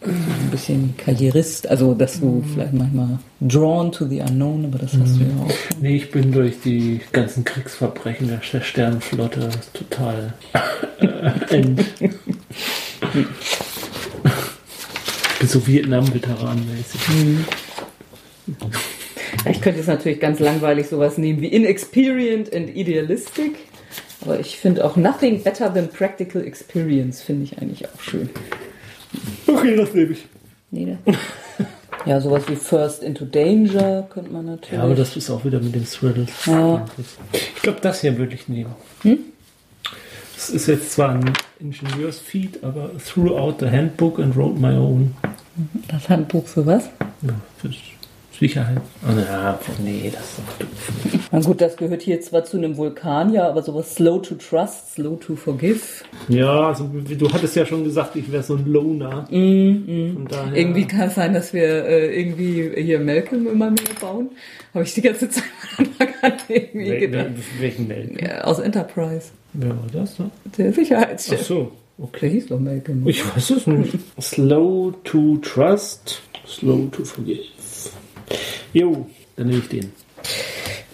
[0.00, 5.16] Ein bisschen Karrierist, also dass du vielleicht manchmal drawn to the unknown, aber das hast
[5.16, 5.50] du ja auch.
[5.50, 5.82] schon.
[5.82, 10.34] Nee, ich bin durch die ganzen Kriegsverbrechen der Sternenflotte total
[11.00, 11.80] äh, ent.
[12.00, 12.10] Ich
[15.40, 17.00] bin so Vietnam-Veteran-mäßig.
[19.48, 23.56] Ich könnte jetzt natürlich ganz langweilig sowas nehmen wie inexperienced and idealistic.
[24.20, 28.28] Aber ich finde auch nothing better than practical experience, finde ich eigentlich auch schön.
[29.46, 30.26] Okay, das nehme ich.
[30.70, 30.98] Nee, ne?
[32.04, 34.72] Ja, sowas wie First into Danger könnte man natürlich.
[34.78, 36.26] Ja, aber das ist auch wieder mit dem Thrill.
[36.46, 36.84] Ja.
[37.32, 38.74] Ich glaube, das hier würde ich nehmen.
[40.34, 45.14] Das ist jetzt zwar ein Ingenieursfeed, aber throughout the handbook and wrote my own.
[45.88, 46.84] das Handbuch für was?
[47.22, 47.68] Ja, für
[48.38, 48.78] Sicherheit.
[49.06, 51.28] Ah, na, nee, das ist doch doof.
[51.32, 54.94] Na gut, das gehört hier zwar zu einem Vulkan, ja, aber sowas slow to trust,
[54.94, 55.80] slow to forgive.
[56.28, 59.26] Ja, also du hattest ja schon gesagt, ich wäre so ein Loner.
[59.28, 64.28] Von daher, Irgendwie kann es sein, dass wir äh, irgendwie hier Malcolm immer mehr bauen.
[64.72, 65.44] Habe ich die ganze Zeit
[66.48, 67.26] irgendwie Wel- gedacht.
[67.26, 68.18] wel- welchen Melken?
[68.24, 69.30] Ja, aus Enterprise.
[69.54, 70.18] Wer war das?
[70.18, 70.30] Ne?
[70.56, 71.42] Der Ach Sicherheitschef.
[71.42, 71.72] so.
[72.20, 73.08] Der hieß doch Malcolm.
[73.08, 73.98] Ich weiß es nicht.
[74.20, 77.40] Slow to trust, slow to forgive.
[78.72, 79.06] Jo,
[79.36, 79.92] dann nehme ich den.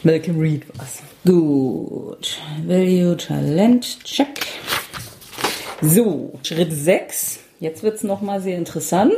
[0.02, 1.02] Malcolm Reed war's.
[1.24, 2.38] Gut.
[2.66, 4.28] Value Talent Check.
[5.80, 7.38] So, Schritt 6.
[7.60, 9.14] Jetzt wird's noch mal sehr interessant.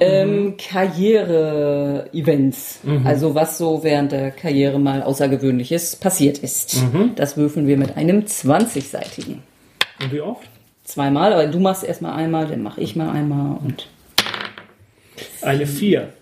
[0.00, 2.78] ähm, Karriere-Events.
[3.04, 6.76] Also was so während der Karriere mal Außergewöhnliches passiert ist.
[7.16, 9.42] Das würfeln wir mit einem 20-seitigen.
[10.00, 10.48] Und wie oft?
[10.84, 13.88] Zweimal, aber du machst erstmal einmal, dann mache ich mal einmal und
[15.42, 16.12] Eine 4.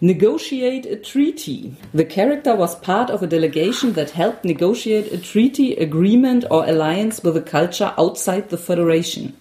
[0.00, 1.74] Negotiate a treaty.
[1.92, 7.24] The character was part of a delegation that helped negotiate a treaty, agreement or alliance
[7.24, 9.32] with a culture outside the Federation.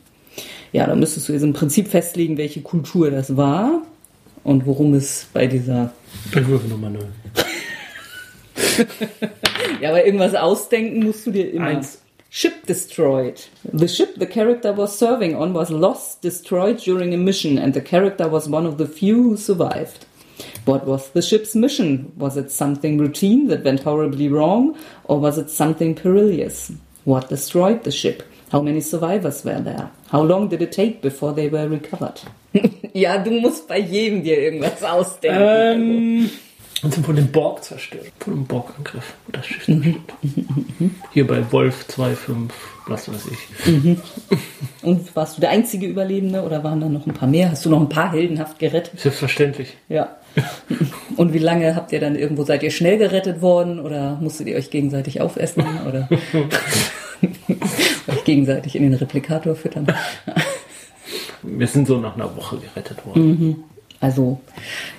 [0.73, 3.83] Ja, da müsstest du jetzt im Prinzip festlegen, welche Kultur das war
[4.43, 5.93] und worum es bei dieser.
[6.31, 7.03] Ich würfel nochmal 0.
[9.79, 11.67] Ja, aber irgendwas ausdenken musst du dir immer.
[11.67, 12.01] Eins.
[12.29, 13.47] Ship destroyed.
[13.63, 17.81] The ship the character was serving on was lost, destroyed during a mission, and the
[17.81, 20.07] character was one of the few who survived.
[20.67, 22.11] What was the ship's mission?
[22.17, 26.73] Was it something routine that went horribly wrong, or was it something perilous?
[27.05, 28.23] What destroyed the ship?
[28.51, 29.89] How many survivors were there?
[30.09, 32.21] How long did it take before they were recovered?
[32.93, 35.41] ja, du musst bei jedem dir irgendwas ausdenken.
[35.41, 36.29] Ähm,
[36.83, 38.11] und sind von dem Borg zerstört.
[38.19, 39.13] Von dem Borg-Angriff.
[39.31, 40.13] Das Schiff zerstört.
[41.13, 42.51] Hier bei Wolf 2.5,
[42.87, 43.97] was weiß ich.
[44.83, 47.51] Und warst du der einzige Überlebende oder waren da noch ein paar mehr?
[47.51, 48.99] Hast du noch ein paar heldenhaft gerettet?
[48.99, 49.77] Selbstverständlich.
[49.87, 50.17] Ja.
[51.17, 54.55] Und wie lange habt ihr dann irgendwo, seid ihr schnell gerettet worden oder musstet ihr
[54.57, 55.63] euch gegenseitig aufessen?
[55.87, 56.07] Oder?
[58.07, 59.87] Euch gegenseitig in den Replikator füttern.
[61.41, 63.63] Wir sind so nach einer Woche gerettet worden.
[63.99, 64.39] Also,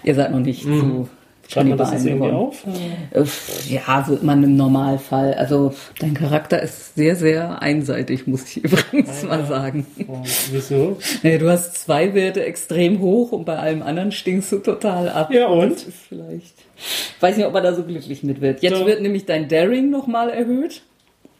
[0.02, 1.08] ihr seid noch nicht zu
[1.50, 2.62] Schreibt man das jetzt irgendwie auf?
[3.10, 3.24] Äh,
[3.66, 5.32] Ja, wird man im Normalfall.
[5.34, 9.86] Also, dein Charakter ist sehr, sehr einseitig, muss ich übrigens mal sagen.
[10.06, 10.18] Oh,
[10.52, 10.98] wieso?
[11.22, 15.32] Nee, du hast zwei Werte extrem hoch und bei allem anderen stinkst du total ab.
[15.32, 15.72] Ja, und?
[15.72, 16.54] Das ist vielleicht.
[16.76, 18.62] Ich weiß nicht, ob er da so glücklich mit wird.
[18.62, 18.86] Jetzt Ja.
[18.86, 20.82] wird nämlich dein Daring nochmal erhöht.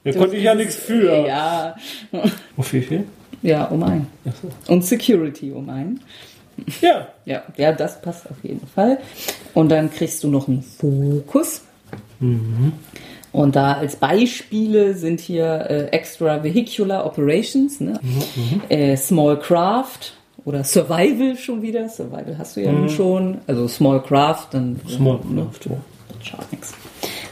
[0.05, 1.27] Da konnte ich ja nichts für.
[1.27, 1.77] Ja,
[2.57, 3.05] Auf wie viel?
[3.43, 4.07] ja, um ein.
[4.69, 6.01] Und Security um ein.
[6.81, 7.09] Ja.
[7.25, 8.99] Ja, ja, das passt auf jeden Fall.
[9.55, 11.63] Und dann kriegst du noch einen Fokus.
[13.33, 18.01] Und da als Beispiele sind hier äh, Extra Vehicular Operations, ne?
[18.69, 20.15] äh, Small Craft
[20.45, 21.89] oder Survival schon wieder.
[21.89, 23.39] Survival hast du ja nun schon.
[23.47, 25.43] Also Small Craft, dann Small ne?
[25.43, 25.77] Craft, ja.
[26.25, 26.75] Schadet nichts.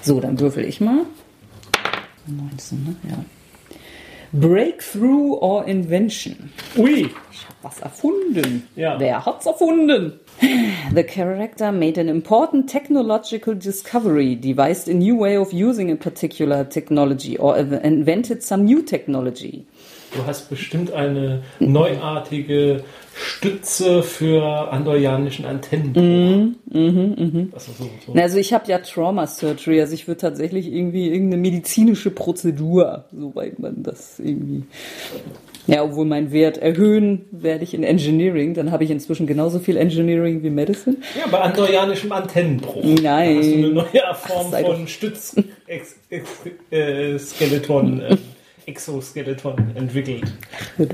[0.02, 1.00] So, dann würfel ich mal.
[2.26, 2.96] 19, ne?
[3.08, 3.24] Ja.
[4.40, 6.52] Breakthrough or Invention.
[6.76, 7.10] Ui.
[7.32, 8.68] Ich habe was erfunden.
[8.76, 8.98] Ja.
[8.98, 10.20] Wer hat's erfunden?
[10.94, 16.68] The character made an important technological discovery, devised a new way of using a particular
[16.68, 19.64] technology, or invented some new technology.
[20.16, 22.82] Du hast bestimmt eine neuartige
[23.14, 26.56] Stütze für andorianischen Antennen.
[27.52, 28.12] Also so, so.
[28.14, 33.04] Na, Also ich habe ja Trauma Surgery, also ich würde tatsächlich irgendwie irgendeine medizinische Prozedur,
[33.12, 34.64] soweit man das irgendwie.
[35.66, 39.76] Ja, obwohl mein Wert erhöhen werde ich in Engineering, dann habe ich inzwischen genauso viel
[39.76, 40.96] Engineering wie Medicine.
[41.18, 42.84] Ja, bei andorianischem Antennenbruch.
[42.84, 43.00] Nein.
[43.02, 45.50] Da hast du eine neue Form Sei von Stützskeleton,
[46.70, 48.16] äh, Skeleton, äh,
[48.66, 50.24] Exoskeleton entwickelt.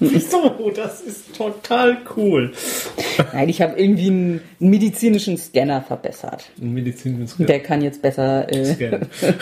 [0.00, 0.72] Wieso?
[0.74, 2.52] Das ist total cool.
[3.32, 6.50] Nein, ich habe irgendwie einen, einen medizinischen Scanner verbessert.
[6.60, 9.06] Ein medizinisches Der kann jetzt besser, äh, Scan.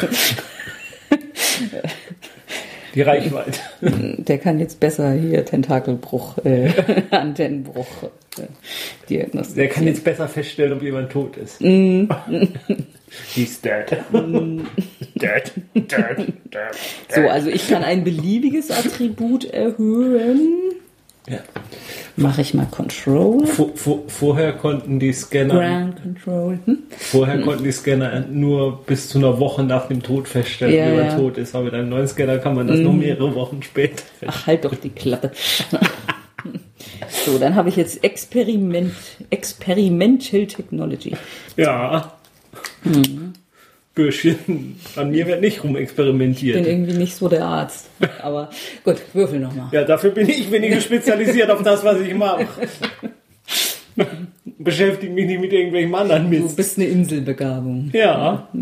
[2.95, 3.61] Die Reichweite.
[3.81, 6.73] der kann jetzt besser hier Tentakelbruch, äh,
[7.13, 7.87] Antennenbruch
[8.37, 8.43] äh,
[9.09, 9.55] diagnostizieren.
[9.55, 11.61] Der kann jetzt besser feststellen, ob jemand tot ist.
[13.35, 14.05] He's dead.
[14.13, 15.53] dead.
[15.75, 16.33] Dead.
[16.45, 16.75] Dead.
[17.09, 20.71] So, also ich kann ein beliebiges Attribut erhöhen.
[21.29, 21.39] Ja.
[22.17, 23.47] Mache ich mal Control.
[23.47, 26.59] Vor, vor, vorher konnten die Scanner, Ground Control.
[26.65, 26.79] Hm?
[26.91, 30.91] vorher konnten die Scanner nur bis zu einer Woche nach dem Tod feststellen, Ja, wie
[30.91, 31.19] jemand ja.
[31.19, 31.55] Tot ist.
[31.55, 34.35] Aber mit einem neuen Scanner kann man das noch mehrere Wochen später feststellen.
[34.35, 35.33] Ach, halt doch die Klappe.
[37.25, 38.95] So, dann habe ich jetzt Experiment,
[39.29, 41.17] Experimental Technology.
[41.57, 42.15] Ja.
[43.95, 46.65] Bürschchen, an mir wird nicht Ich bin rumexperimentiert.
[46.67, 47.89] irgendwie nicht so der Arzt.
[48.23, 48.51] Aber
[48.85, 49.69] gut, würfel nochmal.
[49.73, 52.47] Ja, dafür bin ich weniger spezialisiert auf das, was ich mache.
[54.59, 56.57] Beschäftige mich nicht mit irgendwelchen anderen Du Mist.
[56.57, 57.91] bist eine Inselbegabung.
[57.93, 58.49] Ja.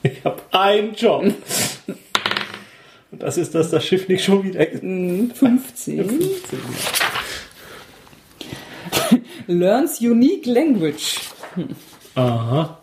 [0.00, 1.24] Ich habe einen Job.
[3.10, 4.64] Und das ist, dass das Schiff nicht schon wieder.
[4.64, 6.08] 15.
[9.48, 11.18] Learns unique language.
[12.18, 12.78] Aha.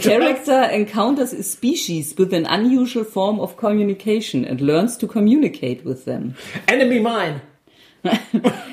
[0.00, 6.04] Character encounters a species with an unusual form of communication and learns to communicate with
[6.06, 6.34] them.
[6.66, 7.40] Enemy mine.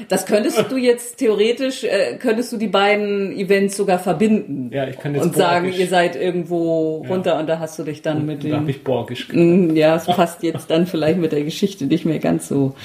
[0.10, 4.70] Das könntest du jetzt theoretisch, äh, könntest du die beiden Events sogar verbinden.
[4.74, 5.80] Ja, ich kann jetzt Und sagen, Borgisch.
[5.80, 8.70] ihr seid irgendwo runter und da hast du dich dann mit Da habe dem.
[8.70, 9.30] ich Borgisch.
[9.32, 12.76] Mm, Ja, es passt jetzt dann vielleicht mit der Geschichte nicht mehr ganz so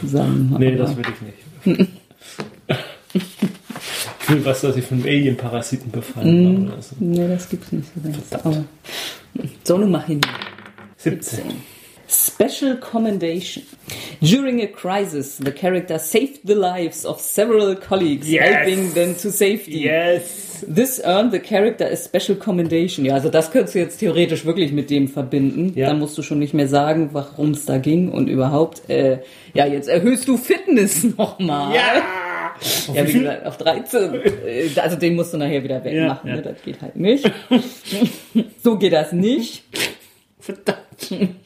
[0.00, 0.54] zusammen.
[0.58, 1.04] Nee, aber- das will
[1.66, 1.90] ich nicht.
[4.28, 6.72] Will was, dass ich von Alien-Parasiten befallen habe.
[6.74, 6.96] Oder so.
[6.98, 8.32] Nee, das gibt's nicht so ganz.
[8.44, 8.64] Aber
[9.64, 10.20] so, nun mach hin.
[10.98, 11.42] 17.
[12.08, 13.64] Special Commendation.
[14.20, 18.44] During a crisis, the character saved the lives of several colleagues, Yes.
[18.48, 19.82] helping them to safety.
[19.84, 20.45] Yes.
[20.72, 23.04] This earned the character a special commendation.
[23.04, 25.72] Ja, also das könntest du jetzt theoretisch wirklich mit dem verbinden.
[25.74, 25.88] Ja.
[25.88, 28.88] Dann musst du schon nicht mehr sagen, warum es da ging und überhaupt.
[28.88, 29.18] Äh,
[29.54, 31.74] ja, jetzt erhöhst du Fitness nochmal.
[31.74, 31.82] Ja.
[32.94, 34.14] Ja, wie gesagt, auf 13.
[34.14, 36.28] Äh, Also den musst du nachher wieder wegmachen.
[36.30, 36.36] Ja, ja.
[36.36, 36.42] Ne?
[36.42, 37.30] Das geht halt nicht.
[38.62, 39.62] so geht das nicht.
[40.40, 40.78] Verdammt.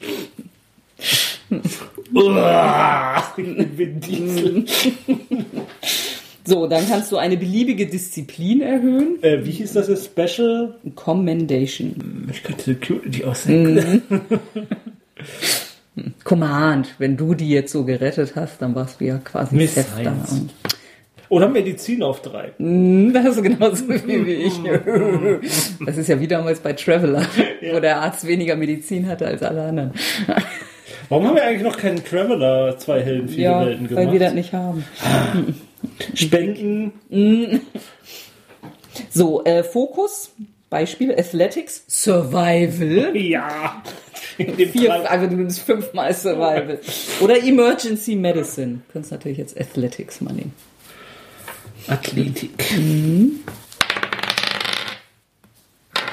[2.13, 3.43] Uah, ich
[3.75, 4.65] bin Diesel.
[6.45, 9.21] So, dann kannst du eine beliebige Disziplin erhöhen.
[9.21, 10.05] Äh, wie hieß das jetzt?
[10.05, 10.73] Special?
[10.95, 12.27] Commendation.
[12.31, 14.01] Ich könnte Security ausdenken.
[16.23, 16.95] Command.
[16.97, 19.77] Wenn du die jetzt so gerettet hast, dann warst du ja quasi Miss.
[19.77, 20.49] Und
[21.29, 22.51] Oder Medizin auf drei.
[22.57, 24.53] Das ist genauso viel wie ich.
[25.85, 27.23] Das ist ja wie damals bei Traveler,
[27.73, 29.91] wo der Arzt weniger Medizin hatte als alle anderen.
[31.09, 34.29] Warum haben wir eigentlich noch keinen Traveler, zwei Helden, viele Ja, Welten weil wir das
[34.31, 34.35] gemacht?
[34.35, 34.85] nicht haben.
[36.13, 36.93] Spenden.
[39.09, 40.31] So, äh, Fokus.
[40.69, 41.17] Beispiele.
[41.17, 43.15] Athletics, Survival.
[43.15, 43.81] Ja.
[44.37, 46.79] Vier, also du nimmst fünfmal Survival.
[47.19, 48.81] Oder Emergency Medicine.
[48.87, 50.53] Du kannst natürlich jetzt Athletics mal nehmen.
[51.87, 52.51] Athletik.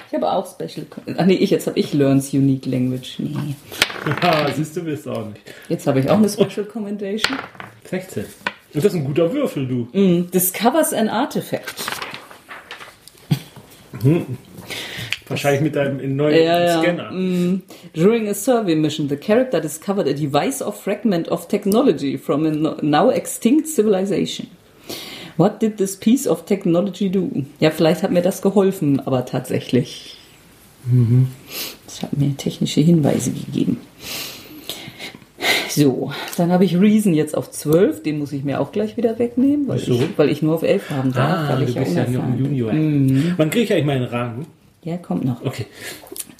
[0.09, 0.87] Ich habe auch Special.
[1.17, 3.19] Ach nee, ich, jetzt habe ich Learns Unique Language.
[3.19, 3.55] Nee.
[4.23, 5.41] Ah, siehst du, bist auch nicht.
[5.69, 7.37] Jetzt habe ich auch eine Special Commendation.
[7.85, 8.25] 16.
[8.75, 9.89] Das ist ein guter Würfel, du.
[9.99, 11.75] Mm, Discovers an artifact.
[15.27, 16.81] Wahrscheinlich mit deinem neuen Ja, ja.
[16.83, 17.11] Scanner.
[17.11, 17.63] Mm.
[17.95, 22.51] During a survey mission, the character discovered a device or fragment of technology from a
[22.51, 24.49] no- now extinct civilization.
[25.37, 27.31] What did this piece of technology do?
[27.61, 30.17] Ja, vielleicht hat mir das geholfen, aber tatsächlich.
[31.87, 33.79] Es hat mir technische Hinweise gegeben.
[35.69, 38.03] So, dann habe ich Reason jetzt auf 12.
[38.03, 39.95] Den muss ich mir auch gleich wieder wegnehmen, weil, Wieso?
[39.95, 41.39] ich, weil ich nur auf 11 haben darf.
[41.39, 42.39] Ah, weil du ich bist ja unerfahren ein.
[42.39, 42.73] Junior.
[43.37, 44.47] Wann kriege ich eigentlich meinen Rang?
[44.83, 45.45] Ja, kommt noch.
[45.45, 45.67] Okay.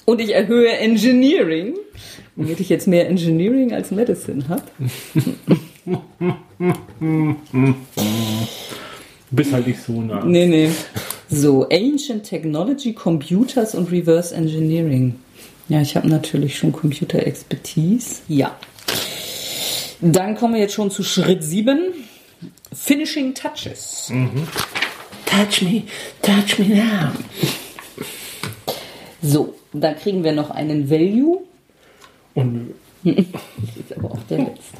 [0.05, 1.75] Und ich erhöhe Engineering,
[2.35, 4.63] womit ich jetzt mehr Engineering als Medicine habe.
[5.85, 6.01] Du
[9.31, 10.25] bist halt nicht so nah.
[10.25, 10.69] Nee, nee.
[11.29, 15.15] So, Ancient Technology, Computers und Reverse Engineering.
[15.67, 18.21] Ja, ich habe natürlich schon Computer Expertise.
[18.27, 18.57] Ja.
[20.01, 21.93] Dann kommen wir jetzt schon zu Schritt 7.
[22.73, 24.11] Finishing Touches.
[25.25, 25.83] Touch me,
[26.21, 27.11] touch me now.
[29.21, 31.41] So, da kriegen wir noch einen Value.
[32.33, 34.77] Und Das ist aber auch der letzte.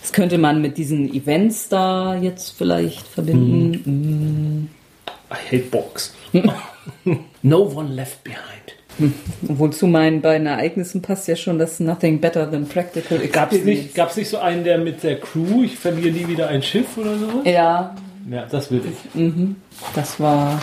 [0.00, 4.70] Das könnte man mit diesen Events da jetzt vielleicht verbinden.
[5.30, 6.14] I hate box.
[7.42, 8.74] no one left behind.
[9.42, 13.94] Wozu meinen beiden Ereignissen passt ja schon das Nothing Better Than Practical Gab es nicht,
[13.94, 17.16] gab's nicht so einen, der mit der Crew, ich verliere nie wieder ein Schiff oder
[17.18, 17.42] so?
[17.44, 17.94] Ja,
[18.30, 18.82] Ja, das will
[19.14, 19.20] ich.
[19.94, 20.60] das war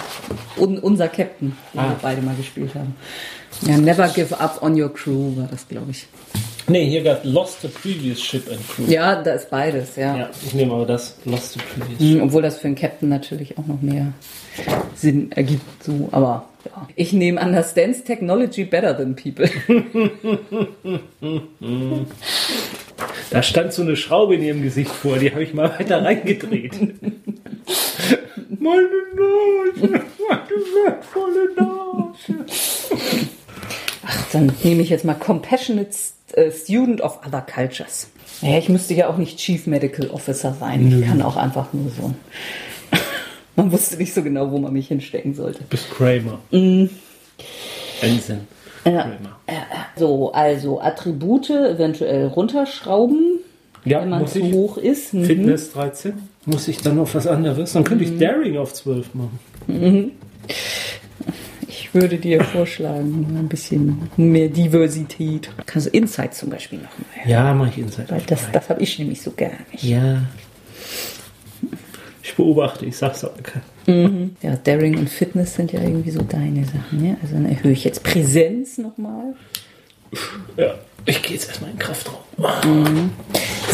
[0.58, 1.90] un unser Captain, den Ah.
[1.90, 2.96] wir beide mal gespielt haben.
[3.64, 6.08] Ja, Never Give Up on Your Crew war das, glaube ich.
[6.70, 8.84] Nee, hier gab Lost the Previous Ship and Crew.
[8.88, 10.16] Ja, da ist beides, ja.
[10.16, 12.22] Ja, ich nehme aber das Lost the Previous Mhm, Ship.
[12.24, 14.14] Obwohl das für einen Captain natürlich auch noch mehr
[14.96, 15.84] Sinn ergibt.
[15.84, 16.88] So, aber ja.
[16.96, 19.50] Ich nehme Understands Technology better than people.
[23.32, 26.74] Da stand so eine Schraube in ihrem Gesicht vor, die habe ich mal weiter reingedreht.
[28.60, 30.10] meine Nase, meine
[30.86, 32.34] wertvolle Nase.
[34.32, 35.90] Dann nehme ich jetzt mal Compassionate
[36.34, 38.10] äh, Student of Other Cultures.
[38.42, 41.02] Naja, ich müsste ja auch nicht Chief Medical Officer sein.
[41.02, 42.14] Ich kann auch einfach nur so.
[43.56, 45.64] Man wusste nicht so genau, wo man mich hinstecken sollte.
[45.70, 46.40] Bis Kramer.
[46.52, 46.90] Mhm.
[48.02, 48.48] Ensign.
[48.84, 49.38] Kramer.
[49.98, 53.40] So, also Attribute eventuell runterschrauben,
[53.84, 55.14] Ja, wenn man zu ich hoch ist.
[55.14, 55.26] Mhm.
[55.26, 56.14] Fitness 13?
[56.46, 57.74] Muss ich dann noch was anderes?
[57.74, 59.40] Dann könnte ich Daring auf 12 machen.
[61.92, 65.50] Ich würde dir vorschlagen, ein bisschen mehr Diversität.
[65.66, 67.28] Kannst du Insight zum Beispiel noch.
[67.28, 68.10] Ja, mache ich Inside.
[68.10, 69.84] Weil das, das habe ich nämlich so gar nicht.
[69.84, 70.22] Ja.
[72.22, 74.36] Ich beobachte, ich sag's auch keinem.
[74.44, 77.04] Ja, Daring und Fitness sind ja irgendwie so deine Sachen.
[77.04, 77.18] Ja?
[77.24, 79.34] Also dann erhöhe ich jetzt Präsenz nochmal.
[80.58, 80.76] Ja,
[81.10, 83.12] ich gehe jetzt erstmal in den Kraftraum.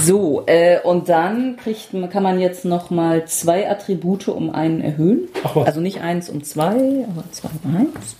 [0.04, 5.28] So, äh, und dann kriegt, man- kann man jetzt nochmal zwei Attribute um einen erhöhen.
[5.44, 5.68] Ach was.
[5.68, 8.16] Also nicht eins um zwei, aber zwei um eins.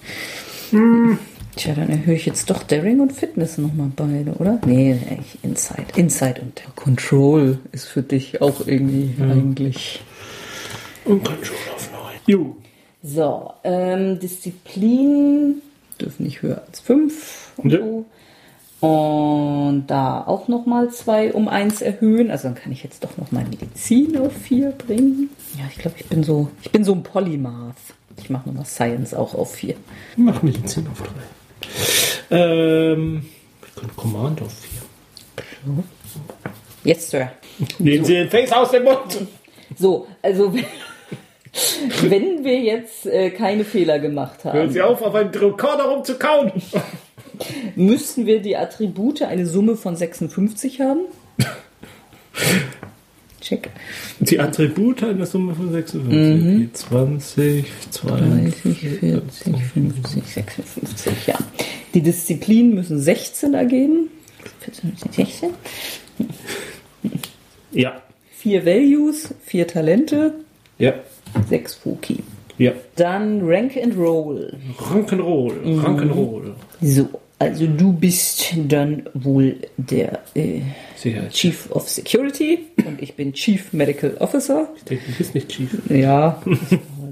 [1.56, 4.60] Tja, dann erhöhe ich jetzt doch Daring und Fitness nochmal beide, oder?
[4.66, 5.98] Nee, eigentlich Insight.
[5.98, 10.02] Insight und Control ist für dich auch irgendwie eigentlich.
[11.06, 12.02] Und Control auf 9.
[12.28, 12.56] Ju.
[13.04, 15.62] So, ähm, Disziplin
[16.02, 17.80] dürfen nicht höher als fünf und Ja.
[17.80, 18.06] so.
[18.82, 22.30] Und da auch nochmal zwei um eins erhöhen.
[22.30, 25.30] Also dann kann ich jetzt doch nochmal Medizin auf vier bringen.
[25.58, 27.76] Ja, ich glaube, ich bin so, ich bin so ein Polymath.
[28.18, 29.76] Ich mache nochmal Science auch auf vier.
[30.16, 32.38] Mach Medizin auf 3.
[32.38, 33.26] Ähm,
[33.68, 35.84] ich kann Command auf 4.
[36.84, 37.32] Yes, Sir.
[37.80, 39.28] Nehmen Sie den Face aus dem Mund!
[39.78, 40.54] So, also
[42.04, 46.52] wenn wir jetzt äh, keine Fehler gemacht Hören haben, Sie auf, auf einem Rekorder rumzukauen!
[47.76, 51.02] müssten wir die Attribute eine Summe von 56 haben.
[53.42, 53.70] Check.
[54.20, 56.74] Die Attribute einer Summe von 56.
[56.74, 58.62] 20, 20.
[58.64, 61.38] 30, 40, 50, 56, ja.
[61.94, 64.10] Die Disziplinen müssen 16 ergeben.
[64.62, 65.50] 14, 15, 16.
[67.72, 68.02] Ja.
[68.32, 70.34] Vier Values, vier Talente,
[70.80, 70.94] Ja.
[71.50, 72.24] sechs Fuki.
[72.58, 72.72] Ja.
[72.96, 74.54] Dann Rank and Roll.
[74.80, 75.82] Rock'n'Roll.
[75.82, 76.54] Rock'n'Roll.
[76.82, 77.10] So,
[77.40, 80.62] also du bist dann wohl der äh.
[81.32, 84.70] Chief of Security und ich bin Chief Medical Officer.
[84.78, 85.70] Ich denke, du bist nicht Chief.
[85.90, 86.42] Ja.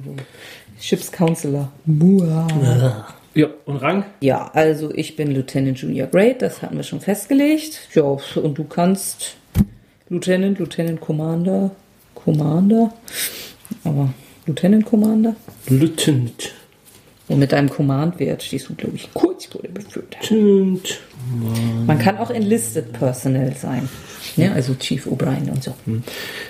[0.79, 1.71] Ship's Counselor.
[1.85, 3.07] Muah.
[3.35, 4.05] Ja, und Rang?
[4.21, 7.89] Ja, also ich bin Lieutenant Junior Grade, das hatten wir schon festgelegt.
[7.93, 9.37] Ja, und du kannst
[10.09, 11.71] Lieutenant, Lieutenant Commander,
[12.15, 12.93] Commander,
[13.83, 14.13] aber
[14.45, 15.35] Lieutenant Commander.
[15.67, 16.53] Lieutenant.
[17.29, 19.71] Und mit deinem Command-Wert stehst du, glaube ich, kurz vor der.
[19.71, 20.99] Lieutenant.
[21.87, 23.87] Man kann auch Enlisted Personnel sein.
[24.35, 25.73] Ja, also Chief O'Brien und so.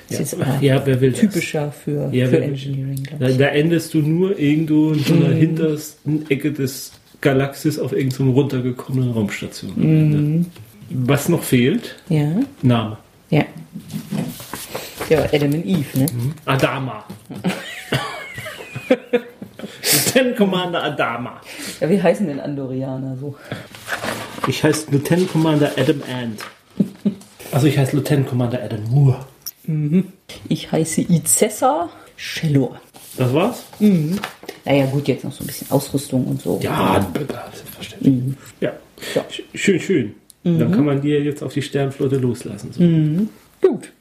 [0.09, 1.19] Das ist aber Ja, wer will das?
[1.19, 6.27] typischer für, Ja, für Engineering, Da, da endest du nur irgendwo in so einer hintersten
[6.31, 6.91] Ecke des
[7.21, 9.73] Galaxis auf irgendeinem runtergekommenen Raumstation.
[9.79, 10.45] Ende.
[10.89, 11.95] Was noch fehlt?
[12.09, 12.31] Ja,
[12.63, 12.97] Name.
[13.29, 13.45] ja.
[15.09, 16.05] Ja, Adam und Eve, ne?
[16.45, 17.05] Adama.
[20.13, 21.41] Lieutenant Commander Adama.
[21.79, 23.35] Ja, wie heißen denn Andorianer so?
[24.47, 26.41] Ich heiße Lieutenant Commander Adam Ant.
[27.51, 29.25] Also ich heiße Lieutenant Commander Adam Moore.
[30.49, 32.79] Ich heiße Izessa Shellor.
[33.17, 33.63] Das war's?
[34.65, 36.59] Naja, gut, jetzt noch so ein bisschen Ausrüstung und so.
[36.61, 37.05] Ja,
[37.53, 38.35] selbstverständlich.
[38.59, 38.73] Ja.
[39.15, 39.21] Ja.
[39.31, 40.15] Sch- Schön, schön.
[40.43, 42.71] Dann kann man die ja jetzt auf die Sternflotte loslassen.
[43.61, 43.67] So.
[43.69, 43.91] Gut.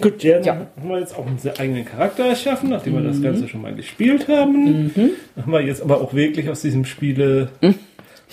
[0.00, 0.54] Gut, dann Ja.
[0.76, 3.74] haben wir jetzt auch einen sehr eigenen Charakter erschaffen, nachdem wir das Ganze schon mal
[3.74, 4.92] gespielt haben.
[5.36, 7.48] Haben wir jetzt aber auch wirklich aus diesem Spiele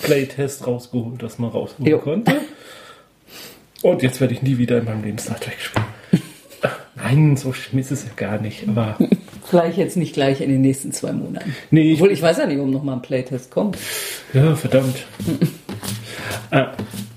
[0.01, 1.99] Playtest rausgeholt, das man rausholen Jo.
[1.99, 2.33] konnte.
[3.81, 5.85] Und jetzt werde ich nie wieder in meinem Leben Star Trek spielen.
[6.95, 8.67] Nein, so schlimm ist es ja gar nicht.
[8.67, 8.97] Aber
[9.45, 11.53] Vielleicht jetzt nicht gleich in den nächsten zwei Monaten.
[11.71, 13.77] nee, ich, Obwohl, ich weiß ja nicht, ob nochmal ein Playtest kommt.
[14.33, 15.05] ja, verdammt.
[16.51, 16.65] äh,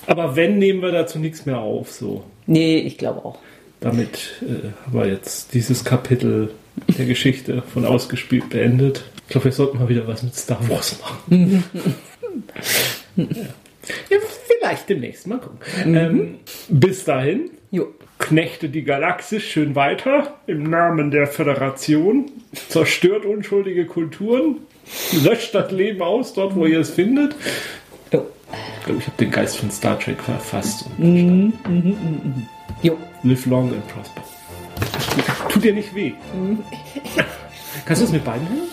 [0.06, 1.92] aber wenn, nehmen wir dazu nichts mehr auf.
[1.92, 2.24] So.
[2.46, 3.38] Nee, ich glaube auch.
[3.86, 6.50] Damit äh, haben wir jetzt dieses Kapitel
[6.98, 9.04] der Geschichte von ausgespielt beendet.
[9.22, 11.62] Ich glaube, wir sollten mal wieder was mit Star Wars machen.
[13.16, 13.24] ja.
[14.10, 14.18] ja,
[14.60, 15.28] vielleicht demnächst.
[15.28, 15.60] Mal gucken.
[15.94, 16.34] Ähm,
[16.68, 17.94] bis dahin, Jo.
[18.18, 22.28] knechte die Galaxis schön weiter im Namen der Föderation,
[22.68, 24.56] zerstört unschuldige Kulturen,
[25.22, 27.36] löscht das Leben aus, dort wo ihr es findet.
[28.12, 28.26] Jo.
[28.80, 30.86] Ich glaube, ich habe den Geist von Star Trek verfasst.
[30.98, 31.52] Und
[32.82, 32.98] Jo.
[33.26, 34.22] Live long and prosper.
[35.48, 36.12] Tut dir nicht weh.
[37.84, 38.68] Kannst du es mit beiden hören?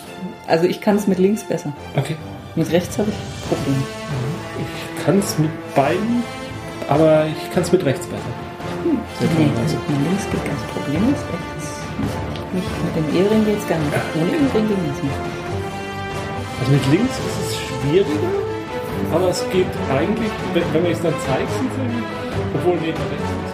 [0.46, 1.72] Also ich kann es mit links besser.
[1.96, 2.14] Okay.
[2.54, 3.82] Mit rechts habe ich Probleme.
[4.62, 6.22] Ich kann es mit beiden,
[6.88, 8.22] aber ich kann es mit rechts besser.
[8.84, 11.18] Nee, also mit links geht ganz problemlos.
[11.34, 11.74] Rechts
[12.54, 12.70] nicht.
[12.84, 13.92] Mit dem Ehering geht es gar nicht.
[14.14, 15.20] Ohne Ehering ging es nicht.
[16.60, 18.30] Also mit links ist es schwieriger,
[19.12, 21.50] aber es geht eigentlich, wenn, wenn man es dann zeigt,
[22.54, 23.53] obwohl neben rechts ist